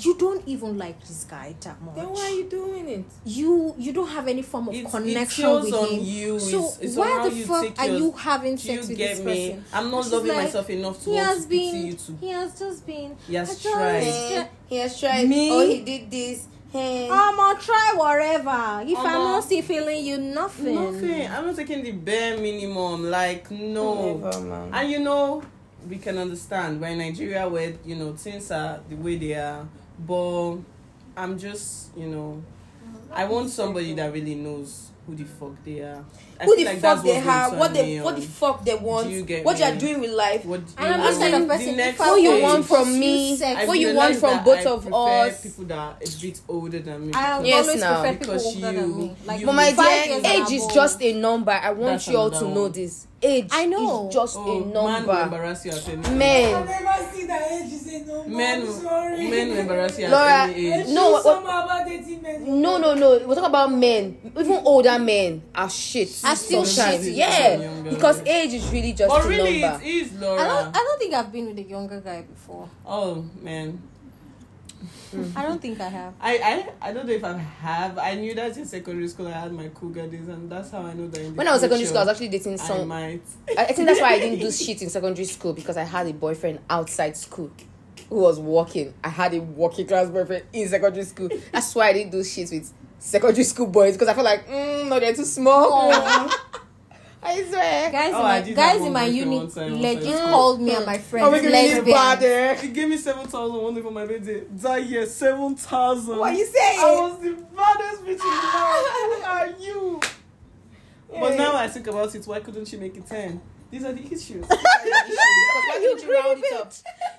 you 0.00 0.16
don't 0.18 0.46
even 0.46 0.76
like 0.78 1.00
this 1.00 1.24
guy 1.24 1.54
that 1.60 1.80
much. 1.82 1.94
Then 1.96 2.08
why 2.10 2.20
are 2.26 2.30
you 2.30 2.44
doing 2.44 2.88
it? 2.88 3.04
you 3.24 3.74
you 3.78 3.92
don't 3.92 4.08
have 4.08 4.28
any 4.28 4.42
form 4.42 4.68
of 4.68 4.74
It's- 4.74 4.92
it 4.92 4.96
connection 4.96 5.42
shows 5.44 5.64
with 5.64 5.74
on 5.74 5.88
him. 5.88 6.00
you. 6.04 6.38
So 6.40 6.58
It's- 6.58 6.78
it's 6.82 6.96
why 6.96 7.28
the 7.28 7.34
you 7.34 7.44
fuck 7.46 7.78
are 7.80 7.86
yours. 7.86 8.00
you 8.00 8.12
having 8.12 8.56
Do 8.56 8.62
you 8.72 8.76
sex 8.76 8.88
with 8.88 8.98
get 8.98 9.16
this 9.16 9.24
me? 9.24 9.48
person? 9.50 9.64
I'm 9.72 9.90
not 9.90 10.04
She's 10.04 10.12
loving 10.12 10.28
like, 10.28 10.44
myself 10.44 10.70
enough 10.70 10.98
to 11.04 11.10
He 11.10 11.16
want 11.16 11.26
has 11.28 11.42
to 11.44 11.48
pity 11.48 11.70
been. 11.72 11.86
you 11.86 11.92
too. 11.94 12.18
He 12.20 12.28
has 12.30 12.58
just 12.58 12.86
been. 12.86 13.16
He 13.28 13.34
has 13.36 13.48
I 13.48 13.52
just- 13.54 13.62
tried. 13.64 14.48
He 14.68 14.76
has 14.76 15.00
tried. 15.00 15.28
Me? 15.28 15.50
Oh, 15.52 15.66
he 15.68 15.80
did 15.82 16.10
this. 16.10 16.46
Hey. 16.70 17.08
Omo, 17.10 17.52
um, 17.54 17.60
try 17.60 17.94
whatever. 17.96 18.82
If 18.86 18.98
I'm, 18.98 19.06
I'm 19.06 19.24
not 19.24 19.44
still 19.44 19.62
feeling 19.62 20.04
you, 20.04 20.18
nothing. 20.18 20.74
Nothing. 20.74 21.26
I'm 21.30 21.46
not 21.46 21.56
taking 21.56 21.82
the 21.82 21.92
bare 21.92 22.36
minimum. 22.36 23.10
Like, 23.10 23.50
no. 23.50 24.18
Never, 24.18 24.40
man. 24.42 24.70
and 24.74 24.90
you 24.90 24.98
know, 24.98 25.42
we 25.88 25.96
can 25.96 26.18
understand. 26.18 26.80
We're 26.80 26.88
in 26.88 26.98
Nigeria 26.98 27.48
where, 27.48 27.72
you 27.86 27.94
know, 27.96 28.12
things 28.14 28.50
are 28.50 28.80
the 28.88 28.96
way 28.96 29.16
they 29.16 29.34
are. 29.34 29.66
But 29.98 30.56
I'm 31.16 31.38
just, 31.38 31.96
you 31.96 32.06
know, 32.06 32.42
I 33.12 33.24
want 33.24 33.48
somebody 33.48 33.94
that 33.94 34.12
really 34.12 34.34
knows 34.34 34.90
who 35.06 35.14
the 35.14 35.24
fuck 35.24 35.52
they 35.64 35.80
are. 35.80 36.04
I 36.40 36.44
Who 36.44 36.56
the 36.56 36.64
like 36.66 36.78
fuck 36.78 37.02
they 37.02 37.14
have? 37.14 37.48
going 37.50 37.58
What 37.60 37.74
they 37.74 38.00
what 38.00 38.14
the 38.16 38.22
fuck 38.22 38.64
they 38.64 38.74
want? 38.76 39.08
Do 39.08 39.12
you 39.14 39.24
get 39.24 39.44
what 39.44 39.60
are 39.60 39.74
doing 39.74 40.00
with 40.00 40.10
life? 40.12 40.44
What 40.44 40.60
And 40.76 40.94
I'm 40.94 41.00
you 41.00 41.06
this 41.08 41.18
know, 41.18 41.22
kind 41.30 41.34
of 41.34 41.40
the 41.42 41.48
person, 41.48 41.96
What 41.98 42.22
you 42.22 42.42
want 42.42 42.64
from 42.66 42.98
me? 43.00 43.36
sex- 43.36 43.66
what 43.66 43.78
you 43.78 43.94
want 43.94 44.16
from 44.16 44.44
both 44.44 44.66
I 44.66 44.70
of 44.70 44.94
us? 44.94 45.42
People 45.42 45.64
that 45.64 45.78
are 45.78 45.96
a 46.00 46.20
bit 46.20 46.40
older 46.48 46.78
than 46.78 47.06
me. 47.08 47.12
I 47.14 47.42
Yes, 47.42 47.66
always 47.66 47.80
now. 47.80 48.02
people 48.04 48.18
Because 48.18 48.46
older 48.46 48.60
than 48.60 48.74
you- 48.76 48.94
me. 48.94 49.16
Like 49.26 49.40
you- 49.40 49.46
But 49.46 49.52
my 49.54 49.72
dear, 49.72 50.16
age 50.16 50.24
and 50.24 50.52
is 50.52 50.66
just 50.68 51.02
a 51.02 51.12
number. 51.14 51.52
I 51.52 51.70
want 51.72 52.06
you 52.06 52.16
all 52.16 52.30
to 52.30 52.44
know 52.48 52.68
this. 52.68 53.06
Age 53.20 53.48
I 53.50 53.66
know. 53.66 54.06
is 54.08 54.14
just 54.14 54.36
oh, 54.38 54.42
a 54.42 54.60
man 54.60 54.72
will 54.72 54.82
number. 54.92 55.20
embarrass 55.22 55.64
you 55.64 55.72
at 55.72 55.88
any 55.88 56.02
time. 56.02 56.18
Men. 56.18 56.66
never 56.66 57.12
seen 57.12 57.26
that 57.26 57.50
age 57.50 57.72
is 57.72 57.86
a 57.88 57.98
number. 58.06 58.28
Men, 58.28 58.60
men 59.30 59.48
will 59.48 59.58
embarrass 59.58 59.98
you 59.98 60.04
at 60.04 60.10
Laura, 60.12 60.42
any 60.54 60.72
age. 60.72 60.86
no, 60.90 61.10
what- 61.10 61.24
what- 61.24 61.42
about 61.42 61.86
dating 61.88 62.22
men. 62.22 62.62
No, 62.62 62.78
no, 62.78 62.94
no. 62.94 63.18
We're 63.26 63.34
talking 63.34 63.44
about 63.50 63.72
men. 63.72 64.18
Even 64.38 64.60
older 64.64 64.98
men 65.00 65.42
are 65.52 65.68
shit. 65.68 66.10
Are 66.28 66.36
still 66.36 66.64
sometimes. 66.64 67.04
shit. 67.04 67.14
Yeah. 67.14 67.82
Because 67.88 68.20
age 68.26 68.52
is 68.54 68.66
really 68.70 68.92
just 68.92 69.08
But 69.08 69.24
a 69.24 69.28
really, 69.28 69.60
number. 69.60 69.84
it 69.84 69.88
is 69.88 70.16
I 70.16 70.20
don't. 70.20 70.68
I 70.76 70.78
don't 70.86 70.98
think 70.98 71.14
I've 71.14 71.32
been 71.32 71.46
with 71.46 71.58
a 71.58 71.62
younger 71.62 72.00
guy 72.00 72.22
before. 72.22 72.68
Oh 72.86 73.24
man, 73.40 73.80
hmm. 75.10 75.24
I 75.36 75.42
don't 75.42 75.60
think 75.60 75.80
I 75.80 75.88
have. 75.88 76.14
I, 76.20 76.38
I 76.38 76.88
I 76.88 76.92
don't 76.92 77.06
know 77.06 77.12
if 77.14 77.24
I 77.24 77.32
have. 77.38 77.98
I 77.98 78.14
knew 78.14 78.34
that 78.34 78.56
in 78.56 78.66
secondary 78.66 79.08
school 79.08 79.26
I 79.28 79.32
had 79.32 79.52
my 79.52 79.68
cougar 79.68 80.06
days, 80.06 80.28
and 80.28 80.50
that's 80.50 80.70
how 80.70 80.82
I 80.82 80.92
know 80.94 81.08
that. 81.08 81.20
In 81.20 81.32
the 81.32 81.38
When 81.38 81.48
I 81.48 81.52
was 81.52 81.60
secondary 81.62 81.86
school, 81.86 81.98
I 81.98 82.02
was 82.02 82.08
actually 82.10 82.28
dating 82.28 82.54
I 82.54 82.56
some. 82.56 82.88
might. 82.88 83.22
I 83.56 83.62
I 83.64 83.72
think 83.72 83.88
that's 83.88 84.00
why 84.00 84.12
I 84.14 84.18
didn't 84.18 84.40
do 84.40 84.50
shit 84.64 84.82
in 84.82 84.90
secondary 84.90 85.24
school 85.24 85.52
because 85.52 85.76
I 85.76 85.84
had 85.84 86.06
a 86.06 86.12
boyfriend 86.12 86.60
outside 86.68 87.16
school 87.16 87.50
who 88.08 88.16
was 88.16 88.38
walking. 88.38 88.94
I 89.04 89.08
had 89.08 89.34
a 89.34 89.40
working 89.40 89.86
class 89.86 90.08
boyfriend 90.08 90.44
in 90.52 90.68
secondary 90.68 91.04
school. 91.04 91.28
That's 91.52 91.74
why 91.74 91.88
I 91.88 91.92
didn't 91.92 92.12
do 92.12 92.24
shit 92.24 92.50
with 92.50 92.72
secondary 92.98 93.44
school 93.44 93.66
boys 93.66 93.94
because 93.94 94.08
I 94.08 94.14
felt 94.14 94.24
like, 94.24 94.46
mm, 94.48 94.88
no, 94.88 94.98
they're 95.00 95.14
too 95.14 95.24
small. 95.24 95.72
I 97.20 97.42
swear. 97.42 97.90
Guys, 97.90 98.12
Oh, 98.14 98.20
in 98.20 98.24
I 98.26 98.40
my 98.40 98.50
guys 98.52 98.80
in 98.80 98.92
my 98.92 99.00
boyfriend 99.06 99.16
uni 99.16 99.36
one 99.38 99.50
time, 99.50 99.74
legit 99.82 100.04
time. 100.18 100.28
called 100.30 100.60
me 100.62 100.74
and 100.76 100.86
my 100.86 100.94
Are 100.96 100.98
friends 101.00 101.32
we 101.32 101.38
really 101.48 101.50
lesbians. 101.52 101.84
bad 101.98 102.20
there? 102.20 102.54
He 102.54 102.68
gave 102.68 102.88
me 102.88 102.96
seven 102.96 103.26
thousand 103.26 103.60
one 103.60 103.74
day 103.74 103.82
for 103.82 103.90
my 103.90 104.06
birthday. 104.06 104.44
That 104.50 104.84
year, 104.86 105.04
seven 105.04 105.56
thousand. 105.56 106.16
What 106.16 106.32
are 106.32 106.38
you 106.38 106.46
saying? 106.46 106.78
I 106.80 107.00
was 107.00 107.20
the 107.20 107.32
baddest 107.56 108.02
bitch 108.04 108.10
in 108.10 108.18
the 108.18 108.50
world. 108.54 108.86
Who 109.16 109.22
are 109.24 109.48
you? 109.58 110.00
But 111.10 111.36
now 111.36 111.56
I 111.56 111.66
think 111.68 111.86
about 111.88 112.14
it, 112.14 112.24
why 112.26 112.38
couldn't 112.40 112.66
she 112.66 112.76
make 112.76 112.96
it 112.96 113.06
ten? 113.06 113.40
These 113.70 113.84
are 113.84 113.92
the 113.92 114.00
issues. 114.04 114.46
Because 114.46 114.58
why 114.58 115.78
didn't 115.80 116.02
you 116.02 116.14
round 116.14 116.42
it 116.42 116.52
up? 116.54 116.72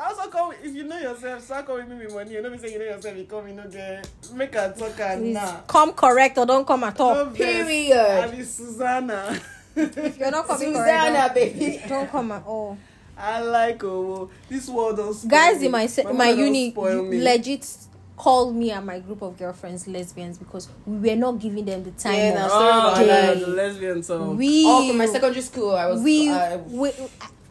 Also 0.00 0.30
come 0.30 0.52
if 0.62 0.76
you 0.76 0.84
know 0.84 0.96
yourself, 0.96 1.42
start 1.42 1.66
calling 1.66 1.88
me 1.88 1.96
with 2.04 2.14
money. 2.14 2.32
You 2.32 2.40
know 2.40 2.50
me 2.50 2.58
say 2.58 2.72
you 2.72 2.78
know 2.78 2.84
yourself, 2.84 3.16
you 3.16 3.24
come, 3.24 3.48
you 3.48 3.54
know 3.54 3.66
there. 3.66 4.00
Make 4.32 4.54
her 4.54 4.72
talk 4.78 5.00
and 5.00 5.32
nah. 5.34 5.62
Come 5.66 5.92
correct 5.92 6.38
or 6.38 6.46
don't 6.46 6.64
come 6.64 6.84
at 6.84 7.00
all. 7.00 7.14
No. 7.14 7.30
Period. 7.30 7.96
I 7.96 8.28
be 8.28 8.44
Susanna. 8.44 9.40
If 9.74 10.18
you're 10.18 10.30
not 10.30 10.46
coming 10.46 10.68
Susanna, 10.68 11.30
correct, 11.30 11.34
baby. 11.34 11.82
don't, 11.88 12.08
come 12.08 12.30
at 12.30 12.44
all. 12.46 12.78
I 13.16 13.40
like 13.40 13.82
oh 13.82 14.30
this 14.48 14.68
world 14.68 14.98
does 14.98 15.24
Guys 15.24 15.62
in 15.62 15.72
my 15.72 15.88
my 16.14 16.28
don't 16.30 16.38
uni 16.38 16.72
legit 16.76 17.66
called 18.18 18.54
me 18.54 18.70
and 18.72 18.84
my 18.84 18.98
group 18.98 19.22
of 19.22 19.38
girlfriends 19.38 19.86
lesbians 19.88 20.36
because 20.38 20.68
we 20.84 21.08
were 21.10 21.16
not 21.16 21.38
giving 21.38 21.64
them 21.64 21.84
the 21.84 21.92
time. 21.92 22.14
Yeah, 22.14 22.28
of 22.30 22.34
now- 22.34 22.44
Oh, 22.46 22.48
Sorry 22.48 22.68
about 23.04 23.06
yeah, 23.06 23.26
that. 23.34 23.40
the 23.40 23.46
lesbian 23.46 24.02
song. 24.02 24.36
we 24.36 24.64
Oh, 24.66 24.88
from 24.88 24.98
my 24.98 25.06
secondary 25.06 25.40
school, 25.42 25.70
I 25.74 25.86
was. 25.86 26.02
we, 26.02 26.28
uh, 26.28 26.58
we 26.58 26.90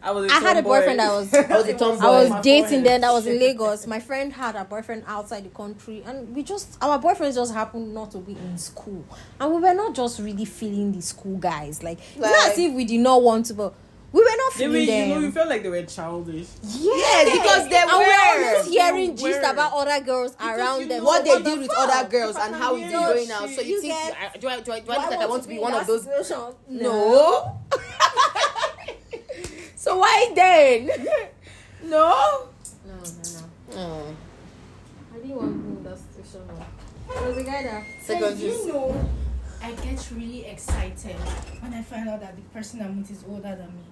I 0.00 0.12
was. 0.12 0.30
I 0.30 0.38
had 0.38 0.56
a 0.58 0.62
boyfriend 0.62 1.00
that 1.00 1.10
was 1.10 1.34
I 1.34 1.56
was 1.56 1.66
a 1.66 1.74
tomboy. 1.76 2.04
I 2.06 2.10
was 2.28 2.44
dating 2.44 2.64
forehead. 2.68 2.84
then 2.86 3.00
that 3.00 3.12
was 3.12 3.26
in 3.26 3.38
Lagos. 3.40 3.86
My 3.88 3.98
friend 3.98 4.32
had 4.32 4.54
a 4.54 4.64
boyfriend 4.64 5.02
outside 5.08 5.44
the 5.44 5.48
country 5.48 6.04
and 6.06 6.36
we 6.36 6.44
just 6.44 6.78
our 6.80 7.00
boyfriends 7.00 7.34
just 7.34 7.52
happened 7.52 7.92
not 7.94 8.12
to 8.12 8.18
be 8.18 8.32
in 8.32 8.56
school. 8.58 9.04
And 9.40 9.52
we 9.54 9.60
were 9.60 9.74
not 9.74 9.94
just 9.96 10.20
really 10.20 10.44
feeling 10.44 10.92
the 10.92 11.02
school 11.02 11.36
guys. 11.38 11.82
Like, 11.82 11.98
it's 11.98 12.16
not 12.18 12.30
Like- 12.30 12.52
as 12.52 12.58
if 12.58 12.72
we 12.74 12.84
did 12.84 13.00
not 13.00 13.22
want 13.22 13.46
to 13.46 13.54
but 13.54 13.74
we 14.10 14.20
were 14.20 14.24
not 14.26 14.52
They 14.54 14.58
feeling 14.60 14.72
were, 14.72 14.78
you 14.78 14.86
them. 14.86 15.08
know, 15.10 15.18
you 15.20 15.30
felt 15.32 15.48
like 15.50 15.62
they 15.62 15.68
were 15.68 15.82
childish. 15.82 16.46
Yes, 16.62 17.38
because 17.38 17.68
they 17.68 17.76
and 17.76 17.90
we're 17.90 18.06
were. 18.06 18.54
always 18.54 18.68
hearing 18.68 19.14
They 19.16 19.22
gist 19.22 19.40
about 19.52 19.72
other 19.74 20.00
girls 20.04 20.34
around 20.40 20.80
you 20.80 20.86
them. 20.88 21.04
what 21.04 21.24
they 21.24 21.42
did 21.42 21.44
the 21.44 21.56
with 21.60 21.70
fuck? 21.72 21.88
other 21.94 22.08
girls 22.08 22.36
and 22.36 22.54
how 22.54 22.74
hear 22.74 22.84
it's 22.86 22.92
your 22.92 23.02
going 23.02 23.28
now. 23.28 23.46
So 23.46 23.60
you, 23.60 23.74
You 23.74 23.80
think 23.82 23.92
get- 23.94 24.16
I- 24.34 24.38
do 24.38 24.48
I 24.48 24.60
do 24.60 24.72
I 24.72 24.80
do 24.80 24.92
I 24.92 24.96
look 24.96 25.10
like 25.10 25.20
I 25.20 25.26
want 25.26 25.42
to 25.42 25.48
be 25.48 25.58
one 25.58 25.74
of 25.74 25.86
those? 25.86 26.04
situation? 26.04 26.54
No. 26.68 27.60
so 29.76 29.98
why 29.98 30.32
then? 30.34 30.86
no. 31.84 32.48
No, 32.86 32.94
no, 32.94 32.96
no. 32.96 33.76
Oh. 33.76 34.16
I 35.14 35.18
didn't 35.18 35.36
want 35.36 35.52
to 35.52 35.58
be 35.58 35.76
in 35.76 35.84
that 35.84 35.98
situation. 35.98 36.46
no. 36.48 37.14
There 37.14 37.28
was 37.28 37.36
a 37.38 37.42
guy 37.42 37.62
that 37.62 37.84
Secondary 38.02 38.50
you 38.50 38.68
know, 38.72 39.08
I 39.62 39.72
get 39.72 40.10
really 40.14 40.44
excited 40.46 41.16
when 41.60 41.74
I 41.74 41.82
find 41.82 42.08
out 42.08 42.20
that 42.20 42.36
the 42.36 42.42
person 42.54 42.80
I'm 42.82 42.98
with 42.98 43.10
is 43.10 43.24
older 43.28 43.54
than 43.56 43.66
me. 43.68 43.82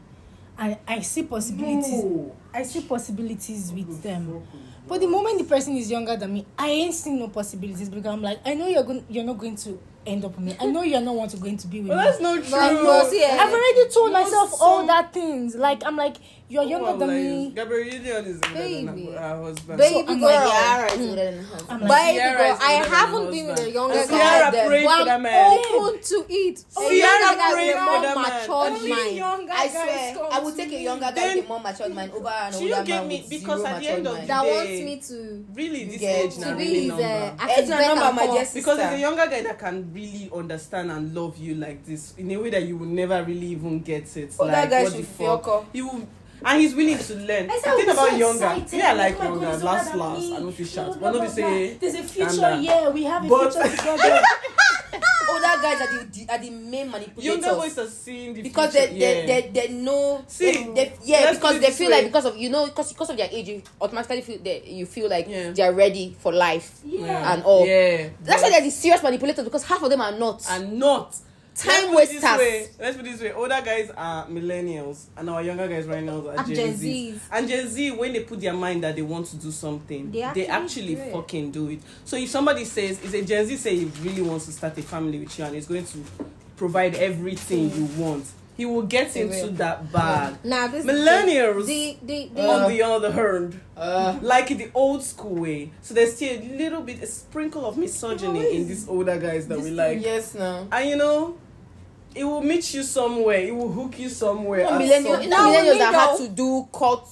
And 0.58 0.76
I 0.88 1.00
see 1.00 1.22
possibilities. 1.24 2.04
I 2.52 2.62
see 2.62 2.80
possibilities 2.82 3.72
with 3.72 4.02
them. 4.02 4.42
But 4.88 5.00
the 5.00 5.06
moment 5.08 5.38
the 5.38 5.44
person 5.44 5.76
is 5.76 5.90
younger 5.90 6.16
than 6.16 6.32
me, 6.32 6.46
I 6.58 6.68
ain't 6.68 6.94
seeing 6.94 7.18
no 7.18 7.28
possibilities 7.28 7.88
because 7.88 8.06
I'm 8.06 8.22
like, 8.22 8.38
I 8.46 8.54
know 8.54 8.68
you're 8.68 8.84
going, 8.84 9.04
you're 9.08 9.24
not 9.24 9.36
going 9.38 9.56
to 9.56 9.78
end 10.06 10.24
up 10.24 10.36
with 10.36 10.44
me. 10.44 10.56
I 10.60 10.66
know 10.66 10.82
you're 10.82 11.00
not 11.00 11.14
want 11.16 11.32
to 11.32 11.36
going 11.38 11.56
to 11.56 11.66
be 11.66 11.80
with 11.80 11.88
But 11.88 11.96
me. 11.98 12.04
that's 12.04 12.20
not 12.20 12.44
true. 12.44 12.56
I've 12.58 13.52
already 13.52 13.88
told 13.92 14.12
know, 14.12 14.22
myself 14.22 14.52
all 14.60 14.78
some- 14.78 14.86
that 14.86 15.12
things. 15.12 15.56
Like 15.56 15.84
I'm 15.84 15.96
like, 15.96 16.16
You're 16.48 16.62
younger 16.62 16.90
Oh, 16.90 16.96
than 16.96 17.08
like, 17.08 17.16
me. 17.18 17.50
Gabrielle 17.56 17.94
Union 17.94 18.24
is 18.26 18.40
older 18.46 18.54
than 18.54 18.86
Baby. 18.86 19.06
her, 19.06 19.18
her 19.18 19.42
husband. 19.42 19.78
Baby 19.78 20.04
I'm 20.06 20.20
girl. 20.20 20.28
like, 20.28 20.52
Yara 20.62 20.92
is 20.92 21.00
older 21.10 21.14
than 21.16 21.44
her. 21.44 21.58
I'm 21.68 21.80
like, 21.80 21.90
Baby 21.90 22.18
girl, 22.18 22.58
I 22.60 22.82
than 22.82 22.90
haven't 22.92 23.30
been 23.32 23.46
with 23.46 23.58
a 23.58 23.62
husband. 23.62 23.74
younger 23.74 24.06
guy 24.06 24.50
then, 24.52 24.68
prayed 24.68 24.86
for 24.86 25.04
that 25.04 25.08
I'm 25.08 25.22
man. 25.22 25.58
open 25.74 26.00
to 26.02 26.26
it. 26.30 26.64
Oh, 26.76 26.86
a 26.86 26.88
Sierra 26.88 27.18
younger 27.18 27.36
guy 27.36 27.52
prayed 27.52 27.66
with 27.66 27.76
a 27.76 27.78
for 27.78 27.84
more 27.84 28.00
that 28.02 28.14
man. 28.16 28.24
matured 28.40 28.72
Only 28.72 28.90
mind. 28.90 29.16
younger 29.16 29.52
I 29.52 29.56
guys 29.66 29.70
swear, 30.14 30.28
I 30.32 30.38
would 30.38 30.56
take 30.56 30.72
a 30.72 30.80
younger 30.80 31.12
guy 31.16 31.34
with 31.34 31.44
a 31.44 31.48
more 31.48 31.60
matured 31.60 31.94
mind 31.94 32.12
over 32.12 32.28
an 32.28 32.54
older 32.54 32.64
you 32.66 32.70
man 32.70 33.08
me? 33.08 33.20
with 33.20 33.30
Because 33.30 33.60
zero 33.60 33.66
at 33.74 33.80
the 33.82 33.88
end 33.90 34.06
of 34.06 34.14
the 34.20 34.26
That 34.26 34.42
day, 34.44 34.50
wants 34.54 34.70
me 34.70 35.00
to 35.08 35.44
really 35.52 35.84
this 35.84 35.98
get- 36.00 36.24
age 36.26 36.34
to 36.34 36.40
now 36.40 36.46
to 36.50 36.54
really 36.54 36.66
be 36.72 36.80
his. 36.80 36.88
number. 36.88 37.02
Ben 37.02 37.96
number, 37.96 38.12
my 38.12 38.38
sister. 38.44 38.58
because 38.60 38.76
there's 38.78 38.94
a 38.94 38.98
younger 39.00 39.26
guy 39.26 39.42
that 39.42 39.58
can 39.58 39.92
really 39.92 40.30
understand 40.32 40.90
and 40.92 41.12
love 41.12 41.36
you 41.38 41.56
like 41.56 41.84
this 41.84 42.14
in 42.16 42.30
a 42.30 42.36
way 42.36 42.50
that 42.50 42.62
you 42.62 42.76
will 42.76 42.86
never 42.86 43.20
really 43.24 43.46
even 43.48 43.80
get 43.80 44.16
it. 44.16 44.32
Older 44.38 44.52
like, 44.52 44.70
guy 44.70 44.84
what 44.84 44.92
should 44.92 45.06
feel 45.06 45.66
He 45.72 45.82
will, 45.82 46.06
and 46.44 46.60
he's 46.60 46.74
willing 46.74 46.98
to 46.98 47.14
learn. 47.16 47.50
I 47.50 47.60
The 47.62 47.70
was 47.70 47.84
about 47.84 48.10
so 48.10 48.16
younger, 48.16 48.62
excited. 48.62 48.80
I 48.84 48.92
like 48.92 49.16
Oh 49.20 49.24
younger. 49.24 49.46
Last, 49.64 49.94
last. 49.94 50.32
I 50.32 50.38
Blah, 50.40 50.52
shout, 50.52 50.86
blah, 50.86 50.94
but 50.94 51.00
no 51.00 51.12
blah, 51.12 51.22
be 51.22 51.28
say. 51.28 51.74
There's 51.74 51.94
a 51.94 52.02
future, 52.02 52.54
yeah. 52.60 52.88
We 52.90 53.04
have 53.04 53.24
a 53.24 53.28
But- 53.28 53.52
future 53.52 53.76
together. 53.76 54.22
older 55.28 55.60
guys 55.60 55.80
are 55.80 56.04
the, 56.06 56.26
are 56.32 56.38
the 56.38 56.50
main 56.50 56.86
Younger 56.86 56.90
manipulators. 56.98 57.56
boys 57.56 57.78
are 57.78 57.88
seeing 57.90 58.32
the 58.32 58.42
because 58.42 58.72
future. 58.72 58.86
they, 58.86 58.94
yeah. 58.96 59.26
they, 59.26 59.50
they, 59.52 59.66
they 59.68 59.72
know 59.74 60.24
See, 60.28 60.52
they, 60.52 60.72
they, 60.74 60.92
yeah 61.04 61.32
because 61.32 61.58
they 61.60 61.70
feel 61.72 61.90
way. 61.90 61.96
like 61.96 62.04
because 62.06 62.26
of 62.26 62.36
you 62.36 62.48
know 62.48 62.66
because 62.66 62.92
because 62.92 63.10
of 63.10 63.16
their 63.16 63.28
age 63.32 63.48
you 63.48 63.62
automatically 63.80 64.20
feel 64.22 64.38
that 64.38 64.66
you 64.66 64.86
feel 64.86 65.08
like 65.10 65.26
Yeah. 65.28 65.50
they 65.50 65.62
are 65.62 65.72
ready 65.72 66.16
for 66.20 66.32
life 66.32 66.80
Yeah. 66.84 67.32
and 67.34 67.42
all 67.42 67.66
Yeah. 67.66 68.08
that's 68.22 68.40
why 68.42 68.48
but- 68.48 68.54
they're 68.54 68.62
the 68.62 68.70
serious 68.70 69.02
manipulators 69.02 69.44
because 69.44 69.64
half 69.64 69.82
of 69.82 69.90
them 69.90 70.00
are 70.00 70.12
not 70.12 70.46
and 70.48 70.78
not 70.78 71.16
Time 71.58 71.94
Let's 71.94 72.12
put 72.12 72.14
this 72.14 72.22
wasters. 72.22 72.38
way- 72.38 72.68
Let's 72.78 72.96
put 72.98 73.06
it 73.06 73.12
this 73.12 73.20
way: 73.22 73.32
older 73.32 73.60
guys 73.64 73.90
are 73.96 74.26
millennials, 74.26 75.04
and 75.16 75.30
our 75.30 75.42
younger 75.42 75.66
guys 75.68 75.86
right 75.86 76.02
now 76.04 76.18
are 76.28 76.38
Are 76.38 76.44
Gen, 76.44 76.54
Gen 76.54 76.74
Zs. 76.74 77.12
Zs. 77.14 77.18
And 77.32 77.48
Gen 77.48 77.68
Z, 77.68 77.90
when 77.92 78.12
they 78.12 78.20
put 78.20 78.40
their 78.40 78.52
mind 78.52 78.84
that 78.84 78.94
they 78.96 79.02
want 79.02 79.26
to 79.28 79.36
do 79.36 79.50
something, 79.50 80.10
They 80.10 80.20
they 80.34 80.46
actually 80.46 80.92
actually, 80.92 80.94
do 80.96 81.12
fucking 81.12 81.50
do 81.52 81.70
it. 81.70 81.80
So 82.04 82.16
if 82.16 82.28
somebody 82.28 82.64
says, 82.66 83.02
"Is 83.02 83.14
a 83.14 83.22
Gen 83.22 83.46
Z 83.46 83.56
say 83.56 83.74
he 83.76 83.84
really 84.02 84.22
wants 84.22 84.46
to 84.46 84.52
start 84.52 84.76
a 84.78 84.82
family 84.82 85.18
with 85.20 85.38
you 85.38 85.44
and 85.46 85.56
is 85.56 85.66
going 85.66 85.86
to 85.86 85.98
provide 86.56 86.94
everything 86.96 87.70
you 87.74 87.84
want," 88.02 88.24
he 88.56 88.64
will 88.66 88.82
get 88.82 89.12
He 89.14 89.20
into 89.20 89.46
will. 89.46 89.52
that 89.54 89.90
bag. 89.92 90.36
Now 90.44 90.66
this 90.68 90.84
Millennials. 90.84 91.66
The 91.66 91.96
the, 92.02 92.30
the, 92.34 92.48
On 92.48 92.70
the 92.70 92.82
other 92.82 93.12
hand, 93.12 93.60
uh, 93.76 94.18
like 94.22 94.50
in 94.50 94.58
the 94.58 94.70
old 94.74 95.02
school 95.02 95.36
way, 95.36 95.70
so 95.82 95.94
there's 95.94 96.16
still 96.16 96.38
a 96.38 96.40
little 96.56 96.82
bit, 96.82 97.02
a 97.02 97.06
sprinkle 97.06 97.64
of 97.64 97.76
misogyny 97.78 98.56
in 98.56 98.68
these 98.68 98.86
older 98.88 99.18
guys 99.18 99.46
that 99.48 99.58
we 99.60 99.70
like. 99.70 100.02
yes 100.02 100.34
no 100.34 100.66
And 100.72 100.88
you 100.90 100.96
know, 100.96 101.36
it 102.16 102.24
will 102.24 102.42
meet 102.42 102.72
you 102.74 102.82
somewhere. 102.82 103.38
It 103.40 103.54
will 103.54 103.70
hook 103.70 103.98
you 103.98 104.08
somewhere. 104.08 104.62
at 104.66 104.78
millennial, 104.78 105.16
some 105.20 105.28
Now, 105.28 105.48
millennials 105.50 105.78
that 105.78 105.94
had 105.94 106.16
to 106.18 106.28
do 106.28 106.68
court 106.72 107.06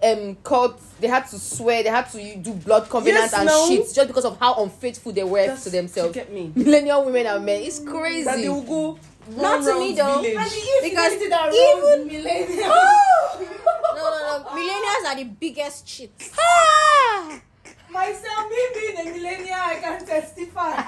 um 0.00 0.36
court 0.44 0.78
they 1.00 1.08
had 1.08 1.26
to 1.26 1.36
swear 1.40 1.82
they 1.82 1.88
had 1.88 2.08
to 2.12 2.36
do 2.36 2.52
blood 2.52 2.88
covenant 2.88 3.16
Yes, 3.18 3.32
and 3.34 3.46
no. 3.46 3.66
shit 3.68 3.92
just 3.92 4.06
because 4.06 4.24
of 4.24 4.38
how 4.38 4.54
unfaithful 4.62 5.10
they 5.10 5.24
were 5.24 5.40
That's- 5.40 5.64
to 5.64 5.70
themselves 5.70 6.14
get 6.14 6.32
me? 6.32 6.52
millennial 6.54 7.04
women 7.04 7.26
and 7.26 7.44
men 7.44 7.62
it's 7.62 7.80
crazy 7.80 8.22
That 8.22 8.36
they 8.36 8.48
will 8.48 8.62
go 8.62 8.98
Not 9.36 9.64
to 9.64 9.74
me, 9.80 9.98
round 9.98 10.24
though. 10.24 10.80
Because 10.84 11.14
even- 11.14 12.08
millennials. 12.08 12.58
no 13.96 14.04
no 14.04 14.18
no 14.28 14.44
millennials 14.54 15.04
are 15.08 15.16
the 15.16 15.24
biggest 15.24 15.84
cheats. 15.84 16.30
Myself, 17.90 18.48
me 18.50 18.56
being 18.74 18.98
a 18.98 19.04
millennial, 19.16 19.54
I 19.58 19.76
can 19.80 20.06
testify. 20.06 20.82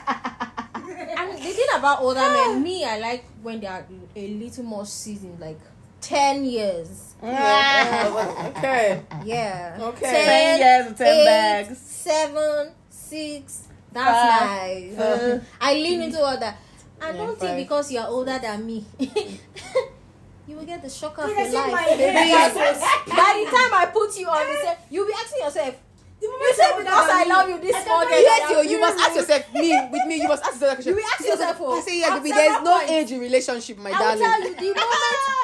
And 1.21 1.33
the 1.39 1.51
thing 1.53 1.67
about 1.77 2.01
older 2.01 2.21
men, 2.21 2.63
me, 2.63 2.85
I 2.85 2.99
like 2.99 3.25
when 3.43 3.61
they 3.61 3.67
are 3.67 3.85
a 4.17 4.29
little 4.29 4.65
more 4.65 4.87
seasoned, 4.87 5.39
like 5.41 5.59
ten 6.01 6.45
years. 6.45 7.15
okay 7.23 9.03
Yeah. 9.25 9.77
Okay. 9.81 10.01
Ten, 10.11 10.59
years 10.59 10.87
and 10.89 10.97
ten 10.97 11.07
eight, 11.07 11.25
bags. 11.27 11.79
Seven, 11.79 12.73
six. 12.89 13.69
That's 13.93 14.41
nice. 14.41 14.97
Five. 14.97 15.47
I 15.61 15.75
lean 15.75 16.01
into 16.03 16.21
all 16.23 16.39
that. 16.39 16.57
I 17.03 17.11
Yeah, 17.11 17.17
don't 17.17 17.39
five. 17.39 17.51
think 17.51 17.69
because 17.69 17.93
you're 17.93 18.07
older 18.07 18.39
than 18.39 18.65
me, 18.67 18.85
you 18.99 20.57
will 20.57 20.65
get 20.65 20.83
the 20.83 20.89
shock 20.91 21.19
of 21.19 21.29
your 21.29 21.37
life. 21.37 21.73
by 21.73 21.97
the 21.97 23.51
time 23.51 23.75
I 23.75 23.91
put 23.93 24.17
you 24.19 24.29
on 24.29 24.47
the 24.47 24.57
set, 24.63 24.87
you'll 24.91 25.07
be 25.07 25.13
asking 25.13 25.43
yourself, 25.45 25.75
You 26.23 26.53
say 26.55 26.71
because 26.77 27.09
I 27.11 27.25
love 27.25 27.49
you 27.49 27.59
this 27.61 27.87
morning, 27.87 28.11
yes 28.13 28.53
that 28.53 28.71
you 28.71 28.81
must 28.81 28.99
ask 28.99 29.17
yourself 29.17 29.55
me 29.55 29.89
with 29.91 30.07
me 30.07 30.17
you 30.21 30.29
must 30.29 30.43
ask 30.45 30.55
yourself 30.55 30.71
that 30.71 30.75
question 30.77 30.93
You 30.93 30.97
will 30.97 31.11
ask 31.13 31.27
yourself, 31.27 31.57
oh, 31.61 31.79
I 31.79 31.81
say 31.81 32.01
yeah 32.01 32.15
at 32.17 32.23
baby 32.23 32.35
there's 32.35 32.63
no 32.63 32.81
age 32.81 33.13
in 33.13 33.21
relationship 33.21 33.79
my 33.79 33.91
I 33.91 33.93
will 33.93 33.99
darling 33.99 34.21
tell 34.23 34.41
you 34.43 34.75
the 34.75 34.81
moment 34.81 35.41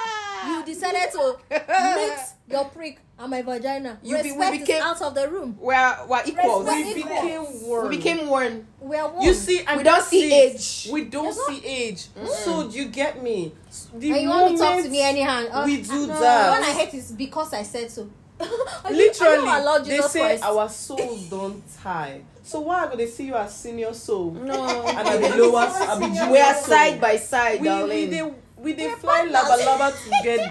you 0.47 0.65
decided 0.65 1.11
to 1.13 1.37
mix 1.97 2.35
your 2.49 2.65
prick 2.67 3.01
and 3.19 3.31
my 3.31 3.43
vagina. 3.43 3.99
You 4.03 4.17
be- 4.23 4.33
we 4.33 4.37
respect 4.39 4.61
became- 4.61 4.77
is 4.77 4.83
out 4.83 5.03
of 5.03 5.15
the 5.15 5.29
room. 5.29 5.57
we're 5.61 5.97
we're 6.07 6.23
equals 6.27 6.67
Respect 6.67 6.95
we 6.97 7.03
became 7.03 7.43
one. 7.43 7.89
we 7.89 7.97
became 7.97 8.29
one 8.29 8.67
We 8.81 8.97
are 8.97 9.09
one. 9.11 9.23
You 9.25 9.35
see, 9.35 9.65
and 9.67 9.79
We 9.79 9.83
don't 9.83 10.03
see 10.05 10.33
age. 10.33 10.89
We 10.93 11.05
don't 11.05 11.35
see 11.35 11.65
age. 11.65 12.07
So 12.27 12.69
do 12.69 12.77
you 12.79 12.87
get 12.87 13.23
me? 13.23 13.53
The 13.95 14.11
and 14.13 14.21
you 14.23 14.29
want 14.29 14.57
to 14.57 14.63
talk 14.63 14.83
to 14.83 14.89
me 14.89 15.01
anyhow. 15.03 15.47
Uh, 15.51 15.65
we 15.67 15.83
do 15.83 16.07
no, 16.07 16.21
that. 16.21 16.61
What 16.61 16.69
I 16.69 16.73
hate 16.73 16.95
is 16.95 17.13
because 17.13 17.53
I 17.53 17.63
said 17.63 17.91
so. 17.91 18.09
Are 18.41 18.47
you- 18.47 18.53
are 18.85 18.91
you 18.93 18.97
Literally, 18.97 19.39
allowed 19.49 19.85
they 19.85 19.97
Jesus 19.97 20.13
say 20.13 20.21
Christ? 20.21 20.45
our 20.45 20.69
souls 20.69 21.21
don't 21.31 21.63
tie. 21.83 22.21
So 22.45 22.61
why 22.61 22.85
would 22.87 22.99
they 22.99 23.07
see 23.07 23.25
you 23.27 23.35
as 23.35 23.55
senior 23.55 23.93
soul? 23.95 24.31
no 24.33 24.65
And 24.87 25.09
at 25.09 25.21
the 25.21 25.37
lowest, 25.43 25.77
I 25.81 25.99
be 25.99 26.07
junior 26.07 26.31
we 26.31 26.39
are 26.39 26.55
soul. 26.55 26.65
side 26.65 27.01
by 27.01 27.17
side 27.17 27.61
We, 27.61 27.69
we 27.69 27.75
darling 27.75 28.11
they 28.11 28.23
we 28.59 28.73
they 28.73 28.91
fly 28.91 29.27
laba 29.29 29.57
laba 29.65 29.93
together. 30.05 30.43